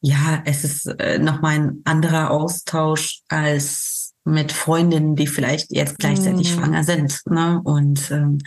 ja, 0.02 0.42
es 0.44 0.64
ist 0.64 0.86
äh, 1.00 1.18
nochmal 1.18 1.54
ein 1.54 1.80
anderer 1.84 2.30
Austausch 2.30 3.22
als 3.28 4.14
mit 4.24 4.52
Freundinnen, 4.52 5.16
die 5.16 5.26
vielleicht 5.26 5.72
jetzt 5.72 5.98
gleichzeitig 5.98 6.52
mm. 6.52 6.58
schwanger 6.58 6.84
sind. 6.84 7.20
Ne? 7.26 7.60
Und 7.64 8.10
ähm, 8.10 8.38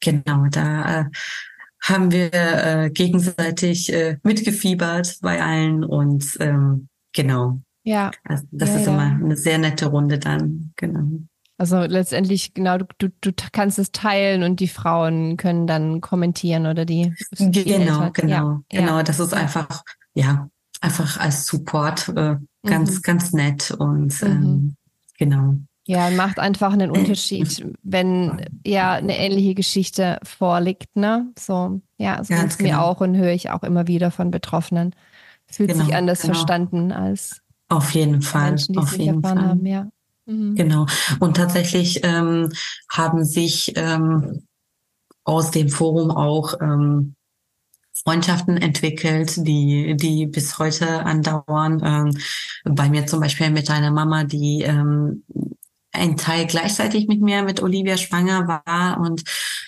genau, 0.00 0.46
da 0.50 1.00
äh, 1.00 1.04
haben 1.82 2.10
wir 2.10 2.32
äh, 2.32 2.90
gegenseitig 2.90 3.92
äh, 3.92 4.18
mitgefiebert 4.22 5.18
bei 5.20 5.42
allen 5.42 5.84
und 5.84 6.36
ähm, 6.40 6.88
genau. 7.12 7.60
Ja. 7.82 8.10
Also 8.24 8.44
das 8.52 8.70
ja, 8.70 8.76
ist 8.76 8.86
ja. 8.86 8.92
immer 8.92 9.24
eine 9.24 9.36
sehr 9.36 9.58
nette 9.58 9.86
Runde 9.86 10.18
dann, 10.18 10.72
genau. 10.76 11.22
Also 11.58 11.80
letztendlich, 11.82 12.54
genau, 12.54 12.78
du, 12.78 12.86
du, 12.98 13.08
du 13.20 13.32
kannst 13.52 13.78
es 13.78 13.92
teilen 13.92 14.42
und 14.44 14.60
die 14.60 14.68
Frauen 14.68 15.36
können 15.36 15.66
dann 15.66 16.00
kommentieren 16.00 16.66
oder 16.66 16.84
die. 16.84 17.12
die 17.38 17.64
genau, 17.64 18.04
Eltern. 18.04 18.12
genau, 18.14 18.60
ja. 18.72 18.80
genau. 18.80 19.02
Das 19.02 19.20
ist 19.20 19.34
einfach, 19.34 19.82
ja, 20.14 20.48
einfach 20.80 21.18
als 21.18 21.46
Support 21.46 22.08
äh, 22.10 22.36
ganz, 22.66 22.96
Mhm. 22.96 23.02
ganz 23.02 23.32
nett 23.32 23.70
und 23.72 24.22
Mhm. 24.22 24.28
ähm, 24.28 24.76
genau. 25.18 25.54
Ja, 25.86 26.10
macht 26.10 26.38
einfach 26.38 26.72
einen 26.72 26.90
Unterschied, 26.90 27.66
wenn 27.82 28.46
ja 28.64 28.92
eine 28.92 29.16
ähnliche 29.18 29.54
Geschichte 29.54 30.18
vorliegt, 30.22 30.94
ne? 30.94 31.32
So, 31.38 31.80
ja, 31.98 32.22
so 32.22 32.34
geht's 32.34 32.58
mir 32.60 32.68
genau. 32.72 32.82
auch 32.84 33.00
und 33.00 33.16
höre 33.16 33.32
ich 33.32 33.50
auch 33.50 33.62
immer 33.64 33.86
wieder 33.88 34.10
von 34.10 34.30
Betroffenen. 34.30 34.94
Fühlt 35.50 35.74
sich 35.74 35.86
Genau, 35.86 35.96
anders 35.98 36.22
genau. 36.22 36.34
verstanden 36.34 36.92
als 36.92 37.40
Auf 37.68 37.92
jeden 37.92 38.22
Fall, 38.22 38.50
Menschen, 38.50 38.76
es 38.78 38.84
auf 38.84 38.98
jeden 38.98 39.22
Fall. 39.22 39.40
haben, 39.40 39.66
ja. 39.66 39.88
Mhm. 40.26 40.54
Genau. 40.54 40.86
Und 41.18 41.36
tatsächlich 41.36 42.00
ähm, 42.04 42.50
haben 42.88 43.24
sich 43.24 43.72
ähm, 43.76 44.42
aus 45.24 45.50
dem 45.50 45.70
Forum 45.70 46.10
auch 46.12 46.54
ähm, 46.60 47.14
Freundschaften 48.04 48.56
entwickelt, 48.56 49.34
die, 49.46 49.96
die 49.96 50.26
bis 50.26 50.58
heute 50.58 51.04
andauern. 51.04 51.82
Ähm, 51.84 52.74
bei 52.74 52.88
mir 52.88 53.06
zum 53.06 53.20
Beispiel 53.20 53.50
mit 53.50 53.70
einer 53.70 53.90
Mama, 53.90 54.24
die 54.24 54.62
ähm, 54.62 55.24
ein 55.92 56.16
Teil 56.16 56.46
gleichzeitig 56.46 57.08
mit 57.08 57.20
mir, 57.20 57.42
mit 57.42 57.62
Olivia 57.62 57.96
schwanger 57.96 58.46
war 58.46 59.00
und 59.00 59.24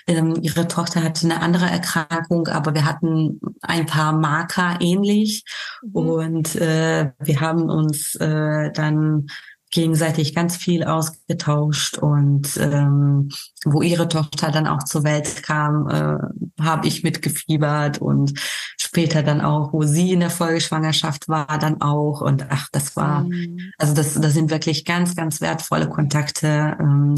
ähm, 0.06 0.36
ihre 0.40 0.68
Tochter 0.68 1.02
hatte 1.02 1.26
eine 1.26 1.40
andere 1.40 1.66
Erkrankung, 1.66 2.46
aber 2.48 2.74
wir 2.74 2.84
hatten 2.84 3.40
ein 3.60 3.86
paar 3.86 4.12
Marker 4.12 4.76
ähnlich 4.80 5.44
Mhm. 5.82 5.96
und 5.96 6.56
äh, 6.56 7.10
wir 7.18 7.40
haben 7.40 7.68
uns 7.70 8.14
äh, 8.16 8.70
dann 8.72 9.26
gegenseitig 9.72 10.34
ganz 10.34 10.56
viel 10.56 10.84
ausgetauscht 10.84 11.98
und 11.98 12.56
ähm, 12.58 13.30
wo 13.64 13.82
ihre 13.82 14.06
Tochter 14.06 14.50
dann 14.52 14.66
auch 14.66 14.84
zur 14.84 15.02
Welt 15.02 15.42
kam, 15.42 15.88
äh, 15.88 16.62
habe 16.62 16.86
ich 16.86 17.02
mitgefiebert 17.02 17.98
und 18.00 18.38
später 18.78 19.22
dann 19.22 19.40
auch, 19.40 19.72
wo 19.72 19.82
sie 19.82 20.12
in 20.12 20.20
der 20.20 20.30
Folgeschwangerschaft 20.30 21.28
war, 21.28 21.58
dann 21.58 21.80
auch 21.80 22.20
und 22.20 22.46
ach, 22.50 22.68
das 22.70 22.94
war, 22.94 23.24
Mhm. 23.24 23.72
also 23.78 23.94
das, 23.94 24.14
das 24.14 24.34
sind 24.34 24.50
wirklich 24.50 24.84
ganz, 24.84 25.16
ganz 25.16 25.40
wertvolle 25.40 25.88
Kontakte, 25.88 26.76
ähm, 26.78 27.14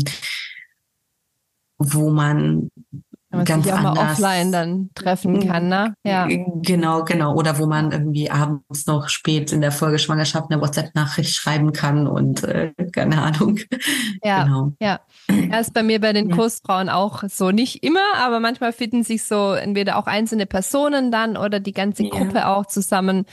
wo 1.78 2.10
man 2.10 2.70
Wenn 3.34 3.38
man 3.38 3.44
ganz 3.46 3.64
sich 3.64 3.72
auch 3.72 3.80
mal 3.80 3.88
anders 3.90 4.12
offline 4.12 4.52
dann 4.52 4.90
treffen 4.94 5.46
kann, 5.46 5.68
ne? 5.68 5.94
Ja. 6.04 6.26
Genau, 6.28 7.04
genau. 7.04 7.34
Oder 7.34 7.58
wo 7.58 7.66
man 7.66 7.92
irgendwie 7.92 8.30
abends 8.30 8.86
noch 8.86 9.08
spät 9.08 9.52
in 9.52 9.60
der 9.60 9.72
Folgeschwangerschaft 9.72 10.50
eine 10.50 10.60
WhatsApp-Nachricht 10.60 11.34
schreiben 11.34 11.72
kann 11.72 12.06
und 12.06 12.44
äh, 12.44 12.72
keine 12.92 13.20
Ahnung. 13.22 13.58
Ja. 14.22 14.44
Genau. 14.44 14.72
Ja, 14.80 15.00
ja, 15.30 15.58
ist 15.58 15.74
bei 15.74 15.82
mir 15.82 16.00
bei 16.00 16.12
den 16.12 16.30
Ja. 16.30 16.36
Kursfrauen 16.36 16.88
auch 16.88 17.22
so. 17.28 17.50
Nicht 17.50 17.82
immer, 17.84 18.00
aber 18.16 18.40
manchmal 18.40 18.72
finden 18.72 19.02
sich 19.04 19.24
so 19.24 19.52
entweder 19.52 19.96
auch 19.96 20.06
einzelne 20.06 20.46
Personen 20.46 21.10
dann 21.10 21.36
oder 21.36 21.60
die 21.60 21.72
ganze 21.72 22.04
Ja. 22.04 22.10
Gruppe 22.10 22.46
auch 22.48 22.66
zusammen, 22.66 23.24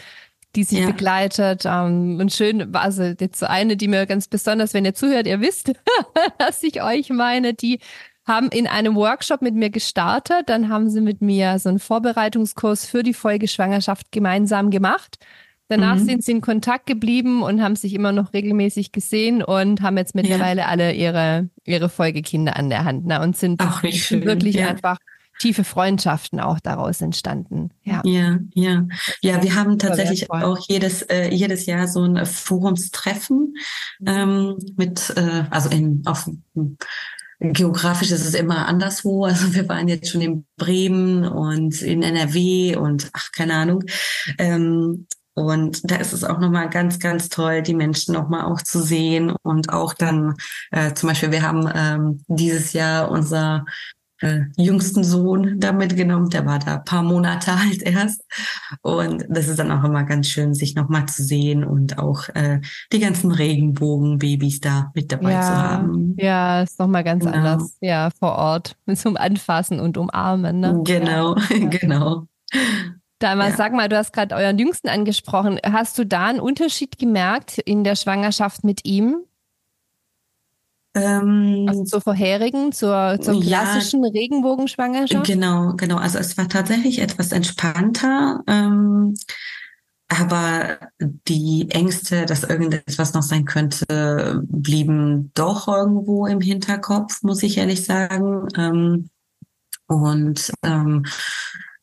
die 0.56 0.64
sich 0.64 0.80
Ja. 0.80 0.88
begleitet. 0.88 1.64
Ähm, 1.66 2.18
und 2.20 2.32
schön, 2.34 2.76
also 2.76 3.04
jetzt 3.04 3.40
so 3.40 3.46
eine, 3.46 3.78
die 3.78 3.88
mir 3.88 4.06
ganz 4.06 4.28
besonders, 4.28 4.74
wenn 4.74 4.86
ihr 4.86 4.94
zuhört, 4.94 5.28
ihr 5.28 5.42
wisst, 5.42 5.72
dass 6.38 6.62
ich 6.64 6.82
euch 6.84 7.10
meine, 7.10 7.54
die 7.54 7.80
haben 8.26 8.50
in 8.50 8.68
einem 8.68 8.96
Workshop 8.96 9.42
mit 9.42 9.56
mir 9.56 9.70
gestartet. 9.70 10.44
Dann 10.48 10.70
haben 10.70 10.90
sie 10.90 11.02
mit 11.02 11.22
mir 11.22 11.58
so 11.60 11.70
einen 11.70 11.80
Vorbereitungskurs 11.80 12.86
für 12.86 13.04
die 13.04 13.14
Folgeschwangerschaft 13.14 14.12
gemeinsam 14.12 14.70
gemacht. 14.70 15.18
Danach 15.70 15.96
Mhm. 15.96 16.06
sind 16.06 16.24
sie 16.26 16.34
in 16.34 16.42
Kontakt 16.42 16.86
geblieben 16.86 17.44
und 17.44 17.62
haben 17.62 17.78
sich 17.78 17.94
immer 17.94 18.12
noch 18.12 18.34
regelmäßig 18.34 18.92
gesehen 18.92 19.42
und 19.42 19.82
haben 19.82 19.98
jetzt 19.98 20.16
mittlerweile 20.16 20.66
alle 20.68 20.94
ihre, 20.94 21.50
ihre 21.66 21.88
Folgekinder 21.88 22.58
an 22.58 22.70
der 22.70 22.84
Hand 22.84 23.06
ne, 23.06 23.22
und 23.22 23.38
sind 23.38 23.62
Ach, 23.62 23.82
schön. 23.90 24.26
wirklich 24.26 24.56
ja. 24.56 24.68
einfach 24.68 24.98
tiefe 25.40 25.64
Freundschaften 25.64 26.40
auch 26.40 26.60
daraus 26.60 27.02
entstanden. 27.02 27.70
Ja. 27.84 28.02
Ja, 28.06 28.38
ja. 28.54 28.86
Ja, 29.22 29.42
wir 29.42 29.56
haben 29.56 29.80
tatsächlich 29.80 30.30
auch 30.30 30.60
jedes, 30.68 31.04
äh, 31.04 31.30
jedes 31.34 31.66
Jahr 31.66 31.88
so 31.88 32.04
ein 32.04 32.18
äh, 32.18 32.26
Forumstreffen 32.26 33.56
ähm, 34.06 34.58
mit, 34.76 35.12
äh, 35.16 35.46
also 35.50 35.70
in, 35.70 36.04
auf 36.06 36.30
geografisch 37.42 38.12
ist 38.12 38.26
es 38.26 38.36
immer 38.36 38.68
anderswo. 38.68 39.26
Also 39.26 39.54
wir 39.54 39.68
waren 39.68 39.88
jetzt 39.88 40.10
schon 40.10 40.22
in 40.22 40.46
Bremen 40.58 41.28
und 41.28 41.82
in 41.82 42.04
NRW 42.04 42.76
und 42.76 43.10
ach, 43.14 43.32
keine 43.32 43.56
Ahnung. 43.56 43.84
Ähm, 44.38 45.08
und 45.34 45.90
da 45.90 45.96
ist 45.96 46.14
es 46.14 46.24
auch 46.24 46.40
nochmal 46.40 46.70
ganz, 46.70 47.00
ganz 47.00 47.30
toll, 47.30 47.62
die 47.62 47.74
Menschen 47.74 48.14
nochmal 48.14 48.46
auch 48.46 48.62
zu 48.62 48.82
sehen 48.82 49.34
und 49.44 49.70
auch 49.70 49.94
dann, 49.94 50.36
äh, 50.72 50.94
zum 50.94 51.10
Beispiel, 51.10 51.32
wir 51.32 51.42
haben 51.42 51.70
ähm, 51.74 52.24
dieses 52.28 52.74
Jahr 52.74 53.10
unser 53.10 53.66
äh, 54.22 54.42
jüngsten 54.58 55.04
Sohn 55.04 55.60
da 55.60 55.72
mitgenommen, 55.74 56.30
der 56.30 56.46
war 56.46 56.60
da 56.60 56.76
ein 56.76 56.84
paar 56.86 57.04
Monate 57.04 57.52
alt 57.70 57.82
erst. 57.84 58.24
Und 58.82 59.26
das 59.30 59.48
ist 59.48 59.60
dann 59.60 59.72
auch 59.72 59.84
immer 59.84 60.04
ganz 60.04 60.28
schön, 60.28 60.54
sich 60.54 60.76
nochmal 60.76 61.06
zu 61.08 61.24
sehen 61.24 61.64
und 61.64 61.98
auch 61.98 62.30
äh, 62.30 62.62
die 62.94 63.00
ganzen 63.00 63.32
Regenbogenbabys 63.32 64.60
da 64.62 64.92
mit 64.96 65.12
dabei 65.12 65.34
zu 65.42 65.56
haben. 65.56 66.16
ja, 66.18 66.62
ist 66.62 66.80
nochmal 66.80 67.04
ganz 67.04 67.24
Genau. 67.26 67.36
anders. 67.38 67.78
Ja, 67.82 68.10
vor 68.18 68.34
Ort. 68.36 68.76
Zum 68.96 69.18
Anfassen 69.18 69.80
und 69.80 69.98
Umarmen. 69.98 70.60
Ne? 70.60 70.82
Genau, 70.86 71.36
Ja. 71.50 71.68
genau. 71.68 72.26
Damals, 73.20 73.52
Ja. 73.52 73.58
sag 73.58 73.74
mal, 73.74 73.88
du 73.88 73.98
hast 73.98 74.14
gerade 74.14 74.36
euren 74.36 74.58
Jüngsten 74.58 74.90
angesprochen. 74.90 75.60
Hast 75.64 75.98
du 76.00 76.06
da 76.06 76.26
einen 76.26 76.40
Unterschied 76.40 76.98
gemerkt 76.98 77.60
in 77.60 77.84
der 77.84 77.96
Schwangerschaft 77.96 78.64
mit 78.64 78.84
ihm? 78.86 79.18
Ähm, 80.94 81.66
Also 81.70 81.84
zur 81.86 82.02
vorherigen, 82.02 82.72
zur, 82.72 83.18
zur 83.22 83.36
Ja. 83.36 83.62
klassischen 83.62 84.04
Regenbogenschwangerschaft? 84.04 85.26
Genau, 85.26 85.74
genau. 85.76 85.98
Also 85.98 86.20
es 86.20 86.38
war 86.38 86.50
tatsächlich 86.50 87.00
etwas 87.00 87.32
entspannter. 87.32 88.42
Ähm, 88.48 89.14
aber 90.10 90.78
die 91.00 91.68
Ängste, 91.70 92.26
dass 92.26 92.44
irgendetwas 92.44 93.14
noch 93.14 93.24
sein 93.24 93.46
könnte, 93.46 94.42
blieben 94.44 95.32
doch 95.34 95.70
irgendwo 95.70 96.26
im 96.28 96.42
Hinterkopf, 96.42 97.24
muss 97.24 97.42
ich 97.44 97.58
ehrlich 97.58 97.86
sagen. 97.86 98.48
Ähm, 98.58 99.10
und 99.88 100.52
ähm, 100.64 101.06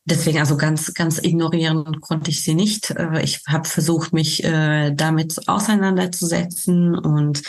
deswegen, 0.08 0.38
also 0.38 0.56
ganz, 0.56 0.94
ganz 0.94 1.18
ignorieren 1.22 2.00
konnte 2.00 2.30
ich 2.30 2.42
sie 2.42 2.54
nicht. 2.54 2.90
Äh, 2.90 3.22
Ich 3.22 3.40
habe 3.46 3.68
versucht, 3.68 4.12
mich 4.12 4.42
äh, 4.44 4.92
damit 4.92 5.48
auseinanderzusetzen. 5.48 6.96
Und 6.96 7.42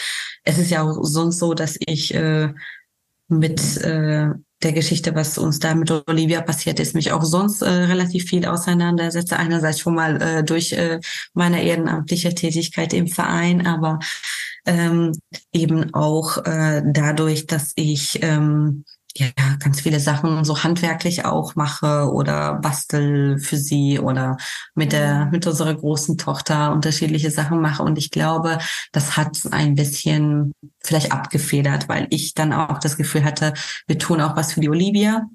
es 0.43 0.57
ist 0.57 0.71
ja 0.71 0.83
auch 0.83 1.03
sonst 1.03 1.39
so, 1.39 1.53
dass 1.53 1.77
ich 1.79 2.13
äh, 2.13 2.53
mit 3.27 3.83
der 3.83 4.73
Geschichte, 4.73 5.13
was 5.13 5.37
uns 5.37 5.59
da 5.59 5.75
mit 5.75 5.91
Olivia 6.07 6.41
passiert 6.41 6.79
ist, 6.79 6.95
mich 6.95 7.11
auch 7.11 7.23
sonst 7.23 7.61
relativ 7.61 8.25
viel 8.25 8.45
auseinandersetze. 8.47 9.37
Einerseits 9.37 9.79
schon 9.79 9.93
mal 9.93 10.43
durch 10.43 10.75
meine 11.33 11.63
ehrenamtliche 11.63 12.33
Tätigkeit 12.33 12.91
im 12.91 13.07
Verein, 13.07 13.67
aber 13.67 13.99
ähm, 14.65 15.11
eben 15.53 15.93
auch 15.93 16.43
dadurch, 16.43 17.45
dass 17.45 17.71
ich 17.75 18.17
ähm, 18.23 18.83
ja 19.15 19.27
ganz 19.59 19.81
viele 19.81 19.99
Sachen 19.99 20.43
so 20.45 20.63
handwerklich 20.63 21.25
auch 21.25 21.55
mache 21.55 22.11
oder 22.11 22.55
bastel 22.55 23.39
für 23.39 23.57
sie 23.57 23.99
oder 23.99 24.37
mit 24.75 24.91
der 24.91 25.25
mit 25.31 25.47
unserer 25.47 25.73
großen 25.73 26.17
Tochter 26.17 26.71
unterschiedliche 26.71 27.31
Sachen 27.31 27.61
mache. 27.61 27.83
Und 27.83 27.97
ich 27.97 28.11
glaube, 28.11 28.59
das 28.91 29.17
hat 29.17 29.39
ein 29.51 29.75
bisschen 29.75 30.53
vielleicht 30.79 31.11
abgefedert, 31.11 31.89
weil 31.89 32.07
ich 32.11 32.33
dann 32.33 32.53
auch 32.53 32.79
das 32.79 32.97
Gefühl 32.97 33.23
hatte, 33.23 33.53
wir 33.87 33.97
tun 33.97 34.21
auch 34.21 34.35
was 34.35 34.53
für 34.53 34.61
die 34.61 34.69
Olivia. 34.69 35.27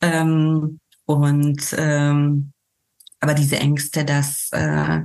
Ähm, 0.00 0.80
und 1.06 1.74
ähm, 1.78 2.52
aber 3.20 3.34
diese 3.34 3.58
Ängste, 3.58 4.04
dass 4.04 4.50
äh, 4.52 5.00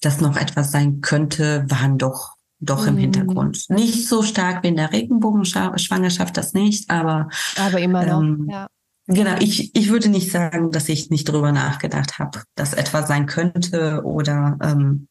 das 0.00 0.20
noch 0.20 0.36
etwas 0.36 0.72
sein 0.72 1.02
könnte, 1.02 1.64
waren 1.68 1.98
doch 1.98 2.36
doch 2.60 2.86
im 2.86 2.94
mhm. 2.94 3.00
Hintergrund. 3.00 3.64
Nicht 3.68 4.06
so 4.06 4.22
stark 4.22 4.62
wie 4.62 4.68
in 4.68 4.76
der 4.76 4.92
Regenbogenschwangerschaft, 4.92 6.36
das 6.36 6.52
nicht, 6.52 6.90
aber. 6.90 7.28
Aber 7.56 7.80
immer 7.80 8.04
noch, 8.04 8.20
ähm, 8.20 8.48
ja. 8.50 8.66
Genau, 9.06 9.34
ich, 9.40 9.74
ich 9.74 9.90
würde 9.90 10.08
nicht 10.08 10.30
sagen, 10.30 10.70
dass 10.70 10.88
ich 10.88 11.10
nicht 11.10 11.24
drüber 11.24 11.50
nachgedacht 11.50 12.20
habe, 12.20 12.42
dass 12.54 12.74
etwas 12.74 13.08
sein 13.08 13.26
könnte 13.26 14.02
oder 14.04 14.56
ähm, 14.62 15.08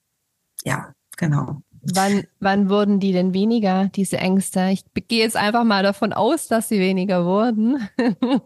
ja, 0.64 0.94
genau. 1.18 1.62
Wann, 1.82 2.24
wann 2.40 2.70
wurden 2.70 3.00
die 3.00 3.12
denn 3.12 3.34
weniger, 3.34 3.90
diese 3.94 4.18
Ängste? 4.18 4.70
Ich 4.72 4.84
gehe 5.08 5.22
jetzt 5.22 5.36
einfach 5.36 5.64
mal 5.64 5.84
davon 5.84 6.14
aus, 6.14 6.48
dass 6.48 6.70
sie 6.70 6.80
weniger 6.80 7.26
wurden. 7.26 7.90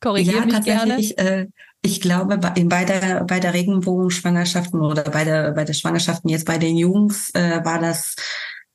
Korrigiere 0.00 0.38
ja, 0.38 0.44
mich 0.44 0.54
tatsächlich, 0.54 1.16
gerne. 1.16 1.40
Äh, 1.42 1.46
ich 1.82 2.00
glaube, 2.00 2.38
bei, 2.38 2.84
der, 2.84 3.24
bei 3.24 3.40
der 3.40 3.54
Regenbogenschwangerschaften 3.54 4.80
oder 4.80 5.04
bei 5.04 5.24
der, 5.24 5.52
bei 5.52 5.64
der 5.64 5.72
Schwangerschaften 5.72 6.28
jetzt 6.28 6.46
bei 6.46 6.58
den 6.58 6.76
Jungs 6.76 7.30
äh, 7.34 7.64
war 7.64 7.78
das 7.78 8.16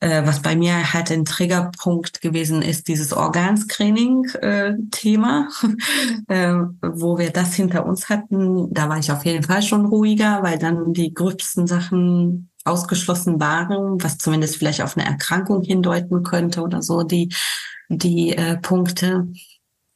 äh, 0.05 0.25
was 0.25 0.41
bei 0.41 0.55
mir 0.55 0.93
halt 0.93 1.11
ein 1.11 1.25
Triggerpunkt 1.25 2.21
gewesen 2.21 2.61
ist, 2.61 2.87
dieses 2.87 3.11
Organscreening-Thema, 3.13 5.49
äh, 6.27 6.53
wo 6.81 7.17
wir 7.17 7.31
das 7.31 7.55
hinter 7.55 7.85
uns 7.85 8.09
hatten. 8.09 8.73
Da 8.73 8.89
war 8.89 8.99
ich 8.99 9.11
auf 9.11 9.25
jeden 9.25 9.43
Fall 9.43 9.63
schon 9.63 9.85
ruhiger, 9.85 10.43
weil 10.43 10.59
dann 10.59 10.93
die 10.93 11.13
gröbsten 11.13 11.65
Sachen 11.65 12.51
ausgeschlossen 12.65 13.39
waren, 13.39 14.03
was 14.03 14.17
zumindest 14.17 14.57
vielleicht 14.57 14.81
auf 14.81 14.97
eine 14.97 15.07
Erkrankung 15.07 15.63
hindeuten 15.63 16.23
könnte 16.23 16.61
oder 16.61 16.81
so, 16.81 17.03
die, 17.03 17.33
die 17.89 18.35
äh, 18.35 18.57
Punkte. 18.57 19.27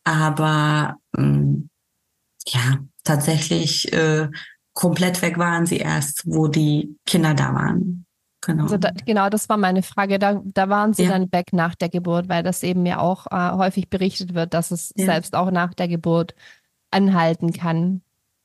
Aber 0.04 0.98
ähm, 1.18 1.70
ja, 2.48 2.80
tatsächlich 3.04 3.92
äh, 3.94 4.30
komplett 4.74 5.22
weg 5.22 5.38
waren 5.38 5.66
sie 5.66 5.78
erst, 5.78 6.24
wo 6.26 6.48
die 6.48 6.96
Kinder 7.06 7.34
da 7.34 7.54
waren. 7.54 8.06
Genau. 8.42 8.64
Also 8.64 8.78
da, 8.78 8.92
genau, 9.06 9.30
das 9.30 9.50
war 9.50 9.58
meine 9.58 9.84
Frage. 9.84 10.18
Da, 10.18 10.42
da 10.44 10.70
waren 10.70 10.94
sie 10.94 11.04
ja. 11.04 11.10
dann 11.10 11.32
weg 11.32 11.52
nach 11.52 11.76
der 11.76 11.90
Geburt, 11.90 12.30
weil 12.30 12.44
das 12.44 12.64
eben 12.64 12.86
ja 12.86 13.00
auch 13.00 13.28
äh, 13.32 13.58
häufig 13.58 13.90
berichtet 13.90 14.34
wird, 14.34 14.54
dass 14.54 14.72
es 14.72 14.94
ja. 14.96 15.06
selbst 15.06 15.36
auch 15.36 15.52
nach 15.52 15.74
der 15.74 15.88
Geburt 15.88 16.36
anhalten 16.92 17.52
kann. 17.52 18.02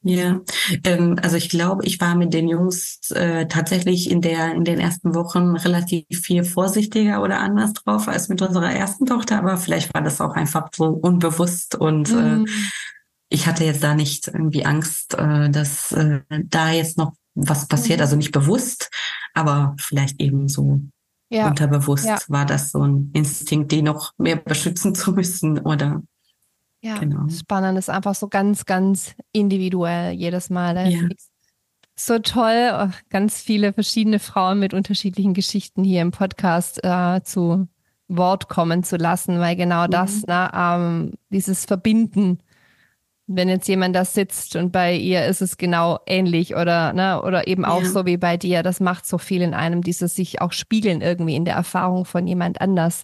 Ja, 0.07 0.41
ähm, 0.85 1.17
also 1.23 1.37
ich 1.37 1.49
glaube, 1.49 1.87
ich 1.87 1.99
war 1.99 2.15
mit 2.15 2.35
den 2.35 2.47
Jungs 2.47 3.11
äh, 3.13 3.47
tatsächlich 3.47 4.11
in 4.11 4.21
der 4.21 4.53
in 4.53 4.65
den 4.65 4.79
ersten 4.79 5.15
Wochen 5.15 5.57
relativ 5.57 6.05
viel 6.11 6.45
vorsichtiger 6.45 7.23
oder 7.23 7.41
anders 7.41 7.73
drauf 7.73 8.07
als 8.07 8.29
mit 8.29 8.43
unserer 8.43 8.71
ersten 8.71 9.07
Tochter, 9.07 9.39
aber 9.39 9.57
vielleicht 9.57 9.95
war 9.95 10.03
das 10.03 10.21
auch 10.21 10.35
einfach 10.35 10.69
so 10.75 10.89
unbewusst 10.89 11.75
und 11.75 12.11
äh, 12.11 12.15
mhm. 12.15 12.45
äh, 12.45 12.51
ich 13.35 13.49
hatte 13.49 13.65
jetzt 13.65 13.83
da 13.83 13.95
nicht 13.95 14.29
irgendwie 14.29 14.65
Angst, 14.65 15.15
äh, 15.15 15.51
dass 15.51 15.91
äh, 15.93 16.21
da 16.45 16.71
jetzt 16.71 16.97
noch 16.97 17.15
was 17.35 17.67
passiert, 17.67 17.99
mhm. 17.99 18.03
also 18.03 18.17
nicht 18.17 18.31
bewusst, 18.31 18.91
aber 19.35 19.75
vielleicht 19.79 20.21
eben 20.21 20.49
so 20.49 20.81
ja. 21.31 21.49
unterbewusst 21.49 22.07
ja. 22.07 22.19
war 22.29 22.47
das 22.47 22.71
so 22.71 22.83
ein 22.83 23.11
Instinkt, 23.13 23.73
die 23.73 23.83
noch 23.83 24.13
mehr 24.19 24.37
beschützen 24.37 24.95
zu 24.95 25.13
müssen 25.13 25.59
oder 25.59 26.03
ja, 26.81 26.99
genau. 26.99 27.29
spannend 27.29 27.79
ist 27.79 27.91
einfach 27.91 28.15
so 28.15 28.29
ganz, 28.29 28.67
ganz 28.67 29.15
individuell 29.33 30.13
jedes 30.13 30.49
Mal. 30.51 30.91
Ja. 30.91 31.01
So 31.97 32.19
toll, 32.19 32.93
ganz 33.09 33.41
viele 33.41 33.73
verschiedene 33.73 34.19
Frauen 34.19 34.59
mit 34.59 34.75
unterschiedlichen 34.75 35.33
Geschichten 35.33 35.83
hier 35.83 36.03
im 36.03 36.11
Podcast 36.11 36.85
äh, 36.85 37.23
zu 37.25 37.69
Wort 38.07 38.49
kommen 38.49 38.85
zu 38.85 38.97
lassen, 38.97 39.41
weil 39.41 39.57
genau 39.57 39.87
mhm. 39.87 39.91
das, 39.91 40.23
ne, 40.27 40.51
ähm, 40.55 41.13
dieses 41.31 41.65
Verbinden 41.65 42.39
wenn 43.27 43.49
jetzt 43.49 43.69
jemand 43.69 43.97
da 43.97 44.05
sitzt 44.05 44.55
und 44.57 44.71
bei 44.71 44.95
ihr 44.95 45.25
ist 45.25 45.41
es 45.41 45.57
genau 45.57 45.99
ähnlich 46.07 46.57
oder, 46.57 46.93
ne, 46.93 47.23
oder 47.23 47.47
eben 47.49 47.65
auch 47.65 47.83
ja. 47.83 47.89
so 47.89 48.05
wie 48.05 48.19
bei 48.19 48.37
dir, 48.37 48.63
das 48.63 48.81
macht 48.81 49.07
so 49.07 49.17
viel 49.17 49.41
in 49.41 49.55
einem, 49.55 49.83
dieses 49.83 50.15
sich 50.15 50.43
auch 50.43 50.53
spiegeln 50.53 51.01
irgendwie 51.01 51.35
in 51.35 51.45
der 51.45 51.55
Erfahrung 51.55 52.05
von 52.05 52.27
jemand 52.27 52.61
anders. 52.61 53.03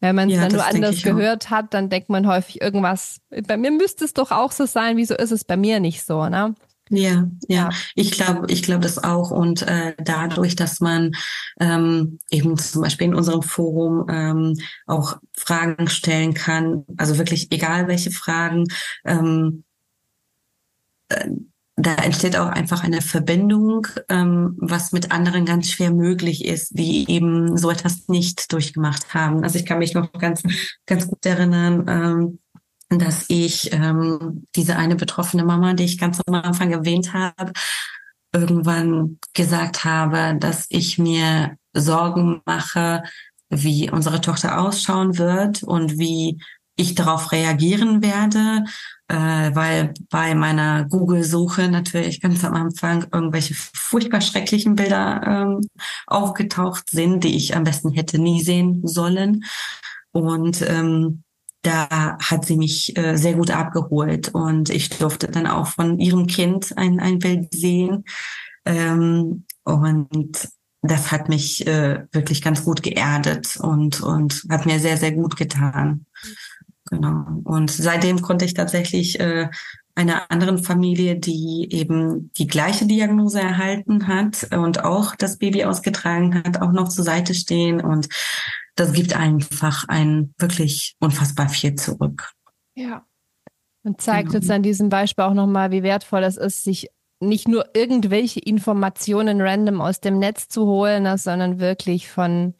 Wenn 0.00 0.16
man 0.16 0.28
es 0.28 0.36
ja, 0.36 0.42
dann 0.42 0.52
nur 0.52 0.66
anders 0.66 1.02
gehört 1.02 1.46
auch. 1.46 1.50
hat, 1.50 1.74
dann 1.74 1.88
denkt 1.90 2.08
man 2.08 2.26
häufig 2.26 2.60
irgendwas, 2.60 3.20
bei 3.46 3.56
mir 3.56 3.70
müsste 3.70 4.04
es 4.04 4.14
doch 4.14 4.30
auch 4.32 4.50
so 4.50 4.64
sein, 4.64 4.96
wieso 4.96 5.14
ist 5.14 5.30
es 5.30 5.44
bei 5.44 5.56
mir 5.56 5.80
nicht 5.80 6.04
so, 6.04 6.28
ne? 6.28 6.54
Ja, 6.90 7.30
ja, 7.48 7.70
ich 7.94 8.10
glaube, 8.12 8.46
ich 8.50 8.62
glaube 8.62 8.82
das 8.82 9.02
auch. 9.02 9.30
Und 9.30 9.62
äh, 9.62 9.94
dadurch, 9.98 10.56
dass 10.56 10.80
man 10.80 11.12
ähm, 11.58 12.18
eben 12.30 12.58
zum 12.58 12.82
Beispiel 12.82 13.06
in 13.06 13.14
unserem 13.14 13.42
Forum 13.42 14.06
ähm, 14.10 14.54
auch 14.86 15.16
Fragen 15.36 15.88
stellen 15.88 16.34
kann, 16.34 16.84
also 16.98 17.16
wirklich 17.18 17.50
egal 17.50 17.88
welche 17.88 18.10
Fragen, 18.10 18.66
ähm, 19.06 19.64
äh, 21.08 21.28
da 21.76 21.94
entsteht 21.94 22.36
auch 22.36 22.48
einfach 22.48 22.84
eine 22.84 23.00
Verbindung, 23.00 23.86
ähm, 24.10 24.56
was 24.58 24.92
mit 24.92 25.10
anderen 25.10 25.46
ganz 25.46 25.70
schwer 25.70 25.90
möglich 25.90 26.44
ist, 26.44 26.78
die 26.78 27.10
eben 27.10 27.56
so 27.56 27.70
etwas 27.70 28.08
nicht 28.08 28.52
durchgemacht 28.52 29.14
haben. 29.14 29.42
Also 29.42 29.58
ich 29.58 29.64
kann 29.66 29.78
mich 29.78 29.94
noch 29.94 30.12
ganz, 30.12 30.42
ganz 30.86 31.06
gut 31.08 31.24
erinnern. 31.24 31.86
Ähm, 31.88 32.38
dass 32.98 33.26
ich 33.28 33.72
ähm, 33.72 34.46
diese 34.54 34.76
eine 34.76 34.96
betroffene 34.96 35.44
Mama, 35.44 35.74
die 35.74 35.84
ich 35.84 35.98
ganz 35.98 36.20
am 36.26 36.34
Anfang 36.34 36.72
erwähnt 36.72 37.12
habe, 37.12 37.52
irgendwann 38.32 39.18
gesagt 39.34 39.84
habe, 39.84 40.36
dass 40.38 40.66
ich 40.70 40.98
mir 40.98 41.56
Sorgen 41.74 42.40
mache, 42.44 43.02
wie 43.50 43.90
unsere 43.90 44.20
Tochter 44.20 44.60
ausschauen 44.60 45.18
wird 45.18 45.62
und 45.62 45.98
wie 45.98 46.38
ich 46.76 46.94
darauf 46.94 47.32
reagieren 47.32 48.02
werde, 48.02 48.64
äh, 49.08 49.54
weil 49.54 49.92
bei 50.08 50.34
meiner 50.34 50.86
Google-Suche 50.86 51.68
natürlich 51.68 52.20
ganz 52.20 52.44
am 52.44 52.54
Anfang 52.54 53.06
irgendwelche 53.12 53.54
furchtbar 53.54 54.22
schrecklichen 54.22 54.74
Bilder 54.74 55.20
ähm, 55.26 55.60
aufgetaucht 56.06 56.88
sind, 56.88 57.24
die 57.24 57.36
ich 57.36 57.54
am 57.54 57.64
besten 57.64 57.90
hätte 57.90 58.18
nie 58.18 58.42
sehen 58.42 58.86
sollen. 58.86 59.44
Und 60.12 60.62
ähm, 60.62 61.24
da 61.62 62.18
hat 62.18 62.44
sie 62.44 62.56
mich 62.56 62.96
äh, 62.98 63.16
sehr 63.16 63.34
gut 63.34 63.50
abgeholt 63.50 64.30
und 64.34 64.68
ich 64.68 64.90
durfte 64.90 65.28
dann 65.28 65.46
auch 65.46 65.68
von 65.68 65.98
ihrem 65.98 66.26
Kind 66.26 66.76
ein, 66.76 67.00
ein 67.00 67.18
Bild 67.18 67.54
sehen. 67.54 68.04
Ähm, 68.64 69.44
und 69.64 70.48
das 70.82 71.12
hat 71.12 71.28
mich 71.28 71.66
äh, 71.66 72.04
wirklich 72.10 72.42
ganz 72.42 72.64
gut 72.64 72.82
geerdet 72.82 73.56
und, 73.60 74.00
und 74.00 74.44
hat 74.50 74.66
mir 74.66 74.80
sehr, 74.80 74.96
sehr 74.96 75.12
gut 75.12 75.36
getan. 75.36 76.06
Genau. 76.90 77.40
Und 77.44 77.70
seitdem 77.70 78.20
konnte 78.20 78.44
ich 78.44 78.54
tatsächlich 78.54 79.20
äh, 79.20 79.48
einer 79.94 80.30
anderen 80.30 80.62
Familie, 80.62 81.16
die 81.16 81.68
eben 81.70 82.30
die 82.36 82.46
gleiche 82.46 82.86
Diagnose 82.86 83.40
erhalten 83.40 84.08
hat 84.08 84.48
und 84.52 84.84
auch 84.84 85.14
das 85.14 85.38
Baby 85.38 85.64
ausgetragen 85.64 86.34
hat, 86.34 86.60
auch 86.60 86.72
noch 86.72 86.88
zur 86.88 87.04
Seite 87.04 87.34
stehen 87.34 87.80
und 87.80 88.08
das 88.74 88.92
gibt 88.92 89.14
einfach 89.14 89.84
ein 89.88 90.34
wirklich 90.38 90.96
unfassbar 90.98 91.48
viel 91.48 91.74
zurück. 91.74 92.32
Ja. 92.74 93.04
Und 93.82 94.00
zeigt 94.00 94.28
genau. 94.28 94.38
jetzt 94.38 94.50
an 94.50 94.62
diesem 94.62 94.88
Beispiel 94.88 95.24
auch 95.24 95.34
nochmal, 95.34 95.70
wie 95.70 95.82
wertvoll 95.82 96.22
es 96.22 96.36
ist, 96.36 96.64
sich 96.64 96.88
nicht 97.20 97.48
nur 97.48 97.66
irgendwelche 97.74 98.40
Informationen 98.40 99.40
random 99.40 99.80
aus 99.80 100.00
dem 100.00 100.18
Netz 100.18 100.48
zu 100.48 100.66
holen, 100.66 101.04
ne, 101.04 101.18
sondern 101.18 101.60
wirklich 101.60 102.08
von 102.08 102.54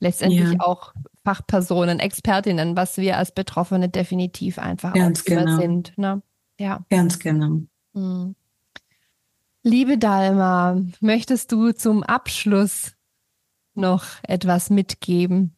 letztendlich 0.00 0.52
ja. 0.52 0.60
auch 0.60 0.92
Fachpersonen, 1.24 2.00
Expertinnen, 2.00 2.76
was 2.76 2.96
wir 2.96 3.16
als 3.16 3.32
Betroffene 3.32 3.88
definitiv 3.88 4.58
einfach 4.58 4.92
Ganz 4.92 5.24
genau. 5.24 5.56
sind. 5.60 5.96
Ne? 5.96 6.22
Ja. 6.58 6.84
Ganz 6.90 7.18
genau. 7.18 7.60
Mhm. 7.92 8.34
Liebe 9.62 9.96
Dalma, 9.96 10.80
möchtest 11.00 11.52
du 11.52 11.72
zum 11.72 12.02
Abschluss 12.02 12.96
noch 13.74 14.04
etwas 14.22 14.70
mitgeben? 14.70 15.56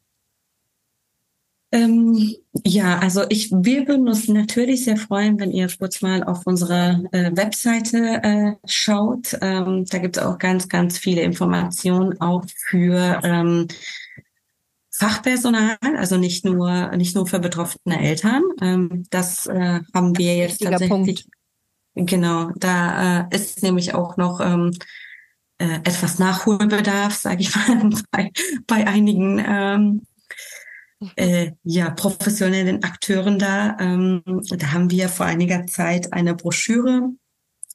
Ähm, 1.74 2.36
ja, 2.64 3.00
also 3.00 3.24
ich, 3.28 3.50
wir 3.50 3.88
würden 3.88 4.06
uns 4.06 4.28
natürlich 4.28 4.84
sehr 4.84 4.96
freuen, 4.96 5.40
wenn 5.40 5.50
ihr 5.50 5.68
kurz 5.76 6.02
mal 6.02 6.22
auf 6.22 6.46
unsere 6.46 7.02
äh, 7.10 7.32
Webseite 7.34 8.22
äh, 8.22 8.52
schaut. 8.64 9.36
Ähm, 9.40 9.84
da 9.86 9.98
gibt 9.98 10.16
es 10.16 10.22
auch 10.22 10.38
ganz, 10.38 10.68
ganz 10.68 10.98
viele 10.98 11.22
Informationen 11.22 12.20
auch 12.20 12.44
für 12.68 13.20
ähm, 13.24 13.66
Fachpersonal, 14.92 15.76
also 15.96 16.16
nicht 16.16 16.44
nur 16.44 16.96
nicht 16.96 17.16
nur 17.16 17.26
für 17.26 17.40
betroffene 17.40 18.00
Eltern. 18.00 18.44
Ähm, 18.62 19.06
das 19.10 19.46
äh, 19.46 19.80
haben 19.92 20.16
wir 20.16 20.36
jetzt 20.36 20.62
tatsächlich. 20.62 20.88
Punkt. 20.88 21.26
Genau, 21.96 22.52
da 22.54 23.22
äh, 23.22 23.34
ist 23.34 23.64
nämlich 23.64 23.94
auch 23.94 24.16
noch 24.16 24.40
ähm, 24.40 24.70
äh, 25.58 25.76
etwas 25.84 26.18
Nachholbedarf, 26.18 27.14
sage 27.14 27.42
ich 27.42 27.54
mal, 27.54 27.90
bei, 28.10 28.30
bei 28.66 28.86
einigen 28.86 29.42
ähm, 29.46 30.06
äh, 31.16 31.52
ja, 31.62 31.90
professionellen 31.90 32.82
Akteuren 32.82 33.38
da. 33.38 33.76
Ähm, 33.78 34.22
da 34.24 34.72
haben 34.72 34.90
wir 34.90 35.08
vor 35.08 35.26
einiger 35.26 35.66
Zeit 35.66 36.12
eine 36.12 36.34
Broschüre 36.34 37.10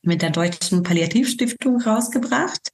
mit 0.02 0.22
der 0.22 0.30
Deutschen 0.30 0.84
Palliativstiftung 0.84 1.82
rausgebracht, 1.82 2.70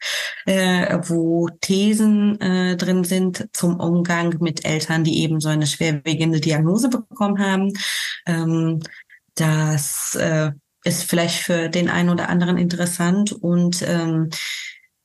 äh, 0.45 0.99
wo 1.07 1.49
Thesen 1.61 2.39
äh, 2.39 2.77
drin 2.77 3.03
sind 3.03 3.47
zum 3.51 3.79
Umgang 3.79 4.37
mit 4.41 4.63
Eltern, 4.63 5.03
die 5.03 5.23
eben 5.23 5.39
so 5.39 5.49
eine 5.49 5.65
schwerwiegende 5.65 6.39
Diagnose 6.39 6.89
bekommen 6.89 7.39
haben. 7.39 7.73
Ähm, 8.27 8.81
das 9.33 10.15
äh, 10.15 10.51
ist 10.83 11.03
vielleicht 11.03 11.39
für 11.39 11.67
den 11.67 11.89
einen 11.89 12.09
oder 12.09 12.29
anderen 12.29 12.57
interessant 12.57 13.31
und 13.31 13.83
ähm, 13.87 14.29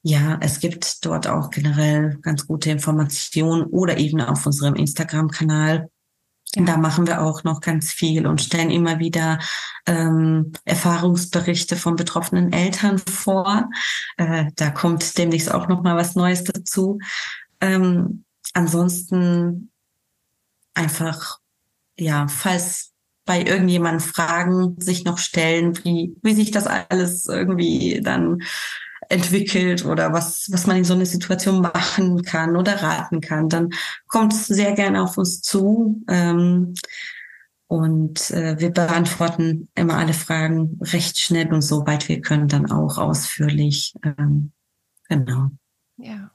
ja, 0.02 0.38
es 0.40 0.60
gibt 0.60 1.04
dort 1.04 1.26
auch 1.26 1.50
generell 1.50 2.18
ganz 2.22 2.46
gute 2.46 2.70
Informationen 2.70 3.64
oder 3.64 3.98
eben 3.98 4.20
auf 4.20 4.46
unserem 4.46 4.74
Instagram-Kanal. 4.74 5.90
Ja. 6.54 6.64
Da 6.64 6.76
machen 6.78 7.06
wir 7.06 7.22
auch 7.22 7.44
noch 7.44 7.60
ganz 7.60 7.92
viel 7.92 8.26
und 8.26 8.40
stellen 8.40 8.70
immer 8.70 8.98
wieder 8.98 9.38
ähm, 9.86 10.52
Erfahrungsberichte 10.64 11.76
von 11.76 11.96
betroffenen 11.96 12.52
Eltern 12.52 12.98
vor. 12.98 13.68
Äh, 14.16 14.46
da 14.56 14.70
kommt 14.70 15.16
demnächst 15.18 15.52
auch 15.52 15.68
noch 15.68 15.82
mal 15.82 15.96
was 15.96 16.16
Neues 16.16 16.44
dazu. 16.44 16.98
Ähm, 17.60 18.24
ansonsten 18.54 19.70
einfach, 20.74 21.38
ja, 21.98 22.26
falls 22.26 22.92
bei 23.26 23.42
irgendjemanden 23.42 24.00
Fragen 24.00 24.80
sich 24.80 25.04
noch 25.04 25.18
stellen, 25.18 25.78
wie, 25.84 26.16
wie 26.22 26.34
sich 26.34 26.50
das 26.50 26.66
alles 26.66 27.26
irgendwie 27.26 28.00
dann 28.02 28.42
entwickelt 29.10 29.84
oder 29.84 30.12
was, 30.12 30.48
was 30.50 30.66
man 30.66 30.78
in 30.78 30.84
so 30.84 30.94
einer 30.94 31.06
Situation 31.06 31.60
machen 31.60 32.22
kann 32.22 32.56
oder 32.56 32.82
raten 32.82 33.20
kann, 33.20 33.48
dann 33.48 33.70
kommt 34.06 34.32
es 34.32 34.46
sehr 34.46 34.72
gerne 34.72 35.02
auf 35.02 35.18
uns 35.18 35.42
zu. 35.42 36.02
Ähm, 36.08 36.74
und 37.66 38.30
äh, 38.30 38.58
wir 38.58 38.70
beantworten 38.70 39.68
immer 39.74 39.96
alle 39.96 40.12
Fragen 40.12 40.78
recht 40.80 41.18
schnell 41.18 41.52
und 41.52 41.62
soweit 41.62 42.08
wir 42.08 42.20
können 42.20 42.48
dann 42.48 42.70
auch 42.70 42.98
ausführlich. 42.98 43.94
Ähm, 44.04 44.52
genau. 45.08 45.50
Ja. 45.96 46.30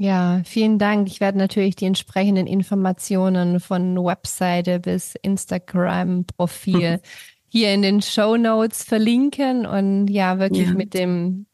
Ja, 0.00 0.42
vielen 0.44 0.78
Dank. 0.78 1.08
Ich 1.08 1.20
werde 1.20 1.38
natürlich 1.38 1.74
die 1.74 1.86
entsprechenden 1.86 2.46
Informationen 2.46 3.58
von 3.58 3.96
Webseite 3.96 4.78
bis 4.78 5.16
Instagram-Profil 5.20 7.00
hier 7.48 7.74
in 7.74 7.82
den 7.82 8.00
Show 8.00 8.36
Notes 8.36 8.84
verlinken 8.84 9.66
und 9.66 10.06
ja, 10.06 10.38
wirklich 10.38 10.68
ja. 10.68 10.74
mit 10.74 10.94
dem 10.94 11.46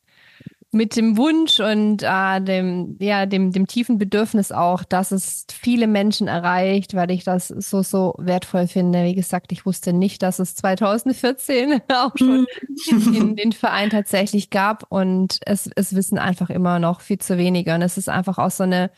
mit 0.75 0.97
dem 0.97 1.17
Wunsch 1.17 1.61
und 1.61 2.03
äh, 2.03 2.41
dem, 2.41 2.97
ja, 2.99 3.27
dem, 3.27 3.53
dem 3.53 3.67
tiefen 3.67 3.97
Bedürfnis 3.97 4.53
auch, 4.53 4.85
dass 4.85 5.13
es 5.13 5.47
viele 5.51 5.87
Menschen 5.87 6.27
erreicht, 6.27 6.95
weil 6.95 7.11
ich 7.13 7.25
das 7.25 7.49
so, 7.49 7.83
so 7.83 8.15
wertvoll 8.19 8.67
finde. 8.67 9.05
Wie 9.05 9.15
gesagt, 9.15 9.53
ich 9.53 9.65
wusste 9.65 9.93
nicht, 9.93 10.23
dass 10.23 10.41
es 10.41 10.57
2014 10.57 11.81
auch 11.89 12.13
schon 12.17 12.47
mhm. 12.91 13.15
in, 13.15 13.37
den 13.37 13.53
Verein 13.53 13.91
tatsächlich 13.91 14.51
gab 14.51 14.85
und 14.91 15.39
es, 15.47 15.71
es 15.77 15.95
wissen 15.95 16.19
einfach 16.19 16.51
immer 16.51 16.79
noch 16.79 17.01
viel 17.01 17.19
zu 17.19 17.39
wenige. 17.39 17.75
Und 17.75 17.83
es 17.83 17.97
ist 17.97 18.09
einfach 18.09 18.39
auch 18.39 18.51
so 18.51 18.65
eine, 18.65 18.91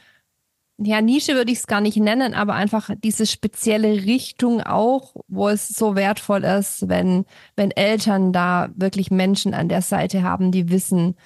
ja, 0.78 1.00
Nische 1.00 1.34
würde 1.34 1.52
ich 1.52 1.58
es 1.58 1.66
gar 1.66 1.80
nicht 1.80 1.96
nennen, 1.96 2.34
aber 2.34 2.54
einfach 2.54 2.90
diese 3.02 3.26
spezielle 3.26 4.04
Richtung 4.04 4.62
auch, 4.62 5.14
wo 5.26 5.48
es 5.48 5.68
so 5.68 5.96
wertvoll 5.96 6.44
ist, 6.44 6.88
wenn, 6.88 7.24
wenn 7.54 7.70
Eltern 7.70 8.32
da 8.32 8.68
wirklich 8.76 9.10
Menschen 9.10 9.54
an 9.54 9.68
der 9.68 9.82
Seite 9.82 10.22
haben, 10.22 10.52
die 10.52 10.70
wissen, 10.70 11.16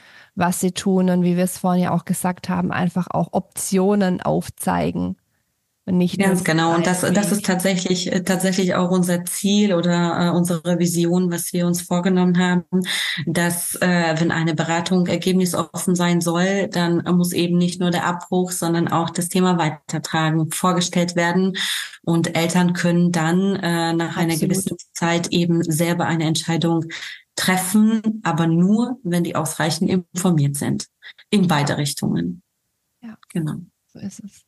was 0.40 0.58
sie 0.58 0.72
tun 0.72 1.10
und 1.10 1.22
wie 1.22 1.36
wir 1.36 1.44
es 1.44 1.58
vorhin 1.58 1.84
ja 1.84 1.90
auch 1.92 2.04
gesagt 2.04 2.48
haben, 2.48 2.72
einfach 2.72 3.06
auch 3.10 3.28
Optionen 3.32 4.20
aufzeigen. 4.20 5.16
Und 5.86 5.98
nicht 5.98 6.18
Ganz 6.18 6.44
genau. 6.44 6.74
Und 6.74 6.86
das, 6.86 7.00
das 7.00 7.32
ist 7.32 7.44
tatsächlich, 7.44 8.12
äh, 8.12 8.22
tatsächlich 8.22 8.74
auch 8.74 8.90
unser 8.90 9.24
Ziel 9.24 9.74
oder 9.74 10.26
äh, 10.26 10.30
unsere 10.30 10.78
Vision, 10.78 11.32
was 11.32 11.52
wir 11.52 11.66
uns 11.66 11.82
vorgenommen 11.82 12.38
haben, 12.38 12.64
dass 13.26 13.74
äh, 13.76 14.14
wenn 14.18 14.30
eine 14.30 14.54
Beratung 14.54 15.06
ergebnisoffen 15.06 15.94
sein 15.94 16.20
soll, 16.20 16.68
dann 16.68 17.02
muss 17.16 17.32
eben 17.32 17.58
nicht 17.58 17.80
nur 17.80 17.90
der 17.90 18.06
Abbruch, 18.06 18.52
sondern 18.52 18.88
auch 18.88 19.10
das 19.10 19.28
Thema 19.28 19.58
Weitertragen 19.58 20.50
vorgestellt 20.50 21.16
werden. 21.16 21.56
Und 22.02 22.36
Eltern 22.36 22.72
können 22.72 23.10
dann 23.10 23.56
äh, 23.56 23.92
nach 23.92 24.16
Absolut. 24.16 24.30
einer 24.30 24.36
gewissen 24.36 24.76
Zeit 24.94 25.28
eben 25.28 25.62
selber 25.62 26.06
eine 26.06 26.24
Entscheidung 26.24 26.84
treffen, 27.40 28.20
aber 28.22 28.46
nur, 28.46 28.98
wenn 29.02 29.24
die 29.24 29.34
ausreichend 29.34 29.90
informiert 29.90 30.56
sind. 30.56 30.86
In 31.30 31.48
beide 31.48 31.78
Richtungen. 31.78 32.42
Ja, 33.02 33.16
genau. 33.32 33.56
So 33.92 33.98
ist 33.98 34.22
es. 34.22 34.44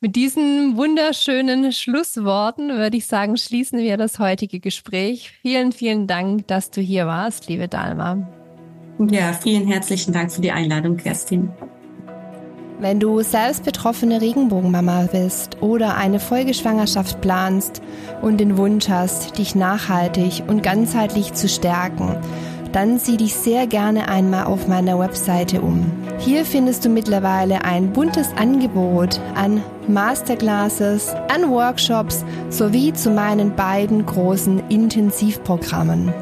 Mit 0.00 0.16
diesen 0.16 0.76
wunderschönen 0.76 1.72
Schlussworten 1.72 2.70
würde 2.70 2.96
ich 2.96 3.06
sagen, 3.06 3.36
schließen 3.36 3.78
wir 3.78 3.96
das 3.96 4.18
heutige 4.18 4.60
Gespräch. 4.60 5.32
Vielen, 5.42 5.72
vielen 5.72 6.06
Dank, 6.06 6.46
dass 6.48 6.70
du 6.70 6.80
hier 6.80 7.06
warst, 7.06 7.48
liebe 7.48 7.68
Dalma. 7.68 8.26
Ja, 9.10 9.32
vielen 9.32 9.66
herzlichen 9.66 10.12
Dank 10.12 10.32
für 10.32 10.40
die 10.40 10.52
Einladung, 10.52 10.96
Kerstin. 10.96 11.50
Wenn 12.80 12.98
du 12.98 13.22
selbst 13.22 13.64
betroffene 13.64 14.20
Regenbogenmama 14.20 15.08
bist 15.12 15.62
oder 15.62 15.96
eine 15.96 16.18
Folgeschwangerschaft 16.18 17.20
planst 17.20 17.80
und 18.20 18.38
den 18.38 18.58
Wunsch 18.58 18.88
hast, 18.88 19.38
dich 19.38 19.54
nachhaltig 19.54 20.42
und 20.48 20.62
ganzheitlich 20.62 21.34
zu 21.34 21.48
stärken, 21.48 22.16
dann 22.72 22.98
sieh 22.98 23.16
dich 23.16 23.34
sehr 23.36 23.68
gerne 23.68 24.08
einmal 24.08 24.46
auf 24.46 24.66
meiner 24.66 24.98
Webseite 24.98 25.60
um. 25.60 25.86
Hier 26.18 26.44
findest 26.44 26.84
du 26.84 26.88
mittlerweile 26.88 27.64
ein 27.64 27.92
buntes 27.92 28.30
Angebot 28.36 29.20
an 29.36 29.62
Masterclasses, 29.86 31.14
an 31.32 31.50
Workshops 31.50 32.24
sowie 32.50 32.92
zu 32.92 33.10
meinen 33.10 33.54
beiden 33.54 34.04
großen 34.04 34.68
Intensivprogrammen. 34.68 36.12